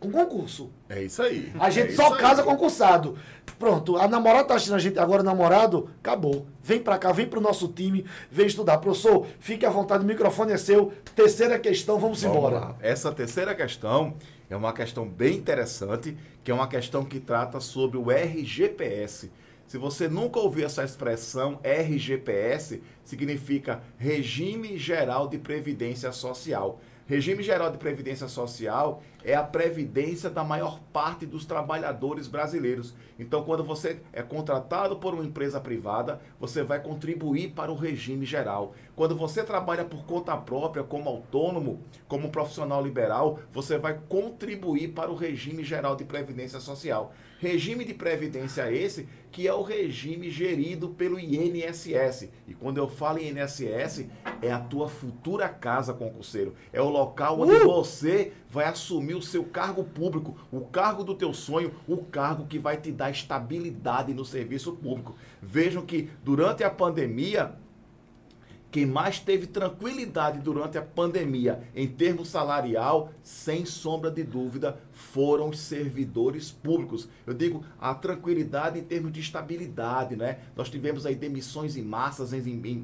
com 0.00 0.10
concurso. 0.10 0.70
É 0.88 1.02
isso 1.02 1.22
aí. 1.22 1.52
A 1.58 1.68
gente 1.68 1.92
é 1.92 1.96
só 1.96 2.16
casa 2.16 2.42
aí. 2.42 2.46
concursado. 2.46 3.16
Pronto, 3.58 3.96
a 3.96 4.06
namorada 4.06 4.44
tá 4.48 4.54
assistindo 4.54 4.76
a 4.76 4.78
gente 4.78 4.98
agora, 4.98 5.22
namorado, 5.22 5.90
acabou. 5.98 6.46
Vem 6.62 6.80
pra 6.80 6.96
cá, 6.96 7.12
vem 7.12 7.26
pro 7.26 7.40
nosso 7.40 7.68
time, 7.68 8.04
vem 8.30 8.46
estudar. 8.46 8.78
Professor, 8.78 9.26
fique 9.40 9.66
à 9.66 9.70
vontade, 9.70 10.04
o 10.04 10.06
microfone 10.06 10.52
é 10.52 10.56
seu. 10.56 10.92
Terceira 11.14 11.58
questão, 11.58 11.98
vamos, 11.98 12.22
vamos 12.22 12.36
embora. 12.36 12.60
Lá. 12.60 12.76
Essa 12.80 13.12
terceira 13.12 13.54
questão 13.54 14.14
é 14.48 14.56
uma 14.56 14.72
questão 14.72 15.06
bem 15.06 15.36
interessante, 15.36 16.16
que 16.42 16.50
é 16.50 16.54
uma 16.54 16.68
questão 16.68 17.04
que 17.04 17.20
trata 17.20 17.60
sobre 17.60 17.98
o 17.98 18.10
RGPS. 18.10 19.30
Se 19.66 19.76
você 19.76 20.08
nunca 20.08 20.40
ouviu 20.40 20.64
essa 20.64 20.82
expressão, 20.82 21.60
RGPS 21.62 22.80
significa 23.04 23.82
Regime 23.98 24.78
Geral 24.78 25.28
de 25.28 25.36
Previdência 25.36 26.10
Social. 26.10 26.80
Regime 27.06 27.42
Geral 27.42 27.70
de 27.70 27.76
Previdência 27.76 28.28
Social 28.28 29.02
é 29.28 29.34
a 29.34 29.42
previdência 29.42 30.30
da 30.30 30.42
maior 30.42 30.80
parte 30.90 31.26
dos 31.26 31.44
trabalhadores 31.44 32.26
brasileiros. 32.26 32.94
Então, 33.18 33.44
quando 33.44 33.62
você 33.62 34.00
é 34.10 34.22
contratado 34.22 34.96
por 34.96 35.12
uma 35.12 35.22
empresa 35.22 35.60
privada, 35.60 36.18
você 36.40 36.62
vai 36.62 36.80
contribuir 36.80 37.50
para 37.50 37.70
o 37.70 37.74
regime 37.74 38.24
geral. 38.24 38.72
Quando 38.96 39.14
você 39.14 39.44
trabalha 39.44 39.84
por 39.84 40.06
conta 40.06 40.34
própria, 40.34 40.82
como 40.82 41.10
autônomo, 41.10 41.82
como 42.08 42.30
profissional 42.30 42.82
liberal, 42.82 43.38
você 43.52 43.76
vai 43.76 44.00
contribuir 44.08 44.94
para 44.94 45.10
o 45.10 45.14
regime 45.14 45.62
geral 45.62 45.94
de 45.94 46.06
previdência 46.06 46.58
social. 46.58 47.12
Regime 47.38 47.84
de 47.84 47.94
previdência 47.94 48.70
esse 48.72 49.08
que 49.30 49.46
é 49.46 49.54
o 49.54 49.62
regime 49.62 50.30
gerido 50.30 50.88
pelo 50.88 51.18
INSS. 51.18 52.28
E 52.46 52.54
quando 52.54 52.78
eu 52.78 52.88
falo 52.88 53.20
INSS, 53.20 54.06
é 54.42 54.50
a 54.50 54.58
tua 54.58 54.88
futura 54.88 55.48
casa 55.48 55.92
concurseiro. 55.92 56.54
É 56.72 56.80
o 56.80 56.88
local 56.88 57.40
onde 57.40 57.52
uh! 57.52 57.66
você 57.66 58.32
vai 58.48 58.66
assumir 58.66 59.14
o 59.14 59.22
seu 59.22 59.44
cargo 59.44 59.84
público, 59.84 60.36
o 60.50 60.62
cargo 60.62 61.04
do 61.04 61.14
teu 61.14 61.32
sonho, 61.32 61.72
o 61.86 61.98
cargo 61.98 62.46
que 62.46 62.58
vai 62.58 62.76
te 62.78 62.90
dar 62.90 63.10
estabilidade 63.10 64.12
no 64.14 64.24
serviço 64.24 64.72
público. 64.72 65.14
Vejam 65.40 65.84
que 65.84 66.10
durante 66.24 66.64
a 66.64 66.70
pandemia, 66.70 67.54
quem 68.70 68.84
mais 68.84 69.18
teve 69.18 69.46
tranquilidade 69.46 70.40
durante 70.40 70.76
a 70.76 70.82
pandemia 70.82 71.62
em 71.74 71.86
termos 71.86 72.28
salarial, 72.28 73.12
sem 73.22 73.64
sombra 73.64 74.10
de 74.10 74.22
dúvida, 74.22 74.78
foram 74.98 75.52
servidores 75.52 76.50
públicos. 76.50 77.08
Eu 77.24 77.32
digo 77.32 77.64
a 77.80 77.94
tranquilidade 77.94 78.80
em 78.80 78.82
termos 78.82 79.12
de 79.12 79.20
estabilidade, 79.20 80.16
né? 80.16 80.40
Nós 80.56 80.68
tivemos 80.68 81.06
aí 81.06 81.14
demissões 81.14 81.76
em 81.76 81.82
massas 81.82 82.32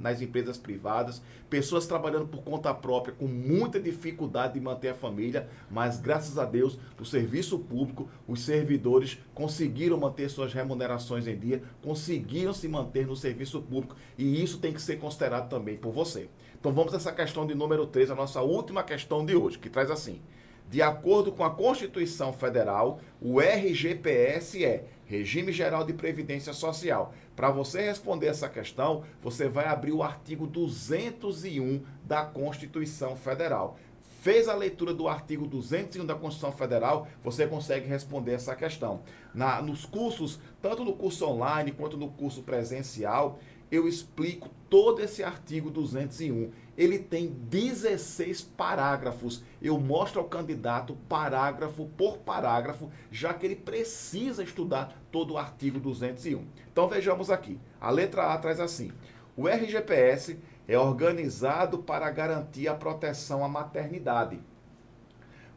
nas 0.01 0.23
empresas 0.23 0.57
privadas, 0.57 1.21
pessoas 1.51 1.89
trabalhando 1.89 2.29
por 2.29 2.45
conta 2.45 2.73
própria 2.73 3.13
com 3.13 3.27
muita 3.27 3.81
dificuldade 3.81 4.55
de 4.55 4.61
manter 4.61 4.91
a 4.91 4.95
família, 4.95 5.49
mas 5.69 6.01
graças 6.01 6.39
a 6.39 6.45
Deus, 6.45 6.79
o 7.01 7.05
serviço 7.05 7.59
público, 7.59 8.09
os 8.29 8.43
servidores 8.43 9.19
conseguiram 9.35 9.99
manter 9.99 10.31
suas 10.31 10.55
remunerações 10.55 11.27
em 11.27 11.37
dia, 11.37 11.65
conseguiram 11.83 12.55
se 12.55 12.69
manter 12.69 13.09
no 13.09 13.17
serviço 13.17 13.61
público 13.61 13.97
e 14.17 14.41
isso 14.41 14.59
tem 14.59 14.73
que 14.73 14.81
ser 14.81 15.01
considerado 15.01 15.51
também 15.51 15.77
por 15.77 15.93
você. 15.93 16.29
Então 16.61 16.73
vamos 16.73 16.95
a 16.95 16.97
essa 16.97 17.13
questão 17.13 17.45
de 17.45 17.57
número 17.57 17.87
3, 17.89 18.13
a 18.13 18.15
nossa 18.15 18.41
última 18.41 18.85
questão 18.85 19.27
de 19.27 19.35
hoje, 19.35 19.59
que 19.59 19.69
traz 19.69 19.91
assim: 19.91 20.21
de 20.69 20.83
acordo 20.83 21.31
com 21.31 21.45
a 21.45 21.51
Constituição 21.51 22.33
Federal, 22.33 23.01
o 23.21 23.41
RGPS 23.41 24.65
é 24.65 24.85
Regime 25.07 25.53
Geral 25.53 25.85
de 25.85 25.93
Previdência 25.93 26.53
Social. 26.53 27.15
Para 27.37 27.51
você 27.51 27.83
responder 27.83 28.27
essa 28.29 28.49
questão, 28.49 29.05
você 29.23 29.49
vai 29.49 29.67
abrir 29.67 29.93
o 29.93 30.03
artigo 30.03 30.47
201 30.47 31.83
da 32.05 32.25
Constituição 32.25 33.15
Federal. 33.17 33.77
Fez 34.21 34.49
a 34.49 34.55
leitura 34.55 34.95
do 34.95 35.07
artigo 35.07 35.47
201 35.47 36.07
da 36.07 36.15
Constituição 36.15 36.57
Federal, 36.57 37.07
você 37.23 37.47
consegue 37.47 37.87
responder 37.87 38.33
essa 38.33 38.57
questão. 38.57 39.03
Na, 39.35 39.61
nos 39.61 39.85
cursos, 39.85 40.41
tanto 40.63 40.83
no 40.83 40.95
curso 40.95 41.27
online 41.27 41.73
quanto 41.73 41.99
no 41.99 42.09
curso 42.09 42.43
presencial, 42.43 43.39
eu 43.71 43.87
explico 43.87 44.49
todo 44.75 45.01
esse 45.01 45.23
artigo 45.23 45.71
201 45.71 46.51
ele 46.77 46.99
tem 46.99 47.29
16 47.29 48.43
parágrafos. 48.43 49.45
Eu 49.63 49.79
mostro 49.79 50.19
ao 50.19 50.27
candidato 50.27 50.97
parágrafo 51.09 51.87
por 51.97 52.19
parágrafo, 52.19 52.91
já 53.09 53.33
que 53.33 53.47
ele 53.47 53.55
precisa 53.55 54.43
estudar 54.43 55.01
todo 55.13 55.35
o 55.35 55.39
artigo 55.39 55.79
201. 55.79 56.45
Então 56.73 56.89
vejamos 56.89 57.31
aqui. 57.31 57.57
A 57.81 57.89
letra 57.89 58.33
A 58.33 58.37
traz 58.37 58.59
assim: 58.59 58.91
o 59.37 59.47
RGPS 59.47 60.41
é 60.67 60.77
organizado 60.77 61.79
para 61.79 62.11
garantir 62.11 62.67
a 62.67 62.75
proteção 62.75 63.45
à 63.45 63.49
maternidade, 63.49 64.41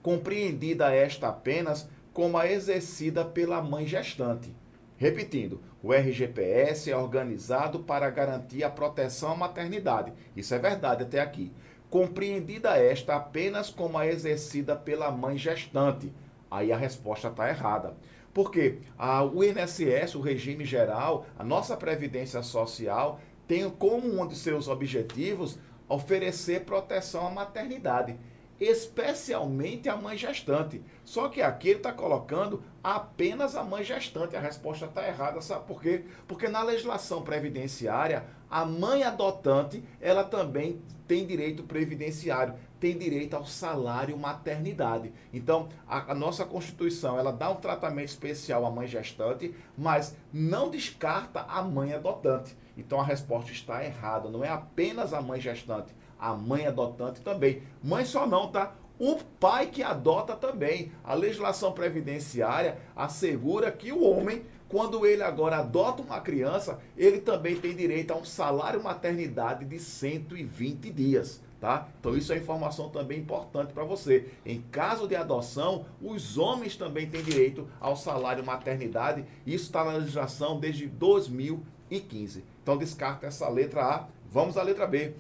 compreendida 0.04 0.94
esta 0.94 1.30
apenas 1.30 1.90
como 2.14 2.38
a 2.38 2.48
exercida 2.48 3.26
pela 3.26 3.64
mãe 3.64 3.88
gestante. 3.88 4.56
Repetindo, 4.96 5.60
o 5.88 5.94
RGPS 5.94 6.92
é 6.92 6.98
organizado 6.98 7.80
para 7.80 8.10
garantir 8.10 8.62
a 8.62 8.70
proteção 8.70 9.32
à 9.32 9.36
maternidade. 9.38 10.12
Isso 10.36 10.54
é 10.54 10.60
verdade 10.60 11.04
até 11.04 11.22
aqui. 11.22 11.50
Compreendida 11.90 12.78
esta 12.78 13.16
apenas 13.16 13.70
como 13.70 13.98
a 13.98 14.06
exercida 14.06 14.76
pela 14.76 15.10
mãe 15.10 15.38
gestante. 15.38 16.12
Aí 16.52 16.74
a 16.74 16.78
resposta 16.78 17.30
está 17.30 17.48
errada. 17.48 17.96
Porque 18.34 18.80
a, 18.98 19.24
o 19.24 19.42
INSS, 19.42 20.16
o 20.16 20.20
regime 20.20 20.66
geral, 20.66 21.26
a 21.40 21.44
nossa 21.46 21.78
Previdência 21.78 22.44
Social, 22.44 23.22
tem 23.48 23.70
como 23.70 24.22
um 24.22 24.28
de 24.28 24.36
seus 24.36 24.68
objetivos 24.68 25.58
oferecer 25.88 26.66
proteção 26.66 27.28
à 27.28 27.30
maternidade 27.30 28.18
especialmente 28.60 29.88
a 29.88 29.96
mãe 29.96 30.18
gestante. 30.18 30.82
Só 31.06 31.30
que 31.30 31.42
aqui 31.42 31.70
ele 31.70 31.78
está 31.78 31.92
colocando 31.92 32.64
apenas 32.96 33.54
a 33.56 33.64
mãe 33.64 33.84
gestante. 33.84 34.38
A 34.38 34.40
resposta 34.40 34.86
está 34.86 35.06
errada, 35.06 35.42
sabe 35.42 35.66
por 35.68 35.82
quê? 35.82 36.06
Porque 36.26 36.48
na 36.48 36.64
legislação 36.64 37.22
previdenciária, 37.22 38.26
a 38.50 38.64
mãe 38.64 39.04
adotante, 39.04 39.84
ela 40.00 40.24
também 40.24 40.82
tem 41.06 41.26
direito 41.26 41.64
previdenciário, 41.64 42.54
tem 42.80 42.98
direito 42.98 43.36
ao 43.36 43.46
salário 43.46 44.18
maternidade. 44.18 45.12
Então, 45.34 45.68
a, 45.86 46.12
a, 46.12 46.16
nossa 46.16 46.46
Constituição, 46.46 47.20
ela 47.20 47.32
dá 47.34 47.50
um 47.50 47.56
tratamento 47.56 48.08
especial 48.08 48.66
à 48.66 48.72
mãe 48.72 48.88
gestante, 48.88 49.54
mas 49.78 50.16
não 50.32 50.70
descarta 50.70 51.42
a 51.42 51.62
mãe 51.62 51.94
adotante. 51.94 52.56
Então 52.78 53.02
a 53.02 53.04
resposta 53.04 53.52
está 53.52 53.84
errada. 53.84 54.30
Não 54.30 54.46
é 54.46 54.50
apenas 54.50 55.14
a 55.14 55.22
mãe 55.22 55.42
gestante, 55.42 55.94
a 56.18 56.34
mãe 56.34 56.66
adotante 56.68 57.20
também. 57.20 57.64
Mãe 57.84 58.06
só 58.06 58.26
não, 58.26 58.50
tá? 58.50 58.76
O 59.00 59.18
pai 59.40 59.68
que 59.68 59.84
adota 59.84 60.36
também. 60.36 60.92
A 61.04 61.14
legislação 61.14 61.72
previdenciária 61.72 62.78
assegura 62.96 63.72
que 63.72 63.92
o 63.92 64.04
homem, 64.04 64.44
quando 64.68 65.06
ele 65.06 65.22
agora 65.22 65.58
adota 65.58 66.02
uma 66.02 66.20
criança, 66.20 66.80
ele 66.98 67.20
também 67.20 67.56
tem 67.58 67.76
direito 67.76 68.12
a 68.12 68.18
um 68.18 68.26
salário 68.26 68.84
maternidade 68.84 69.66
de 69.66 69.80
120 69.80 70.92
dias. 70.92 71.42
Tá? 71.60 71.88
Então 72.00 72.16
isso 72.16 72.32
é 72.32 72.38
informação 72.38 72.90
também 72.90 73.20
importante 73.20 73.74
para 73.74 73.84
você. 73.84 74.32
Em 74.46 74.62
caso 74.62 75.08
de 75.08 75.16
adoção, 75.16 75.86
os 76.00 76.38
homens 76.38 76.76
também 76.76 77.10
têm 77.10 77.24
direito 77.24 77.68
ao 77.80 77.96
salário 77.96 78.46
maternidade. 78.46 79.26
Isso 79.46 79.66
está 79.66 79.84
na 79.84 79.94
legislação 79.94 80.60
desde 80.60 80.86
2015. 80.86 82.44
Então 82.62 82.78
descarta 82.78 83.26
essa 83.26 83.50
letra 83.50 83.84
A. 83.84 84.08
Vamos 84.30 84.56
à 84.56 84.62
letra 84.62 84.86
B. 84.86 85.16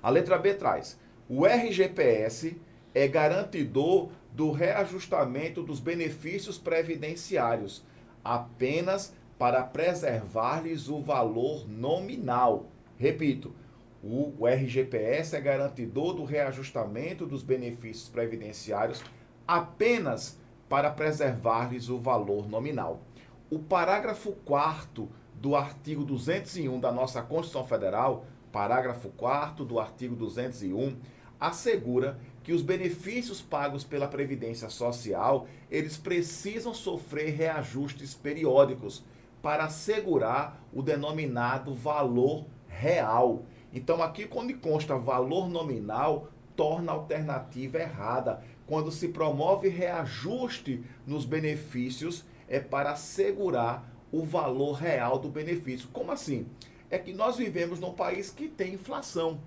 A 0.00 0.10
letra 0.10 0.38
B 0.38 0.54
traz: 0.54 0.98
o 1.28 1.44
RGPS 1.44 2.56
é 2.94 3.06
garantidor 3.06 4.08
do 4.32 4.50
reajustamento 4.50 5.62
dos 5.62 5.78
benefícios 5.80 6.58
previdenciários 6.58 7.84
apenas 8.24 9.14
para 9.38 9.62
preservar-lhes 9.62 10.88
o 10.88 11.00
valor 11.00 11.68
nominal. 11.68 12.66
Repito, 12.96 13.54
o, 14.02 14.46
RGPS 14.46 15.36
é 15.36 15.40
garantidor 15.40 16.14
do 16.14 16.24
reajustamento 16.24 17.26
dos 17.26 17.42
benefícios 17.42 18.08
previdenciários 18.08 19.02
apenas 19.46 20.38
para 20.68 20.90
preservar-lhes 20.90 21.88
o 21.88 21.98
valor 21.98 22.48
nominal. 22.48 23.00
O 23.50 23.58
parágrafo 23.58 24.32
4 24.44 25.08
do 25.34 25.56
artigo 25.56 26.04
201 26.04 26.78
da 26.80 26.92
nossa 26.92 27.22
Constituição 27.22 27.66
Federal, 27.66 28.26
parágrafo 28.52 29.08
4 29.10 29.64
do 29.64 29.78
artigo 29.80 30.14
201, 30.14 30.96
assegura 31.40 32.18
que 32.42 32.52
os 32.52 32.62
benefícios 32.62 33.42
pagos 33.42 33.84
pela 33.84 34.08
Previdência 34.08 34.70
Social, 34.70 35.46
eles 35.70 35.96
precisam 35.96 36.72
sofrer 36.72 37.34
reajustes 37.34 38.14
periódicos 38.14 39.04
para 39.42 39.64
assegurar 39.64 40.64
o 40.72 40.82
denominado 40.82 41.74
valor 41.74 42.46
real. 42.66 43.44
Então, 43.72 44.02
aqui, 44.02 44.26
quando 44.26 44.56
consta 44.58 44.96
valor 44.96 45.48
nominal, 45.48 46.28
torna 46.56 46.92
a 46.92 46.94
alternativa 46.94 47.78
errada. 47.78 48.42
Quando 48.66 48.90
se 48.90 49.08
promove 49.08 49.68
reajuste 49.68 50.82
nos 51.06 51.24
benefícios, 51.24 52.24
é 52.48 52.58
para 52.58 52.92
assegurar 52.92 53.88
o 54.10 54.24
valor 54.24 54.72
real 54.72 55.18
do 55.18 55.28
benefício. 55.28 55.88
Como 55.92 56.10
assim? 56.10 56.46
É 56.90 56.98
que 56.98 57.12
nós 57.12 57.36
vivemos 57.36 57.78
num 57.78 57.92
país 57.92 58.30
que 58.30 58.48
tem 58.48 58.74
inflação. 58.74 59.38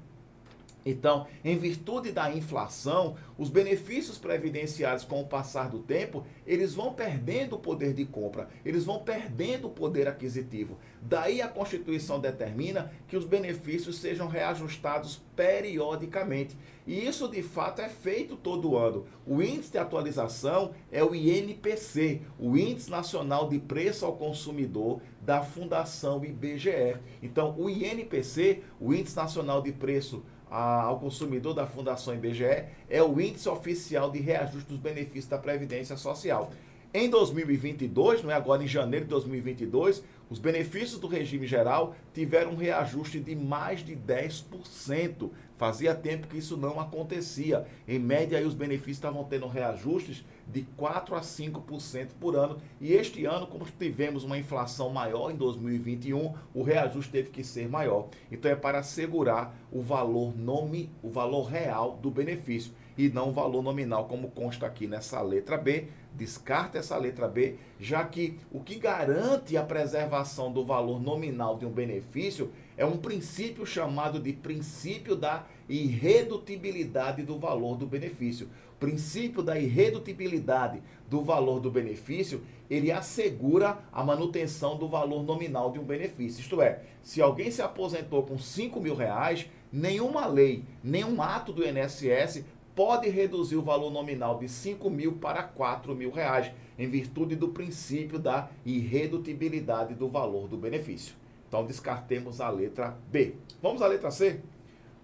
Então, 0.85 1.27
em 1.43 1.57
virtude 1.57 2.11
da 2.11 2.33
inflação, 2.33 3.15
os 3.37 3.49
benefícios 3.49 4.17
previdenciários 4.17 5.03
com 5.03 5.21
o 5.21 5.27
passar 5.27 5.69
do 5.69 5.79
tempo, 5.79 6.25
eles 6.45 6.73
vão 6.73 6.93
perdendo 6.93 7.55
o 7.55 7.59
poder 7.59 7.93
de 7.93 8.05
compra, 8.05 8.49
eles 8.65 8.83
vão 8.83 8.99
perdendo 8.99 9.67
o 9.67 9.71
poder 9.71 10.07
aquisitivo. 10.07 10.77
Daí 11.01 11.41
a 11.41 11.47
Constituição 11.47 12.19
determina 12.19 12.91
que 13.07 13.17
os 13.17 13.25
benefícios 13.25 13.97
sejam 13.97 14.27
reajustados 14.27 15.21
periodicamente. 15.35 16.57
E 16.85 17.05
isso 17.05 17.27
de 17.27 17.43
fato 17.43 17.81
é 17.81 17.89
feito 17.89 18.35
todo 18.35 18.75
ano. 18.75 19.05
O 19.25 19.41
índice 19.41 19.71
de 19.71 19.77
atualização 19.77 20.71
é 20.91 21.03
o 21.03 21.13
INPC, 21.13 22.21
o 22.39 22.57
Índice 22.57 22.89
Nacional 22.89 23.47
de 23.47 23.59
Preço 23.59 24.05
ao 24.05 24.17
Consumidor 24.17 25.01
da 25.21 25.41
Fundação 25.43 26.23
IBGE. 26.23 26.97
Então, 27.21 27.55
o 27.57 27.69
INPC, 27.69 28.63
o 28.79 28.93
Índice 28.93 29.15
Nacional 29.15 29.61
de 29.61 29.71
Preço 29.71 30.23
ao 30.51 30.99
consumidor 30.99 31.53
da 31.53 31.65
Fundação 31.65 32.13
IBGE 32.13 32.65
é 32.89 33.01
o 33.01 33.21
índice 33.21 33.47
oficial 33.47 34.11
de 34.11 34.19
reajuste 34.19 34.67
dos 34.67 34.79
benefícios 34.79 35.27
da 35.27 35.37
Previdência 35.37 35.95
Social. 35.95 36.51
Em 36.93 37.09
2022, 37.09 38.21
não 38.21 38.31
é 38.31 38.33
agora 38.33 38.61
em 38.61 38.67
janeiro 38.67 39.05
de 39.05 39.11
2022, 39.11 40.03
os 40.29 40.39
benefícios 40.39 40.99
do 40.99 41.07
regime 41.07 41.47
geral 41.47 41.95
tiveram 42.13 42.51
um 42.51 42.57
reajuste 42.57 43.17
de 43.17 43.33
mais 43.33 43.79
de 43.79 43.95
10%. 43.95 45.29
Fazia 45.57 45.95
tempo 45.95 46.27
que 46.27 46.37
isso 46.37 46.57
não 46.57 46.81
acontecia. 46.81 47.65
Em 47.87 47.97
média, 47.97 48.37
aí, 48.37 48.45
os 48.45 48.53
benefícios 48.53 48.97
estavam 48.97 49.23
tendo 49.23 49.47
reajustes 49.47 50.25
de 50.47 50.63
4 50.77 51.15
a 51.15 51.21
5% 51.21 52.09
por 52.19 52.35
ano. 52.35 52.57
E 52.79 52.93
este 52.93 53.25
ano, 53.25 53.47
como 53.47 53.65
tivemos 53.65 54.23
uma 54.23 54.37
inflação 54.37 54.89
maior 54.89 55.31
em 55.31 55.35
2021, 55.35 56.33
o 56.53 56.63
reajuste 56.63 57.11
teve 57.11 57.29
que 57.29 57.43
ser 57.43 57.67
maior. 57.69 58.07
Então 58.31 58.51
é 58.51 58.55
para 58.55 58.79
assegurar 58.79 59.55
o 59.71 59.81
valor 59.81 60.37
nome, 60.37 60.91
o 61.01 61.09
valor 61.09 61.43
real 61.43 61.97
do 62.01 62.11
benefício 62.11 62.73
e 62.97 63.09
não 63.09 63.29
o 63.29 63.33
valor 63.33 63.63
nominal, 63.63 64.05
como 64.05 64.29
consta 64.29 64.65
aqui 64.65 64.87
nessa 64.87 65.21
letra 65.21 65.57
B. 65.57 65.87
Descarta 66.13 66.77
essa 66.77 66.97
letra 66.97 67.27
B, 67.27 67.55
já 67.79 68.03
que 68.03 68.37
o 68.51 68.59
que 68.59 68.75
garante 68.75 69.55
a 69.55 69.63
preservação 69.63 70.51
do 70.51 70.65
valor 70.65 71.01
nominal 71.01 71.57
de 71.57 71.65
um 71.65 71.71
benefício 71.71 72.51
é 72.75 72.85
um 72.85 72.97
princípio 72.97 73.65
chamado 73.65 74.19
de 74.19 74.33
princípio 74.33 75.15
da 75.15 75.45
irredutibilidade 75.73 77.23
do 77.23 77.39
valor 77.39 77.77
do 77.77 77.87
benefício 77.87 78.49
princípio 78.81 79.43
da 79.43 79.59
irredutibilidade 79.59 80.81
do 81.07 81.21
valor 81.21 81.59
do 81.59 81.69
benefício, 81.69 82.41
ele 82.67 82.91
assegura 82.91 83.77
a 83.93 84.03
manutenção 84.03 84.75
do 84.75 84.87
valor 84.87 85.21
nominal 85.21 85.71
de 85.71 85.77
um 85.77 85.83
benefício. 85.83 86.41
Isto 86.41 86.59
é, 86.63 86.81
se 87.03 87.21
alguém 87.21 87.51
se 87.51 87.61
aposentou 87.61 88.23
com 88.23 88.39
5 88.39 88.81
mil 88.81 88.95
reais, 88.95 89.47
nenhuma 89.71 90.25
lei, 90.25 90.63
nenhum 90.83 91.21
ato 91.21 91.53
do 91.53 91.63
INSS 91.63 92.43
pode 92.75 93.07
reduzir 93.07 93.55
o 93.55 93.61
valor 93.61 93.91
nominal 93.91 94.39
de 94.39 94.49
5 94.49 94.89
mil 94.89 95.13
para 95.13 95.43
4 95.43 95.93
mil 95.93 96.09
reais, 96.09 96.51
em 96.79 96.89
virtude 96.89 97.35
do 97.35 97.49
princípio 97.49 98.17
da 98.17 98.49
irredutibilidade 98.65 99.93
do 99.93 100.09
valor 100.09 100.47
do 100.47 100.57
benefício. 100.57 101.13
Então 101.47 101.63
descartemos 101.63 102.41
a 102.41 102.49
letra 102.49 102.97
B. 103.11 103.35
Vamos 103.61 103.83
à 103.83 103.87
letra 103.87 104.09
C? 104.09 104.41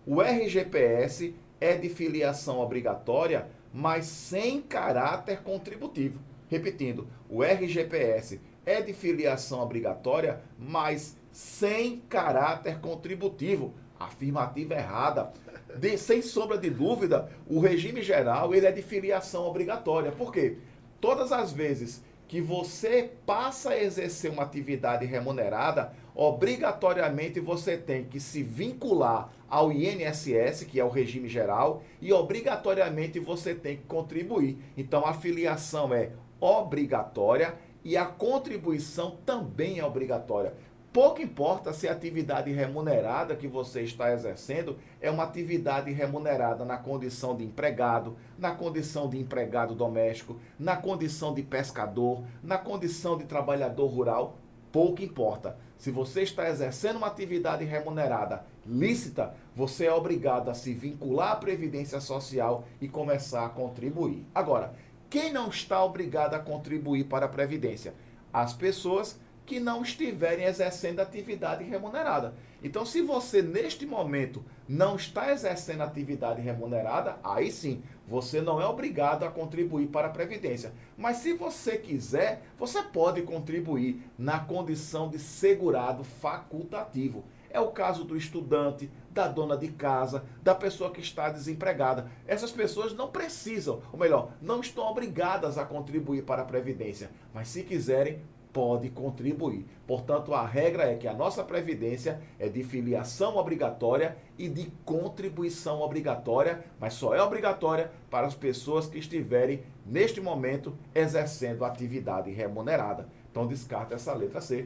O 0.07 0.21
RGPS 0.21 1.35
é 1.59 1.75
de 1.75 1.89
filiação 1.89 2.59
obrigatória 2.59 3.47
mas 3.73 4.05
sem 4.05 4.61
caráter 4.61 5.43
contributivo. 5.43 6.19
Repetindo, 6.49 7.07
o 7.29 7.43
RGPS 7.43 8.41
é 8.65 8.81
de 8.81 8.91
filiação 8.91 9.61
obrigatória, 9.61 10.41
mas 10.57 11.15
sem 11.31 11.99
caráter 12.09 12.79
contributivo. 12.79 13.75
Afirmativa 13.99 14.73
errada. 14.73 15.31
De, 15.77 15.95
sem 15.97 16.21
sombra 16.21 16.57
de 16.57 16.69
dúvida, 16.69 17.29
o 17.47 17.59
regime 17.59 18.01
geral 18.01 18.53
ele 18.53 18.65
é 18.65 18.71
de 18.71 18.81
filiação 18.81 19.45
obrigatória. 19.45 20.11
Por 20.11 20.31
quê? 20.31 20.57
Todas 20.99 21.31
as 21.31 21.51
vezes 21.51 22.03
que 22.27 22.41
você 22.41 23.11
passa 23.25 23.71
a 23.71 23.81
exercer 23.81 24.31
uma 24.31 24.43
atividade 24.43 25.05
remunerada, 25.05 25.93
obrigatoriamente 26.19 27.39
você 27.39 27.77
tem 27.77 28.03
que 28.03 28.19
se 28.19 28.41
vincular 28.41 29.29
ao 29.47 29.71
INSS, 29.71 30.63
que 30.63 30.79
é 30.79 30.83
o 30.83 30.89
regime 30.89 31.29
geral, 31.29 31.83
e 32.01 32.11
obrigatoriamente 32.11 33.19
você 33.19 33.53
tem 33.53 33.77
que 33.77 33.83
contribuir. 33.83 34.57
Então 34.75 35.05
a 35.05 35.13
filiação 35.13 35.93
é 35.93 36.09
obrigatória 36.41 37.53
e 37.85 37.95
a 37.95 38.03
contribuição 38.03 39.15
também 39.27 39.77
é 39.77 39.85
obrigatória. 39.85 40.55
Pouco 40.91 41.21
importa 41.21 41.71
se 41.71 41.87
a 41.87 41.91
atividade 41.91 42.51
remunerada 42.51 43.35
que 43.35 43.47
você 43.47 43.83
está 43.83 44.11
exercendo 44.11 44.75
é 44.99 45.11
uma 45.11 45.23
atividade 45.23 45.91
remunerada 45.91 46.65
na 46.65 46.77
condição 46.77 47.37
de 47.37 47.43
empregado, 47.43 48.17
na 48.39 48.55
condição 48.55 49.07
de 49.07 49.19
empregado 49.19 49.75
doméstico, 49.75 50.39
na 50.57 50.75
condição 50.75 51.35
de 51.35 51.43
pescador, 51.43 52.23
na 52.41 52.57
condição 52.57 53.15
de 53.15 53.25
trabalhador 53.25 53.85
rural, 53.85 54.39
pouco 54.71 55.03
importa. 55.03 55.66
Se 55.77 55.91
você 55.91 56.23
está 56.23 56.49
exercendo 56.49 56.97
uma 56.97 57.07
atividade 57.07 57.63
remunerada 57.63 58.45
lícita, 58.65 59.35
você 59.55 59.85
é 59.85 59.93
obrigado 59.93 60.49
a 60.49 60.53
se 60.53 60.73
vincular 60.73 61.33
à 61.33 61.35
Previdência 61.35 62.01
Social 62.01 62.65
e 62.81 62.87
começar 62.87 63.45
a 63.45 63.49
contribuir. 63.49 64.25
Agora, 64.33 64.73
quem 65.09 65.31
não 65.31 65.49
está 65.49 65.83
obrigado 65.83 66.33
a 66.33 66.39
contribuir 66.39 67.05
para 67.05 67.27
a 67.27 67.29
Previdência? 67.29 67.93
As 68.33 68.53
pessoas 68.53 69.19
que 69.47 69.61
não 69.61 69.81
estiverem 69.81 70.45
exercendo 70.45 70.99
atividade 70.99 71.63
remunerada. 71.63 72.35
Então, 72.61 72.85
se 72.85 73.01
você 73.01 73.41
neste 73.41 73.85
momento 73.85 74.43
não 74.67 74.97
está 74.97 75.31
exercendo 75.31 75.81
atividade 75.81 76.41
remunerada, 76.41 77.17
aí 77.23 77.49
sim, 77.49 77.81
você 78.05 78.41
não 78.41 78.61
é 78.61 78.67
obrigado 78.67 79.23
a 79.23 79.31
contribuir 79.31 79.87
para 79.87 80.07
a 80.07 80.11
Previdência. 80.11 80.73
Mas 80.97 81.17
se 81.17 81.31
você 81.31 81.77
quiser, 81.77 82.41
você 82.57 82.83
pode 82.83 83.21
contribuir 83.21 84.03
na 84.17 84.37
condição 84.37 85.09
de 85.09 85.17
segurado 85.17 86.03
facultativo. 86.03 87.23
É 87.49 87.59
o 87.61 87.71
caso 87.71 88.03
do 88.03 88.17
estudante, 88.17 88.91
da 89.11 89.29
dona 89.29 89.55
de 89.55 89.69
casa, 89.69 90.25
da 90.43 90.53
pessoa 90.53 90.91
que 90.91 90.99
está 90.99 91.29
desempregada. 91.29 92.11
Essas 92.27 92.51
pessoas 92.51 92.93
não 92.93 93.07
precisam, 93.07 93.81
ou 93.93 93.97
melhor, 93.97 94.33
não 94.41 94.59
estão 94.59 94.85
obrigadas 94.85 95.57
a 95.57 95.63
contribuir 95.63 96.23
para 96.23 96.41
a 96.41 96.45
Previdência. 96.45 97.09
Mas 97.33 97.47
se 97.47 97.63
quiserem, 97.63 98.21
pode 98.57 98.89
contribuir. 98.89 99.67
Portanto, 99.85 100.33
a 100.33 100.43
regra 100.43 100.91
é 100.91 100.95
que 100.95 101.07
a 101.07 101.13
nossa 101.13 101.43
previdência 101.43 102.19
é 102.39 102.49
de 102.49 102.63
filiação 102.63 103.37
obrigatória 103.37 104.17
e 104.35 104.49
de 104.49 104.71
contribuição 104.83 105.79
obrigatória, 105.79 106.65
mas 106.79 106.95
só 106.95 107.13
é 107.13 107.21
obrigatória 107.21 107.91
para 108.09 108.25
as 108.25 108.33
pessoas 108.33 108.87
que 108.87 108.97
estiverem 108.97 109.61
neste 109.85 110.19
momento 110.19 110.75
exercendo 110.95 111.63
atividade 111.63 112.31
remunerada. 112.31 113.07
Então 113.29 113.45
descarta 113.45 113.93
essa 113.93 114.11
letra 114.15 114.41
C. 114.41 114.65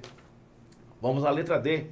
Vamos 1.02 1.26
à 1.26 1.30
letra 1.30 1.60
D. 1.60 1.88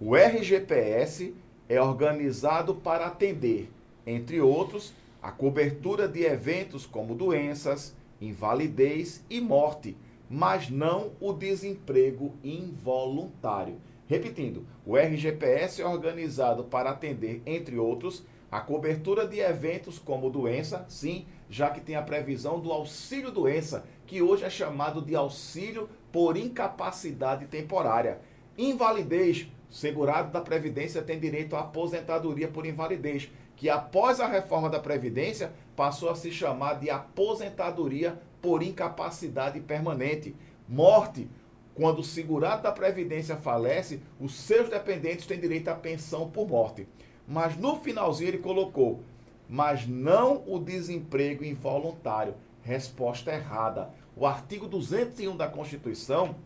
O 0.00 0.14
RGPS 0.14 1.34
é 1.68 1.82
organizado 1.82 2.76
para 2.76 3.06
atender, 3.06 3.68
entre 4.06 4.40
outros, 4.40 4.94
a 5.20 5.32
cobertura 5.32 6.06
de 6.06 6.22
eventos 6.22 6.86
como 6.86 7.12
doenças, 7.12 7.92
invalidez 8.20 9.24
e 9.28 9.40
morte 9.40 9.96
mas 10.28 10.70
não 10.70 11.12
o 11.20 11.32
desemprego 11.32 12.34
involuntário. 12.42 13.80
Repetindo, 14.06 14.66
o 14.84 14.96
RGPS 14.96 15.80
é 15.80 15.86
organizado 15.86 16.64
para 16.64 16.90
atender, 16.90 17.42
entre 17.46 17.78
outros, 17.78 18.24
a 18.50 18.60
cobertura 18.60 19.26
de 19.26 19.40
eventos 19.40 19.98
como 19.98 20.30
doença, 20.30 20.84
sim, 20.88 21.26
já 21.48 21.70
que 21.70 21.80
tem 21.80 21.96
a 21.96 22.02
previsão 22.02 22.60
do 22.60 22.70
auxílio 22.70 23.30
doença, 23.30 23.84
que 24.06 24.22
hoje 24.22 24.44
é 24.44 24.50
chamado 24.50 25.02
de 25.02 25.16
auxílio 25.16 25.88
por 26.12 26.36
incapacidade 26.36 27.46
temporária. 27.46 28.20
Invalidez, 28.56 29.48
segurado 29.70 30.30
da 30.30 30.40
Previdência 30.40 31.02
tem 31.02 31.18
direito 31.18 31.56
à 31.56 31.60
aposentadoria 31.60 32.46
por 32.46 32.64
invalidez, 32.64 33.28
que 33.56 33.68
após 33.68 34.20
a 34.20 34.26
reforma 34.28 34.70
da 34.70 34.78
Previdência 34.78 35.52
passou 35.74 36.10
a 36.10 36.14
se 36.14 36.30
chamar 36.30 36.74
de 36.74 36.90
aposentadoria 36.90 38.20
por 38.44 38.62
incapacidade 38.62 39.58
permanente. 39.58 40.36
Morte. 40.68 41.26
Quando 41.74 42.00
o 42.00 42.04
segurado 42.04 42.62
da 42.62 42.70
Previdência 42.70 43.36
falece, 43.36 44.02
os 44.20 44.34
seus 44.34 44.68
dependentes 44.68 45.26
têm 45.26 45.40
direito 45.40 45.68
à 45.68 45.74
pensão 45.74 46.30
por 46.30 46.46
morte. 46.46 46.86
Mas 47.26 47.56
no 47.56 47.76
finalzinho 47.80 48.28
ele 48.28 48.38
colocou, 48.38 49.00
mas 49.48 49.86
não 49.86 50.44
o 50.46 50.58
desemprego 50.58 51.42
involuntário. 51.42 52.34
Resposta 52.62 53.32
errada. 53.32 53.90
O 54.14 54.26
artigo 54.26 54.68
201 54.68 55.36
da 55.36 55.48
Constituição 55.48 56.36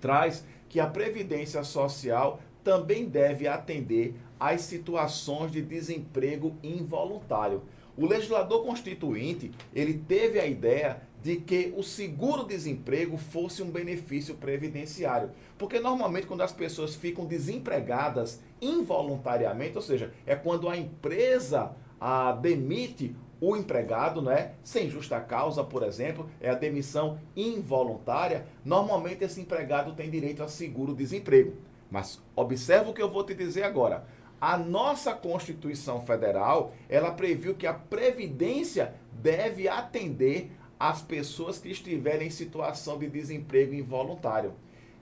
traz 0.00 0.44
que 0.68 0.78
a 0.78 0.86
Previdência 0.86 1.64
Social 1.64 2.38
também 2.62 3.04
deve 3.04 3.48
atender 3.48 4.14
às 4.38 4.60
situações 4.60 5.50
de 5.50 5.60
desemprego 5.60 6.54
involuntário. 6.62 7.62
O 8.00 8.06
legislador 8.06 8.64
constituinte, 8.64 9.50
ele 9.74 9.92
teve 9.92 10.40
a 10.40 10.46
ideia 10.46 11.02
de 11.22 11.36
que 11.36 11.74
o 11.76 11.82
seguro-desemprego 11.82 13.18
fosse 13.18 13.62
um 13.62 13.70
benefício 13.70 14.36
previdenciário. 14.36 15.32
Porque 15.58 15.78
normalmente 15.78 16.26
quando 16.26 16.40
as 16.40 16.50
pessoas 16.50 16.94
ficam 16.94 17.26
desempregadas 17.26 18.40
involuntariamente, 18.58 19.76
ou 19.76 19.82
seja, 19.82 20.14
é 20.24 20.34
quando 20.34 20.66
a 20.66 20.78
empresa 20.78 21.76
a, 22.00 22.32
demite 22.32 23.14
o 23.38 23.54
empregado, 23.54 24.22
né, 24.22 24.52
sem 24.64 24.88
justa 24.88 25.20
causa, 25.20 25.62
por 25.62 25.82
exemplo, 25.82 26.26
é 26.40 26.48
a 26.48 26.54
demissão 26.54 27.18
involuntária, 27.36 28.46
normalmente 28.64 29.24
esse 29.24 29.42
empregado 29.42 29.92
tem 29.92 30.08
direito 30.08 30.42
a 30.42 30.48
seguro-desemprego. 30.48 31.52
Mas 31.90 32.18
observa 32.34 32.88
o 32.88 32.94
que 32.94 33.02
eu 33.02 33.10
vou 33.10 33.24
te 33.24 33.34
dizer 33.34 33.64
agora. 33.64 34.06
A 34.40 34.56
nossa 34.56 35.12
Constituição 35.12 36.00
Federal, 36.00 36.72
ela 36.88 37.10
previu 37.10 37.54
que 37.54 37.66
a 37.66 37.74
previdência 37.74 38.94
deve 39.12 39.68
atender 39.68 40.50
as 40.78 41.02
pessoas 41.02 41.58
que 41.58 41.68
estiverem 41.68 42.28
em 42.28 42.30
situação 42.30 42.98
de 42.98 43.06
desemprego 43.06 43.74
involuntário. 43.74 44.54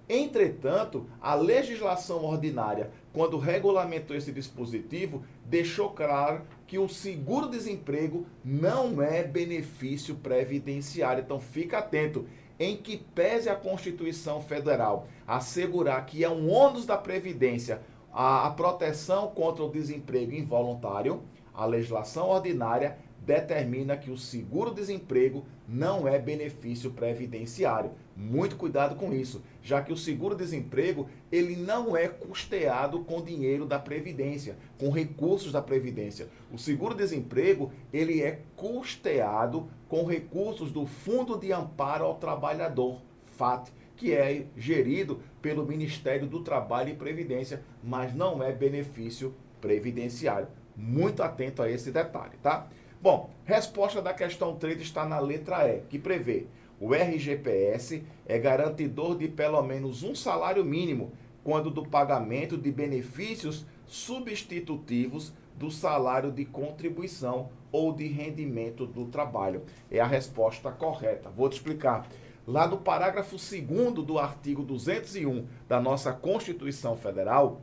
Entretanto, 0.09 1.07
a 1.21 1.35
legislação 1.35 2.25
ordinária, 2.25 2.91
quando 3.13 3.39
regulamentou 3.39 4.17
esse 4.17 4.33
dispositivo, 4.33 5.23
deixou 5.45 5.91
claro 5.91 6.43
que 6.67 6.79
o 6.79 6.89
seguro-desemprego 6.89 8.27
não 8.45 9.01
é 9.01 9.23
benefício 9.23 10.17
previdenciário. 10.17 11.23
Então, 11.23 11.39
fica 11.39 11.79
atento 11.79 12.27
em 12.59 12.77
que 12.77 12.97
pese 12.97 13.49
a 13.49 13.55
Constituição 13.55 14.43
Federal 14.43 15.07
assegurar 15.27 16.05
que 16.07 16.25
é 16.25 16.29
um 16.29 16.51
ônus 16.51 16.85
da 16.87 16.97
Previdência 16.97 17.83
a, 18.19 18.49
a 18.49 18.51
proteção 18.51 19.29
contra 19.29 19.63
o 19.63 19.71
desemprego 19.71 20.35
involuntário, 20.35 21.23
a 21.55 21.65
legislação 21.65 22.29
ordinária 22.29 22.99
determina 23.25 23.97
que 23.97 24.11
o 24.11 24.19
seguro-desemprego 24.19 25.45
não 25.69 26.09
é 26.09 26.19
benefício 26.19 26.91
previdenciário. 26.91 27.93
Muito 28.17 28.57
cuidado 28.57 28.97
com 28.97 29.13
isso, 29.13 29.41
já 29.63 29.81
que 29.81 29.93
o 29.93 29.97
seguro-desemprego 29.97 31.09
ele 31.31 31.55
não 31.55 31.97
é 31.97 32.09
custeado 32.09 33.05
com 33.05 33.23
dinheiro 33.23 33.65
da 33.65 33.79
previdência, 33.79 34.57
com 34.81 34.91
recursos 34.91 35.53
da 35.53 35.63
previdência. 35.63 36.27
O 36.53 36.59
seguro-desemprego 36.59 37.71
ele 37.93 38.21
é 38.21 38.41
custeado 38.57 39.69
com 39.89 40.05
recursos 40.05 40.73
do 40.73 40.87
Fundo 40.87 41.39
de 41.39 41.53
Amparo 41.53 42.05
ao 42.05 42.17
Trabalhador, 42.17 43.01
FAT, 43.37 43.71
que 43.99 44.15
é 44.15 44.47
gerido 44.57 45.21
pelo 45.43 45.67
Ministério 45.67 46.27
do 46.27 46.41
Trabalho 46.41 46.91
e 46.91 46.97
Previdência, 46.97 47.63
mas 47.83 48.15
não 48.15 48.43
é 48.43 48.53
benefício 48.53 49.35
previdenciário. 49.61 50.49
Muito 50.75 51.23
atento 51.23 51.61
a 51.61 51.71
esse 51.71 51.91
detalhe, 51.91 52.37
tá? 52.43 52.69
Bom, 53.03 53.31
resposta 53.45 54.01
da 54.01 54.15
questão 54.15 54.57
3 54.57 54.81
está 54.81 55.05
na 55.05 55.19
letra 55.19 55.69
E, 55.69 55.81
que 55.89 55.99
prevê 55.99 56.47
o 56.81 56.95
RGPS 56.95 58.05
é 58.25 58.39
garantidor 58.39 59.19
de 59.19 59.27
pelo 59.27 59.61
menos 59.63 60.05
um 60.05 60.15
salário 60.15 60.65
mínimo 60.65 61.13
quando 61.43 61.71
do 61.71 61.85
pagamento 61.85 62.57
de 62.57 62.71
benefícios 62.71 63.67
substitutivos 63.85 65.33
do 65.57 65.73
salário 65.73 66.31
de 66.31 66.45
contribuição 66.45 67.49
ou 67.73 67.93
de 67.93 68.07
rendimento 68.07 68.87
do 68.87 69.07
trabalho. 69.07 69.63
É 69.91 69.99
a 69.99 70.07
resposta 70.07 70.71
correta. 70.71 71.29
Vou 71.31 71.49
te 71.49 71.55
explicar. 71.55 72.07
Lá 72.49 72.67
do 72.67 72.79
parágrafo 72.79 73.37
2 73.37 74.07
do 74.07 74.19
artigo 74.19 74.63
201 74.63 75.47
da 75.69 75.79
nossa 75.79 76.15
Constituição 76.15 76.97
Federal, 76.97 77.61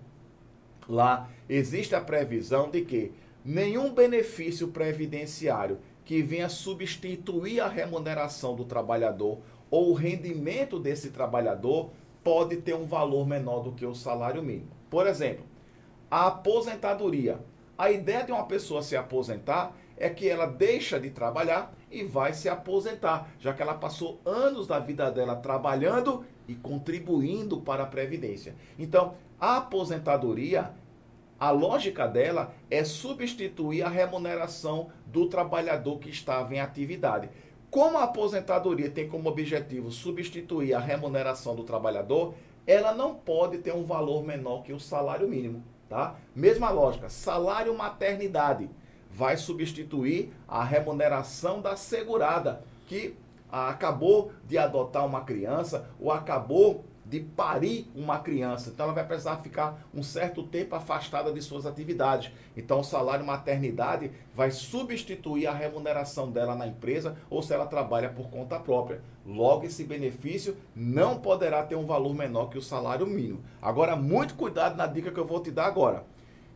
lá 0.88 1.27
existe 1.49 1.95
a 1.95 2.01
previsão 2.01 2.69
de 2.69 2.81
que 2.86 3.11
nenhum 3.43 3.95
benefício 3.95 4.67
previdenciário 4.67 5.79
que 6.03 6.21
venha 6.21 6.47
substituir 6.49 7.61
a 7.61 7.67
remuneração 7.67 8.55
do 8.55 8.63
trabalhador 8.63 9.39
ou 9.71 9.89
o 9.89 9.95
rendimento 9.95 10.79
desse 10.79 11.09
trabalhador 11.09 11.89
pode 12.23 12.57
ter 12.57 12.75
um 12.75 12.86
valor 12.86 13.25
menor 13.25 13.61
do 13.61 13.71
que 13.71 13.88
o 13.88 13.95
salário 13.95 14.43
mínimo. 14.43 14.69
Por 14.88 15.07
exemplo, 15.07 15.45
a 16.11 16.27
aposentadoria. 16.27 17.39
A 17.75 17.89
ideia 17.89 18.23
de 18.23 18.31
uma 18.31 18.45
pessoa 18.45 18.83
se 18.83 18.95
aposentar 18.95 19.75
é 19.97 20.09
que 20.09 20.27
ela 20.27 20.45
deixa 20.45 20.99
de 20.99 21.09
trabalhar 21.09 21.73
e 21.89 22.03
vai 22.03 22.33
se 22.33 22.49
aposentar, 22.49 23.29
já 23.39 23.53
que 23.53 23.61
ela 23.61 23.73
passou 23.73 24.19
anos 24.25 24.67
da 24.67 24.79
vida 24.79 25.09
dela 25.09 25.35
trabalhando 25.35 26.25
e 26.47 26.55
contribuindo 26.55 27.61
para 27.61 27.83
a 27.83 27.87
previdência. 27.87 28.55
Então, 28.77 29.15
a 29.39 29.57
aposentadoria 29.57 30.73
a 31.37 31.51
lógica 31.51 32.07
dela 32.07 32.53
é 32.71 32.83
substituir 32.85 33.83
a 33.83 33.89
remuneração 33.89 34.89
do 35.05 35.27
trabalhador 35.27 35.99
que 35.99 36.09
estava 36.09 36.55
em 36.55 36.61
atividade. 36.61 37.29
Como 37.69 37.97
a 37.97 38.03
aposentadoria 38.03 38.89
tem 38.89 39.09
como 39.09 39.27
objetivo 39.27 39.91
substituir 39.91 40.73
a 40.73 40.79
remuneração 40.79 41.53
do 41.53 41.63
trabalhador, 41.63 42.33
ela 42.65 42.93
não 42.93 43.15
pode 43.15 43.57
ter 43.57 43.73
um 43.73 43.83
valor 43.83 44.25
menor 44.25 44.63
que 44.63 44.71
o 44.71 44.79
salário 44.79 45.27
mínimo, 45.27 45.61
tá? 45.89 46.15
Mesma 46.33 46.69
lógica, 46.69 47.09
salário 47.09 47.75
maternidade 47.77 48.69
vai 49.16 49.38
substituir 49.38 50.34
a 50.45 50.61
remuneração 50.61 51.61
da 51.61 51.78
segurada 51.78 52.61
que 52.86 53.16
acabou 53.49 54.34
de 54.45 54.57
adotar 54.57 55.05
uma 55.05 55.22
criança 55.22 55.89
ou 55.97 56.11
acabou 56.11 56.84
de 57.05 57.20
parir 57.20 57.89
uma 57.95 58.20
criança. 58.20 58.72
Então 58.72 58.88
ela 58.88 58.93
vai 58.93 59.05
precisar 59.05 59.38
ficar 59.38 59.88
um 59.93 60.03
certo 60.03 60.43
tempo 60.43 60.76
afastada 60.76 61.32
de 61.32 61.41
suas 61.41 61.66
atividades. 61.66 62.32
Então 62.57 62.80
o 62.80 62.84
salário 62.84 63.26
maternidade 63.26 64.11
vai 64.36 64.51
substituir 64.51 65.47
a 65.47 65.53
remuneração 65.53 66.30
dela 66.30 66.55
na 66.55 66.68
empresa 66.68 67.16
ou 67.30 67.41
se 67.41 67.53
ela 67.53 67.68
trabalha 67.68 68.09
por 68.09 68.30
conta 68.30 68.59
própria. 68.59 69.01
Logo 69.26 69.66
esse 69.66 69.84
benefício 69.84 70.57
não 70.76 71.20
poderá 71.20 71.63
ter 71.63 71.76
um 71.76 71.86
valor 71.86 72.13
menor 72.13 72.49
que 72.49 72.57
o 72.57 72.61
salário 72.61 73.05
mínimo. 73.05 73.43
Agora 73.61 73.95
muito 73.95 74.34
cuidado 74.34 74.76
na 74.76 74.88
dica 74.88 75.11
que 75.11 75.20
eu 75.20 75.28
vou 75.28 75.39
te 75.39 75.51
dar 75.51 75.68
agora. 75.68 76.03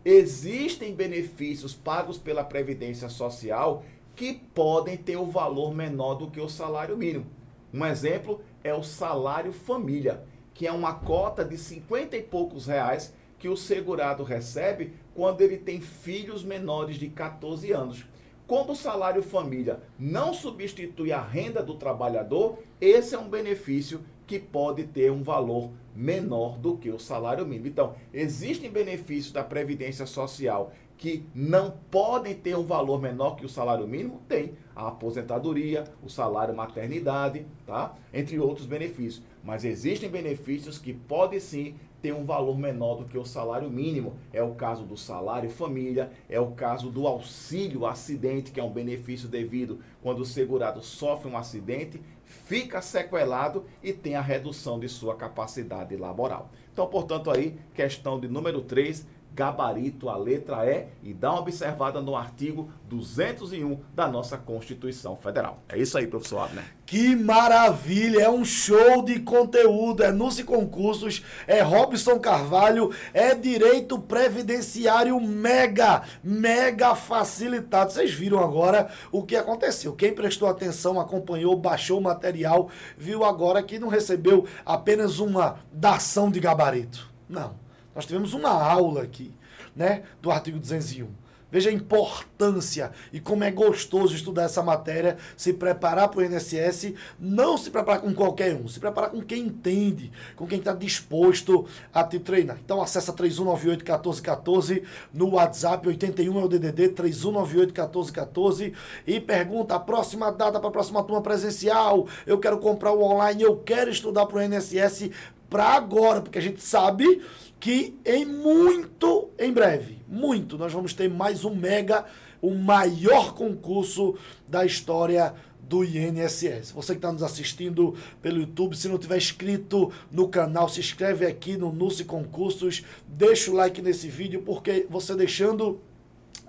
Existem 0.03 0.95
benefícios 0.95 1.73
pagos 1.73 2.17
pela 2.17 2.43
previdência 2.43 3.09
social 3.09 3.83
que 4.15 4.33
podem 4.33 4.97
ter 4.97 5.17
o 5.17 5.23
um 5.23 5.29
valor 5.29 5.73
menor 5.73 6.15
do 6.15 6.31
que 6.31 6.39
o 6.39 6.49
salário 6.49 6.97
mínimo. 6.97 7.27
Um 7.73 7.85
exemplo 7.85 8.41
é 8.63 8.73
o 8.73 8.83
salário 8.83 9.51
família 9.51 10.23
que 10.59 10.67
é 10.67 10.71
uma 10.73 10.93
cota 10.93 11.45
de 11.45 11.57
50 11.57 12.17
e 12.17 12.21
poucos 12.21 12.67
reais 12.67 13.13
que 13.37 13.47
o 13.47 13.55
segurado 13.55 14.23
recebe 14.23 14.91
quando 15.15 15.39
ele 15.39 15.55
tem 15.57 15.79
filhos 15.79 16.43
menores 16.43 16.97
de 16.97 17.07
14 17.07 17.71
anos. 17.71 18.05
Como 18.45 18.73
o 18.73 18.75
salário 18.75 19.23
família 19.23 19.79
não 19.97 20.33
substitui 20.33 21.13
a 21.13 21.21
renda 21.21 21.63
do 21.63 21.75
trabalhador, 21.75 22.59
esse 22.81 23.15
é 23.15 23.17
um 23.17 23.29
benefício 23.29 24.01
que 24.27 24.37
pode 24.37 24.83
ter 24.83 25.09
um 25.09 25.23
valor 25.23 25.71
menor 25.99 26.57
do 26.57 26.77
que 26.77 26.89
o 26.89 26.97
salário 26.97 27.45
mínimo. 27.45 27.67
Então, 27.67 27.93
existem 28.13 28.71
benefícios 28.71 29.33
da 29.33 29.43
Previdência 29.43 30.05
Social 30.05 30.71
que 30.97 31.25
não 31.33 31.73
podem 31.91 32.33
ter 32.35 32.57
um 32.57 32.65
valor 32.65 33.01
menor 33.01 33.35
que 33.35 33.45
o 33.45 33.49
salário 33.49 33.87
mínimo? 33.87 34.21
Tem. 34.27 34.53
A 34.75 34.89
aposentadoria, 34.89 35.85
o 36.03 36.09
salário 36.09 36.55
maternidade, 36.55 37.45
tá? 37.65 37.95
Entre 38.13 38.39
outros 38.39 38.65
benefícios. 38.65 39.23
Mas 39.43 39.63
existem 39.63 40.09
benefícios 40.09 40.77
que 40.77 40.93
podem 40.93 41.39
sim 41.39 41.75
ter 42.01 42.13
um 42.13 42.23
valor 42.23 42.57
menor 42.57 42.95
do 42.95 43.05
que 43.05 43.17
o 43.17 43.25
salário 43.25 43.69
mínimo. 43.69 44.15
É 44.31 44.41
o 44.41 44.55
caso 44.55 44.83
do 44.83 44.97
salário 44.97 45.49
família, 45.49 46.11
é 46.29 46.39
o 46.39 46.51
caso 46.51 46.89
do 46.89 47.07
auxílio 47.07 47.85
acidente, 47.85 48.51
que 48.51 48.59
é 48.59 48.63
um 48.63 48.71
benefício 48.71 49.27
devido 49.27 49.79
quando 50.01 50.19
o 50.19 50.25
segurado 50.25 50.81
sofre 50.81 51.29
um 51.29 51.37
acidente, 51.37 52.01
fica 52.29 52.79
sequelado 52.79 53.65
e 53.81 53.91
tem 53.91 54.15
a 54.15 54.21
redução 54.21 54.79
de 54.79 54.87
sua 54.87 55.15
capacidade 55.15 55.97
laboral. 55.97 56.51
Então, 56.71 56.85
portanto, 56.85 57.31
aí, 57.31 57.59
questão 57.73 58.19
de 58.19 58.27
número 58.27 58.61
3, 58.61 59.05
gabarito 59.33 60.09
a 60.09 60.17
letra 60.17 60.65
E 60.65 60.87
e 61.01 61.13
dá 61.13 61.31
uma 61.31 61.41
observada 61.41 62.01
no 62.01 62.15
artigo 62.15 62.69
201 62.89 63.79
da 63.93 64.07
nossa 64.07 64.37
Constituição 64.37 65.15
Federal. 65.15 65.59
É 65.69 65.77
isso 65.77 65.97
aí, 65.97 66.07
professor 66.07 66.39
Abner. 66.39 66.65
Que 66.85 67.15
maravilha! 67.15 68.21
É 68.23 68.29
um 68.29 68.43
show 68.43 69.03
de 69.03 69.19
conteúdo. 69.19 70.03
É 70.03 70.11
Nuce 70.11 70.43
Concursos, 70.43 71.23
é 71.45 71.61
Robson 71.61 72.19
Carvalho, 72.19 72.91
é 73.13 73.35
direito 73.35 73.99
previdenciário 73.99 75.19
mega, 75.21 76.01
mega 76.23 76.95
facilitado. 76.95 77.91
Vocês 77.91 78.11
viram 78.11 78.39
agora 78.39 78.89
o 79.11 79.23
que 79.23 79.35
aconteceu. 79.35 79.93
Quem 79.93 80.13
prestou 80.13 80.49
atenção, 80.49 80.99
acompanhou, 80.99 81.55
baixou 81.55 81.99
o 81.99 82.03
material, 82.03 82.69
viu 82.97 83.23
agora 83.23 83.61
que 83.61 83.77
não 83.77 83.87
recebeu 83.87 84.45
apenas 84.65 85.19
uma 85.19 85.59
dação 85.71 86.31
de 86.31 86.39
gabarito. 86.39 87.07
Não. 87.29 87.68
Nós 87.99 88.05
tivemos 88.05 88.33
uma 88.33 88.51
aula 88.51 89.01
aqui, 89.03 89.33
né, 89.75 90.03
do 90.21 90.31
artigo 90.31 90.57
201. 90.57 91.09
Veja 91.51 91.69
a 91.69 91.73
importância 91.73 92.93
e 93.11 93.19
como 93.19 93.43
é 93.43 93.51
gostoso 93.51 94.15
estudar 94.15 94.43
essa 94.43 94.63
matéria, 94.63 95.17
se 95.35 95.51
preparar 95.51 96.07
para 96.07 96.21
o 96.21 96.23
INSS, 96.23 96.93
não 97.19 97.57
se 97.57 97.69
preparar 97.69 97.99
com 97.99 98.13
qualquer 98.13 98.55
um, 98.55 98.69
se 98.69 98.79
preparar 98.79 99.09
com 99.09 99.21
quem 99.21 99.47
entende, 99.47 100.13
com 100.37 100.47
quem 100.47 100.59
está 100.59 100.71
disposto 100.71 101.65
a 101.93 102.05
te 102.05 102.19
treinar. 102.19 102.57
Então 102.63 102.81
acessa 102.81 103.11
3198-1414 103.11 104.83
no 105.13 105.31
WhatsApp, 105.31 105.85
81 105.85 106.39
é 106.39 106.43
o 106.45 106.47
DDD, 106.47 106.89
3198-1414 106.93 108.73
e 109.05 109.19
pergunta 109.19 109.75
a 109.75 109.79
próxima 109.79 110.31
data 110.31 110.57
para 110.57 110.69
a 110.69 110.71
próxima 110.71 111.03
turma 111.03 111.21
presencial, 111.21 112.07
eu 112.25 112.39
quero 112.39 112.59
comprar 112.59 112.93
o 112.93 113.03
online, 113.03 113.43
eu 113.43 113.57
quero 113.57 113.91
estudar 113.91 114.25
para 114.25 114.37
o 114.37 114.41
INSS 114.41 115.09
para 115.49 115.65
agora, 115.65 116.21
porque 116.21 116.37
a 116.37 116.41
gente 116.41 116.61
sabe 116.61 117.21
que 117.59 117.97
em 118.05 118.25
muito, 118.25 119.29
em 119.37 119.51
breve, 119.51 119.99
muito, 120.07 120.57
nós 120.57 120.71
vamos 120.71 120.93
ter 120.93 121.09
mais 121.09 121.43
um 121.43 121.53
mega, 121.53 122.05
o 122.41 122.51
maior 122.51 123.33
concurso 123.33 124.15
da 124.47 124.65
história 124.65 125.33
do 125.61 125.83
INSS. 125.83 126.71
Você 126.71 126.93
que 126.93 126.97
está 126.97 127.11
nos 127.11 127.21
assistindo 127.21 127.95
pelo 128.21 128.39
YouTube, 128.39 128.75
se 128.75 128.87
não 128.87 128.97
tiver 128.97 129.17
inscrito 129.17 129.91
no 130.09 130.29
canal, 130.29 130.69
se 130.69 130.79
inscreve 130.79 131.25
aqui 131.25 131.57
no 131.57 131.71
Nuce 131.71 132.05
Concursos, 132.05 132.83
deixa 133.07 133.51
o 133.51 133.53
like 133.53 133.81
nesse 133.81 134.07
vídeo, 134.07 134.41
porque 134.41 134.87
você 134.89 135.13
deixando 135.13 135.79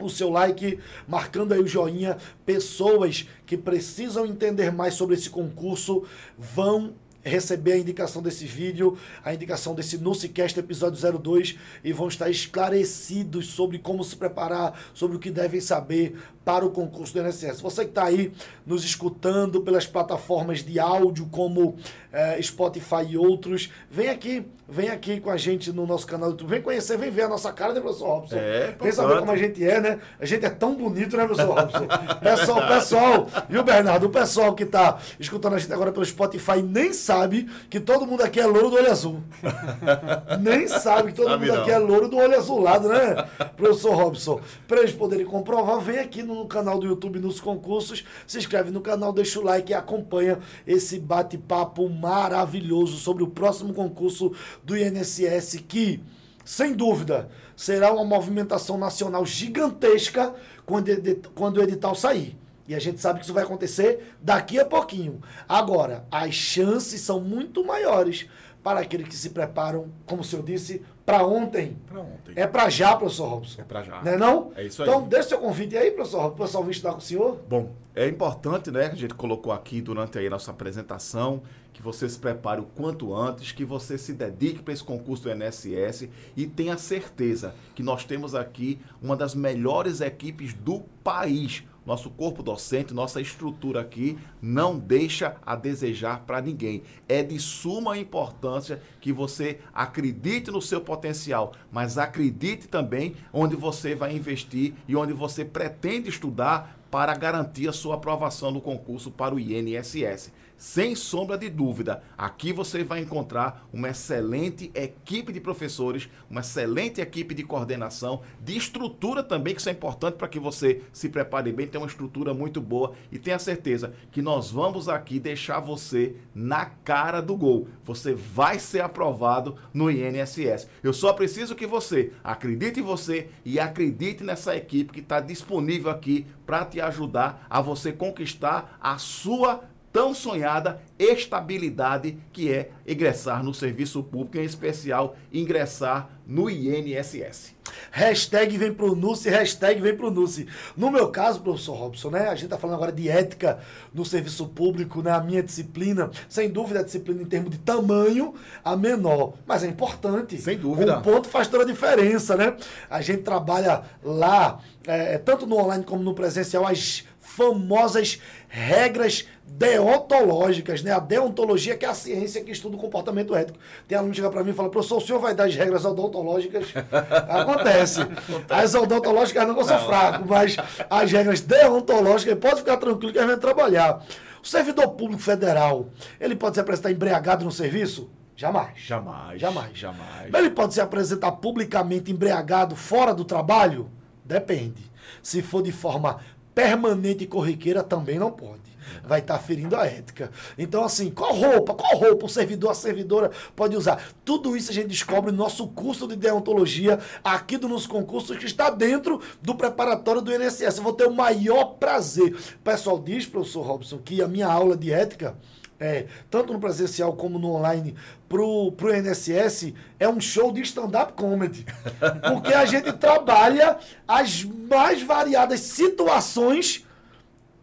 o 0.01 0.09
seu 0.09 0.31
like, 0.31 0.79
marcando 1.07 1.53
aí 1.53 1.61
o 1.61 1.67
joinha, 1.67 2.17
pessoas 2.47 3.29
que 3.45 3.57
precisam 3.57 4.25
entender 4.25 4.73
mais 4.73 4.95
sobre 4.95 5.15
esse 5.15 5.29
concurso 5.29 6.05
vão 6.39 6.95
receber 7.23 7.73
a 7.73 7.79
indicação 7.79 8.23
desse 8.23 8.45
vídeo, 8.45 8.97
a 9.25 9.35
indicação 9.35 9.75
desse 9.75 9.99
NuciCast 9.99 10.59
episódio 10.59 11.19
02 11.19 11.57
e 11.85 11.93
vão 11.93 12.09
estar 12.09 12.31
esclarecidos 12.31 13.49
sobre 13.49 13.79
como 13.79 14.03
se 14.03 14.17
preparar, 14.17 14.79
sobre 14.95 15.17
o 15.17 15.21
que 15.21 15.31
devem 15.31 15.61
saber 15.61 16.17
para 16.45 16.65
o 16.65 16.71
concurso 16.71 17.15
do 17.15 17.21
INSS. 17.21 17.61
Você 17.61 17.85
que 17.85 17.91
está 17.91 18.05
aí 18.05 18.33
nos 18.67 18.85
escutando 18.85 19.61
pelas 19.61 19.87
plataformas 19.87 20.65
de 20.65 20.79
áudio 20.79 21.27
como 21.27 21.77
é, 22.13 22.41
Spotify 22.43 23.05
e 23.09 23.17
outros, 23.17 23.71
vem 23.91 24.09
aqui, 24.09 24.45
vem 24.69 24.89
aqui 24.89 25.21
com 25.21 25.31
a 25.31 25.37
gente 25.37 25.73
no 25.73 25.87
nosso 25.87 26.07
canal 26.07 26.31
do 26.31 26.33
YouTube. 26.33 26.51
Vem 26.51 26.63
conhecer, 26.63 26.97
vem 26.99 27.11
ver 27.11 27.23
a 27.23 27.29
nossa 27.29 27.53
cara, 27.53 27.73
né, 27.73 27.81
professor 27.81 28.07
Robson? 28.07 28.37
É, 28.37 28.75
vem 28.81 28.93
saber 28.93 29.19
como 29.19 29.31
a 29.31 29.37
gente 29.37 29.65
é, 29.65 29.81
né? 29.81 29.99
A 30.19 30.27
gente 30.27 30.45
é 30.45 30.51
tão 30.51 30.75
bonito, 30.75 31.17
né, 31.17 31.27
professor 31.27 31.55
Robson? 31.55 31.87
pessoal, 32.23 32.67
pessoal, 32.67 33.29
viu, 33.49 33.63
Bernardo? 33.63 34.07
O 34.07 34.11
pessoal 34.11 34.55
que 34.55 34.65
está 34.65 34.99
escutando 35.19 35.55
a 35.55 35.59
gente 35.59 35.73
agora 35.73 35.93
pelo 35.93 36.05
Spotify 36.05 36.63
nem 36.63 36.93
sabe 36.93 37.49
que 37.69 37.79
todo 37.79 38.07
mundo 38.07 38.23
aqui 38.23 38.41
é 38.41 38.47
louro 38.47 38.71
do 38.71 38.77
olho 38.77 38.91
azul. 38.91 39.21
nem 40.41 40.67
sabe 40.67 41.13
que 41.13 41.17
todo 41.17 41.29
sabe 41.29 41.47
mundo 41.47 41.55
não. 41.55 41.63
aqui 41.63 41.71
é 41.71 41.79
louro 41.79 42.09
do 42.09 42.17
olho 42.17 42.37
azulado, 42.37 42.89
né, 42.89 43.29
professor 43.57 43.95
Robson? 43.95 44.41
Para 44.67 44.81
eles 44.81 44.93
poderem 44.93 45.27
comprovar, 45.27 45.81
vem 45.81 45.99
aqui 45.99 46.23
no 46.23 46.47
canal 46.47 46.79
do 46.79 46.87
YouTube 46.87 47.19
nos 47.21 47.41
concursos, 47.41 48.05
se 48.27 48.39
inscreve 48.39 48.71
no 48.71 48.81
canal, 48.81 49.13
deixa 49.13 49.39
o 49.39 49.45
like 49.45 49.71
e 49.71 49.75
acompanha 49.75 50.39
esse 50.67 50.99
bate-papo 50.99 51.89
maravilhoso 52.01 52.97
sobre 52.97 53.23
o 53.23 53.29
próximo 53.29 53.75
concurso 53.75 54.33
do 54.65 54.77
INSS 54.77 55.63
que, 55.69 56.03
sem 56.45 56.73
dúvida, 56.73 57.29
será 57.55 57.93
uma 57.93 58.05
movimentação 58.05 58.79
nacional 58.79 59.27
gigantesca 59.27 60.35
quando, 60.65 61.59
o 61.59 61.63
edital 61.63 61.95
sair. 61.95 62.37
E 62.67 62.75
a 62.75 62.79
gente 62.79 63.01
sabe 63.01 63.19
que 63.19 63.25
isso 63.25 63.35
vai 63.35 63.43
acontecer 63.43 64.15
daqui 64.21 64.59
a 64.59 64.65
pouquinho. 64.65 65.21
Agora, 65.49 66.07
as 66.11 66.35
chances 66.35 67.01
são 67.01 67.21
muito 67.21 67.65
maiores 67.65 68.29
para 68.63 68.81
aqueles 68.81 69.09
que 69.09 69.17
se 69.17 69.31
preparam, 69.31 69.89
como 70.07 70.21
o 70.23 70.25
senhor 70.25 70.45
disse, 70.45 70.83
para 71.05 71.27
ontem. 71.27 71.77
Para 71.87 72.01
ontem. 72.01 72.33
É 72.37 72.47
para 72.47 72.69
já, 72.69 72.95
professor 72.95 73.29
Robson. 73.29 73.61
É 73.61 73.65
para 73.65 73.83
já. 73.83 74.03
Não 74.03 74.13
é 74.13 74.17
não? 74.17 74.53
É 74.55 74.65
isso 74.65 74.83
aí. 74.83 74.89
Então, 74.89 75.03
deixa 75.03 75.31
seu 75.31 75.39
convite 75.39 75.77
aí, 75.77 75.91
professor 75.91 76.19
Robson, 76.19 76.37
para 76.37 76.45
o 76.45 76.47
pessoal 76.47 76.65
vir 76.65 76.71
estudar 76.71 76.93
com 76.93 76.99
o 76.99 77.03
senhor. 77.03 77.41
Bom, 77.49 77.73
é 77.95 78.07
importante, 78.07 78.71
né, 78.71 78.89
que 78.89 78.95
a 78.95 78.99
gente 78.99 79.15
colocou 79.15 79.53
aqui 79.53 79.81
durante 79.81 80.19
aí 80.19 80.27
a 80.27 80.31
nossa 80.31 80.51
apresentação, 80.51 81.43
que 81.81 81.85
você 81.85 82.07
se 82.07 82.19
prepare 82.19 82.61
o 82.61 82.67
quanto 82.67 83.15
antes, 83.15 83.53
que 83.53 83.65
você 83.65 83.97
se 83.97 84.13
dedique 84.13 84.63
para 84.63 84.75
esse 84.75 84.85
concurso 84.85 85.25
do 85.25 85.31
INSS 85.31 86.09
e 86.37 86.47
tenha 86.47 86.77
certeza 86.77 87.55
que 87.75 87.83
nós 87.83 88.05
temos 88.05 88.35
aqui 88.35 88.79
uma 89.01 89.17
das 89.17 89.35
melhores 89.35 90.03
equipes 90.03 90.53
do 90.53 90.81
país 91.03 91.65
nosso 91.87 92.11
corpo 92.11 92.43
docente, 92.43 92.93
nossa 92.93 93.21
estrutura 93.23 93.81
aqui 93.81 94.19
não 94.41 94.79
deixa 94.79 95.37
a 95.45 95.57
desejar 95.57 96.21
para 96.21 96.41
ninguém. 96.41 96.83
É 97.09 97.23
de 97.23 97.39
suma 97.41 97.97
importância 97.99 98.83
que 99.01 99.13
você 99.13 99.59
acredite 99.73 100.51
no 100.51 100.61
seu 100.61 100.83
potencial, 100.83 101.53
mas 101.73 101.97
acredite 101.97 102.69
também 102.69 103.17
onde 103.33 103.57
você 103.57 103.95
vai 103.95 104.15
investir 104.15 104.75
e 104.87 104.95
onde 104.95 105.15
você 105.15 105.43
pretende 105.43 106.11
estudar 106.11 106.79
para 106.91 107.17
garantir 107.17 107.69
a 107.69 107.73
sua 107.73 107.95
aprovação 107.95 108.51
no 108.51 108.61
concurso 108.61 109.11
para 109.11 109.35
o 109.35 109.41
INSS. 109.41 110.31
Sem 110.61 110.95
sombra 110.95 111.39
de 111.39 111.49
dúvida, 111.49 112.03
aqui 112.19 112.53
você 112.53 112.85
vai 112.85 113.01
encontrar 113.01 113.67
uma 113.73 113.89
excelente 113.89 114.71
equipe 114.75 115.33
de 115.33 115.41
professores, 115.41 116.07
uma 116.29 116.43
excelente 116.43 117.01
equipe 117.01 117.35
de 117.35 117.43
coordenação, 117.43 118.21
de 118.45 118.59
estrutura 118.59 119.23
também, 119.23 119.55
que 119.55 119.61
isso 119.61 119.71
é 119.71 119.73
importante 119.73 120.17
para 120.17 120.29
que 120.29 120.39
você 120.39 120.83
se 120.93 121.09
prepare 121.09 121.51
bem, 121.51 121.67
tem 121.67 121.81
uma 121.81 121.87
estrutura 121.87 122.35
muito 122.35 122.61
boa 122.61 122.93
e 123.11 123.19
tenha 123.19 123.39
certeza 123.39 123.95
que 124.13 124.21
nós 124.21 124.51
vamos 124.51 124.87
aqui 124.87 125.19
deixar 125.19 125.61
você 125.61 126.17
na 126.35 126.67
cara 126.67 127.23
do 127.23 127.35
gol. 127.35 127.67
Você 127.83 128.13
vai 128.13 128.59
ser 128.59 128.83
aprovado 128.83 129.57
no 129.73 129.91
INSS. 129.91 130.69
Eu 130.83 130.93
só 130.93 131.15
preciso 131.15 131.55
que 131.55 131.67
você 131.67 132.13
acredite 132.23 132.81
em 132.81 132.83
você 132.83 133.31
e 133.47 133.59
acredite 133.59 134.23
nessa 134.23 134.55
equipe 134.55 134.93
que 134.93 135.01
está 135.01 135.21
disponível 135.21 135.91
aqui 135.91 136.27
para 136.45 136.67
te 136.67 136.83
ajudar 136.83 137.47
a 137.49 137.63
você 137.63 137.93
conquistar 137.93 138.77
a 138.79 138.99
sua 138.99 139.71
tão 139.93 140.15
sonhada 140.15 140.81
estabilidade 140.99 142.17
que 142.33 142.53
é 142.53 142.71
ingressar 142.87 143.43
no 143.43 143.55
serviço 143.55 144.03
público, 144.03 144.39
em 144.39 144.45
especial 144.45 145.17
ingressar 145.33 146.11
no 146.27 146.49
INSS. 146.49 147.55
Hashtag 147.91 148.57
vem 148.57 148.73
pro 148.73 148.95
NUSE, 148.95 149.29
hashtag 149.29 149.81
vem 149.81 149.97
pro 149.97 150.11
NUSE. 150.11 150.47
No 150.77 150.91
meu 150.91 151.09
caso, 151.09 151.41
professor 151.41 151.75
Robson, 151.75 152.11
né? 152.11 152.29
A 152.29 152.35
gente 152.35 152.51
tá 152.51 152.59
falando 152.59 152.77
agora 152.77 152.93
de 152.93 153.09
ética 153.09 153.59
no 153.93 154.05
serviço 154.05 154.47
público, 154.47 155.03
né? 155.03 155.11
A 155.11 155.21
minha 155.21 155.43
disciplina, 155.43 156.11
sem 156.29 156.49
dúvida 156.49 156.81
a 156.81 156.83
disciplina 156.83 157.23
em 157.23 157.27
termos 157.27 157.51
de 157.51 157.59
tamanho, 157.59 158.35
a 158.65 158.77
menor. 158.77 159.35
Mas 159.47 159.65
é 159.65 159.67
importante. 159.67 160.39
Sem 160.39 160.59
dúvida. 160.59 160.99
Um 160.99 161.03
ponto 161.03 161.29
faz 161.29 161.49
toda 161.49 161.65
a 161.65 161.67
diferença, 161.67 162.37
né? 162.37 162.57
A 162.89 163.01
gente 163.01 163.23
trabalha 163.23 163.83
lá, 164.03 164.61
é, 164.87 165.19
tanto 165.19 165.47
no 165.47 165.57
online 165.57 165.85
como 165.85 166.03
no 166.03 166.15
presencial, 166.15 166.67
as 166.67 167.05
famosas 167.37 168.21
regras 168.49 169.27
deontológicas, 169.47 170.83
né? 170.83 170.93
A 170.93 170.99
deontologia 170.99 171.77
que 171.77 171.85
é 171.85 171.89
a 171.89 171.95
ciência 171.95 172.43
que 172.43 172.51
estuda 172.51 172.77
o 172.77 172.79
comportamento 172.79 173.35
ético. 173.35 173.59
Tem 173.87 173.97
aluno 173.97 174.13
que 174.13 174.17
chega 174.17 174.31
para 174.31 174.43
mim 174.43 174.51
e 174.51 174.53
fala, 174.53 174.71
professor, 174.71 174.99
o 174.99 175.01
senhor 175.01 175.19
vai 175.19 175.35
dar 175.35 175.45
as 175.45 175.55
regras 175.55 175.85
odontológicas? 175.85 176.67
Acontece. 177.29 178.01
As 178.49 178.75
odontológicas 178.75 179.47
não, 179.47 179.57
eu 179.57 179.65
sou 179.65 179.79
fraco, 179.79 180.27
mas 180.27 180.57
as 180.89 181.13
regras 181.13 181.41
deontológicas, 181.41 182.39
pode 182.39 182.61
ficar 182.61 182.77
tranquilo 182.77 183.13
que 183.13 183.19
a 183.19 183.23
gente 183.23 183.31
vai 183.31 183.41
trabalhar. 183.41 184.05
O 184.43 184.47
servidor 184.47 184.89
público 184.91 185.23
federal, 185.23 185.89
ele 186.19 186.35
pode 186.35 186.57
se 186.57 186.61
apresentar 186.61 186.91
embriagado 186.91 187.45
no 187.45 187.53
serviço? 187.53 188.11
Jamais. 188.35 188.71
Jamais. 188.77 189.41
Jamais. 189.41 189.79
Jamais. 189.79 190.31
Mas 190.31 190.41
ele 190.41 190.51
pode 190.51 190.73
se 190.73 190.81
apresentar 190.81 191.33
publicamente 191.33 192.11
embriagado 192.11 192.75
fora 192.75 193.15
do 193.15 193.25
trabalho? 193.25 193.91
Depende. 194.25 194.91
Se 195.23 195.43
for 195.43 195.63
de 195.63 195.73
forma 195.73 196.21
permanente 196.61 197.25
e 197.25 197.27
corriqueira, 197.27 197.83
também 197.83 198.19
não 198.19 198.31
pode. 198.31 198.61
Vai 199.03 199.21
estar 199.21 199.39
ferindo 199.39 199.75
a 199.77 199.87
ética. 199.87 200.31
Então, 200.59 200.85
assim, 200.85 201.11
qual 201.11 201.33
roupa? 201.33 201.73
Qual 201.73 201.97
roupa 201.97 202.27
o 202.27 202.29
servidor, 202.29 202.71
a 202.71 202.75
servidora 202.75 203.31
pode 203.57 203.75
usar? 203.75 204.03
Tudo 204.27 204.55
isso 204.55 204.71
a 204.71 204.75
gente 204.75 204.89
descobre 204.89 205.33
no 205.33 205.39
nosso 205.39 205.67
curso 205.69 206.07
de 206.07 206.17
deontologia, 206.17 206.99
aqui 207.25 207.57
do 207.57 207.67
nosso 207.67 207.89
concurso, 207.89 208.37
que 208.37 208.45
está 208.45 208.69
dentro 208.69 209.23
do 209.41 209.55
preparatório 209.55 210.21
do 210.21 210.35
INSS. 210.35 210.77
Eu 210.77 210.83
vou 210.83 210.93
ter 210.93 211.07
o 211.07 211.15
maior 211.15 211.77
prazer. 211.77 212.35
O 212.35 212.63
pessoal 212.63 212.99
diz, 212.99 213.25
professor 213.25 213.63
Robson, 213.63 213.99
que 213.99 214.21
a 214.21 214.29
minha 214.29 214.47
aula 214.47 214.77
de 214.77 214.93
ética 214.93 215.35
é, 215.81 216.07
tanto 216.31 216.53
no 216.53 216.61
presencial 216.61 217.15
como 217.15 217.39
no 217.39 217.53
online, 217.53 217.97
pro, 218.29 218.71
pro 218.73 218.95
INSS, 218.95 219.73
é 219.99 220.07
um 220.07 220.21
show 220.21 220.53
de 220.53 220.61
stand-up 220.61 221.15
comedy. 221.15 221.65
Porque 222.31 222.53
a 222.53 222.67
gente 222.67 222.93
trabalha 222.93 223.79
as 224.07 224.45
mais 224.45 225.03
variadas 225.03 225.61
situações 225.61 226.87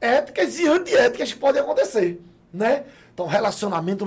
éticas 0.02 0.58
e 0.58 0.68
antiéticas 0.68 1.32
que 1.32 1.40
podem 1.40 1.62
acontecer, 1.62 2.20
né? 2.52 2.84
Então, 3.18 3.26
relacionamento, 3.26 4.06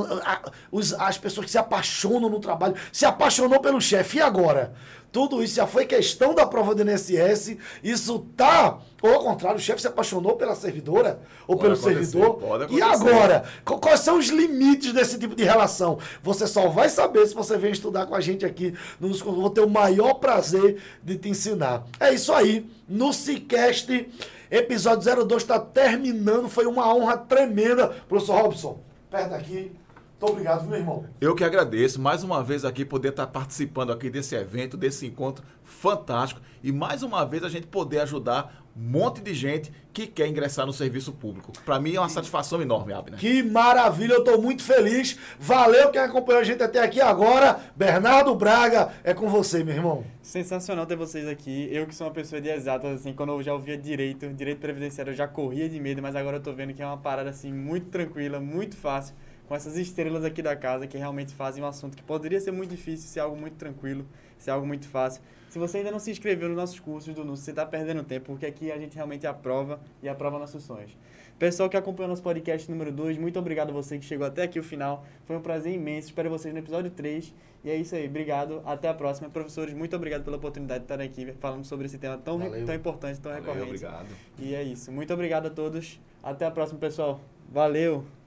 as 1.01 1.19
pessoas 1.19 1.45
que 1.47 1.51
se 1.51 1.59
apaixonam 1.59 2.31
no 2.31 2.39
trabalho, 2.39 2.77
se 2.93 3.05
apaixonou 3.05 3.59
pelo 3.59 3.81
chefe, 3.81 4.19
e 4.19 4.21
agora? 4.21 4.73
Tudo 5.11 5.43
isso 5.43 5.57
já 5.57 5.67
foi 5.67 5.85
questão 5.85 6.33
da 6.33 6.47
prova 6.47 6.73
do 6.77 6.89
INSS, 6.89 7.57
isso 7.83 8.21
tá, 8.37 8.79
ou 9.03 9.13
ao 9.13 9.25
contrário, 9.25 9.59
o 9.59 9.61
chefe 9.61 9.81
se 9.81 9.89
apaixonou 9.89 10.37
pela 10.37 10.55
servidora, 10.55 11.19
ou 11.49 11.57
Pode 11.57 11.61
pelo 11.63 11.75
servidor, 11.97 12.39
e 12.73 12.81
agora? 13.11 13.45
Qu- 13.65 13.79
Quais 13.81 13.99
são 13.99 14.17
os 14.17 14.29
limites 14.29 14.93
desse 14.93 15.19
tipo 15.19 15.35
de 15.35 15.43
relação? 15.43 15.99
Você 16.23 16.47
só 16.47 16.69
vai 16.69 16.89
saber 16.89 17.27
se 17.27 17.35
você 17.35 17.59
vem 17.59 17.73
estudar 17.73 18.07
com 18.07 18.15
a 18.15 18.21
gente 18.21 18.47
aqui. 18.47 18.73
Nos, 19.01 19.21
vou 19.21 19.51
ter 19.51 19.63
o 19.63 19.69
maior 19.69 20.15
prazer 20.15 20.81
de 21.03 21.17
te 21.17 21.29
ensinar. 21.31 21.83
É 21.99 22.15
isso 22.15 22.33
aí. 22.33 22.71
No 22.89 23.13
Cicast, 23.13 24.09
episódio 24.49 25.27
02 25.27 25.43
está 25.43 25.59
terminando. 25.59 26.49
Foi 26.49 26.67
uma 26.67 26.95
honra 26.95 27.17
tremenda. 27.17 27.89
Professor 28.09 28.41
Robson, 28.41 28.79
perto 29.11 29.35
aqui. 29.35 29.73
Muito 30.21 30.33
obrigado, 30.33 30.67
meu 30.67 30.79
irmão. 30.79 31.07
Eu 31.19 31.35
que 31.35 31.43
agradeço 31.43 31.99
mais 31.99 32.23
uma 32.23 32.45
vez 32.45 32.65
aqui 32.65 32.85
poder 32.85 33.09
estar 33.09 33.27
participando 33.27 33.91
aqui 33.91 34.11
desse 34.11 34.35
evento, 34.35 34.77
desse 34.77 35.07
encontro 35.07 35.45
fantástico 35.65 36.43
e 36.63 36.71
mais 36.71 37.03
uma 37.03 37.25
vez 37.25 37.43
a 37.43 37.49
gente 37.49 37.67
poder 37.67 38.01
ajudar 38.01 38.60
monte 38.75 39.21
de 39.21 39.35
gente 39.35 39.73
que 39.93 40.07
quer 40.07 40.27
ingressar 40.29 40.67
no 40.67 40.73
serviço 40.73 41.13
público. 41.13 41.53
Para 41.65 41.81
mim 41.81 41.95
é 41.95 42.01
uma 42.01 42.09
satisfação 42.09 42.63
enorme, 42.63 42.93
Abner. 42.93 43.19
Que 43.19 43.43
maravilha, 43.43 44.15
eu 44.15 44.19
estou 44.21 44.41
muito 44.41 44.63
feliz. 44.63 45.19
Valeu 45.39 45.91
quem 45.91 46.01
acompanhou 46.01 46.41
a 46.41 46.45
gente 46.45 46.63
até 46.63 46.83
aqui 46.83 47.01
agora. 47.01 47.61
Bernardo 47.75 48.35
Braga, 48.35 48.93
é 49.03 49.13
com 49.13 49.29
você, 49.29 49.65
meu 49.65 49.75
irmão. 49.75 50.05
Sensacional 50.23 50.87
ter 50.87 50.97
vocês 50.97 51.27
aqui. 51.27 51.69
Eu 51.73 51.87
que 51.87 51.95
sou 51.95 52.07
uma 52.07 52.13
pessoa 52.13 52.41
de 52.41 52.49
exatas, 52.49 53.01
assim, 53.01 53.13
quando 53.13 53.33
eu 53.33 53.43
já 53.43 53.53
ouvia 53.53 53.77
direito, 53.77 54.29
direito 54.29 54.59
previdenciário, 54.59 55.11
eu 55.11 55.17
já 55.17 55.27
corria 55.27 55.69
de 55.69 55.81
medo, 55.81 56.01
mas 56.01 56.15
agora 56.15 56.37
eu 56.37 56.43
tô 56.43 56.53
vendo 56.53 56.73
que 56.73 56.83
é 56.83 56.87
uma 56.87 56.99
parada, 56.99 57.31
assim, 57.31 57.53
muito 57.53 57.89
tranquila, 57.89 58.39
muito 58.39 58.77
fácil, 58.77 59.15
com 59.49 59.55
essas 59.55 59.77
estrelas 59.77 60.25
aqui 60.25 60.41
da 60.41 60.55
casa 60.55 60.87
que 60.87 60.97
realmente 60.97 61.35
fazem 61.35 61.63
um 61.63 61.67
assunto 61.67 61.97
que 61.97 62.03
poderia 62.03 62.41
ser 62.41 62.53
muito 62.53 62.71
difícil, 62.71 63.09
ser 63.09 63.21
algo 63.21 63.37
muito 63.37 63.57
tranquilo, 63.57 64.07
ser 64.39 64.53
algo 64.53 64.67
muito 64.67 64.89
fácil. 64.89 65.21
Se 65.51 65.59
você 65.59 65.79
ainda 65.79 65.91
não 65.91 65.99
se 65.99 66.13
inscreveu 66.13 66.49
nos 66.49 66.57
nossos 66.57 66.79
cursos 66.79 67.13
do 67.13 67.25
NUS, 67.25 67.41
você 67.41 67.53
tá 67.53 67.67
perdendo 67.67 68.05
tempo, 68.05 68.27
porque 68.27 68.47
aqui 68.47 68.71
a 68.71 68.79
gente 68.79 68.95
realmente 68.95 69.27
aprova 69.27 69.81
e 70.01 70.09
aprova 70.09 70.39
nossos 70.39 70.63
sonhos. 70.63 70.97
Pessoal 71.41 71.69
que 71.69 71.77
acompanhou 71.77 72.09
nosso 72.09 72.23
podcast 72.23 72.71
número 72.71 72.93
2, 72.93 73.19
muito 73.19 73.37
obrigado 73.37 73.71
a 73.71 73.73
você 73.73 73.99
que 73.99 74.05
chegou 74.05 74.25
até 74.25 74.45
aqui 74.45 74.61
o 74.61 74.63
final. 74.63 75.05
Foi 75.25 75.37
um 75.37 75.41
prazer 75.41 75.75
imenso. 75.75 76.07
Espero 76.07 76.31
vocês 76.31 76.55
no 76.55 76.61
episódio 76.61 76.89
3. 76.93 77.35
E 77.65 77.71
é 77.71 77.75
isso 77.75 77.97
aí. 77.97 78.07
Obrigado. 78.07 78.63
Até 78.65 78.89
a 78.89 78.95
próxima. 78.95 79.29
Professores, 79.29 79.75
muito 79.75 79.97
obrigado 79.97 80.23
pela 80.23 80.37
oportunidade 80.37 80.85
de 80.85 80.85
estar 80.85 81.01
aqui 81.01 81.33
falando 81.41 81.65
sobre 81.65 81.87
esse 81.87 81.99
tema 81.99 82.17
tão, 82.17 82.39
Valeu. 82.39 82.65
tão 82.65 82.75
importante, 82.75 83.21
tão 83.21 83.33
Valeu, 83.33 83.47
recorrente. 83.47 83.85
obrigado. 83.85 84.07
E 84.39 84.55
é 84.55 84.63
isso. 84.63 84.93
Muito 84.93 85.13
obrigado 85.13 85.47
a 85.47 85.51
todos. 85.51 86.01
Até 86.23 86.47
a 86.47 86.51
próxima, 86.53 86.79
pessoal. 86.79 87.21
Valeu! 87.51 88.20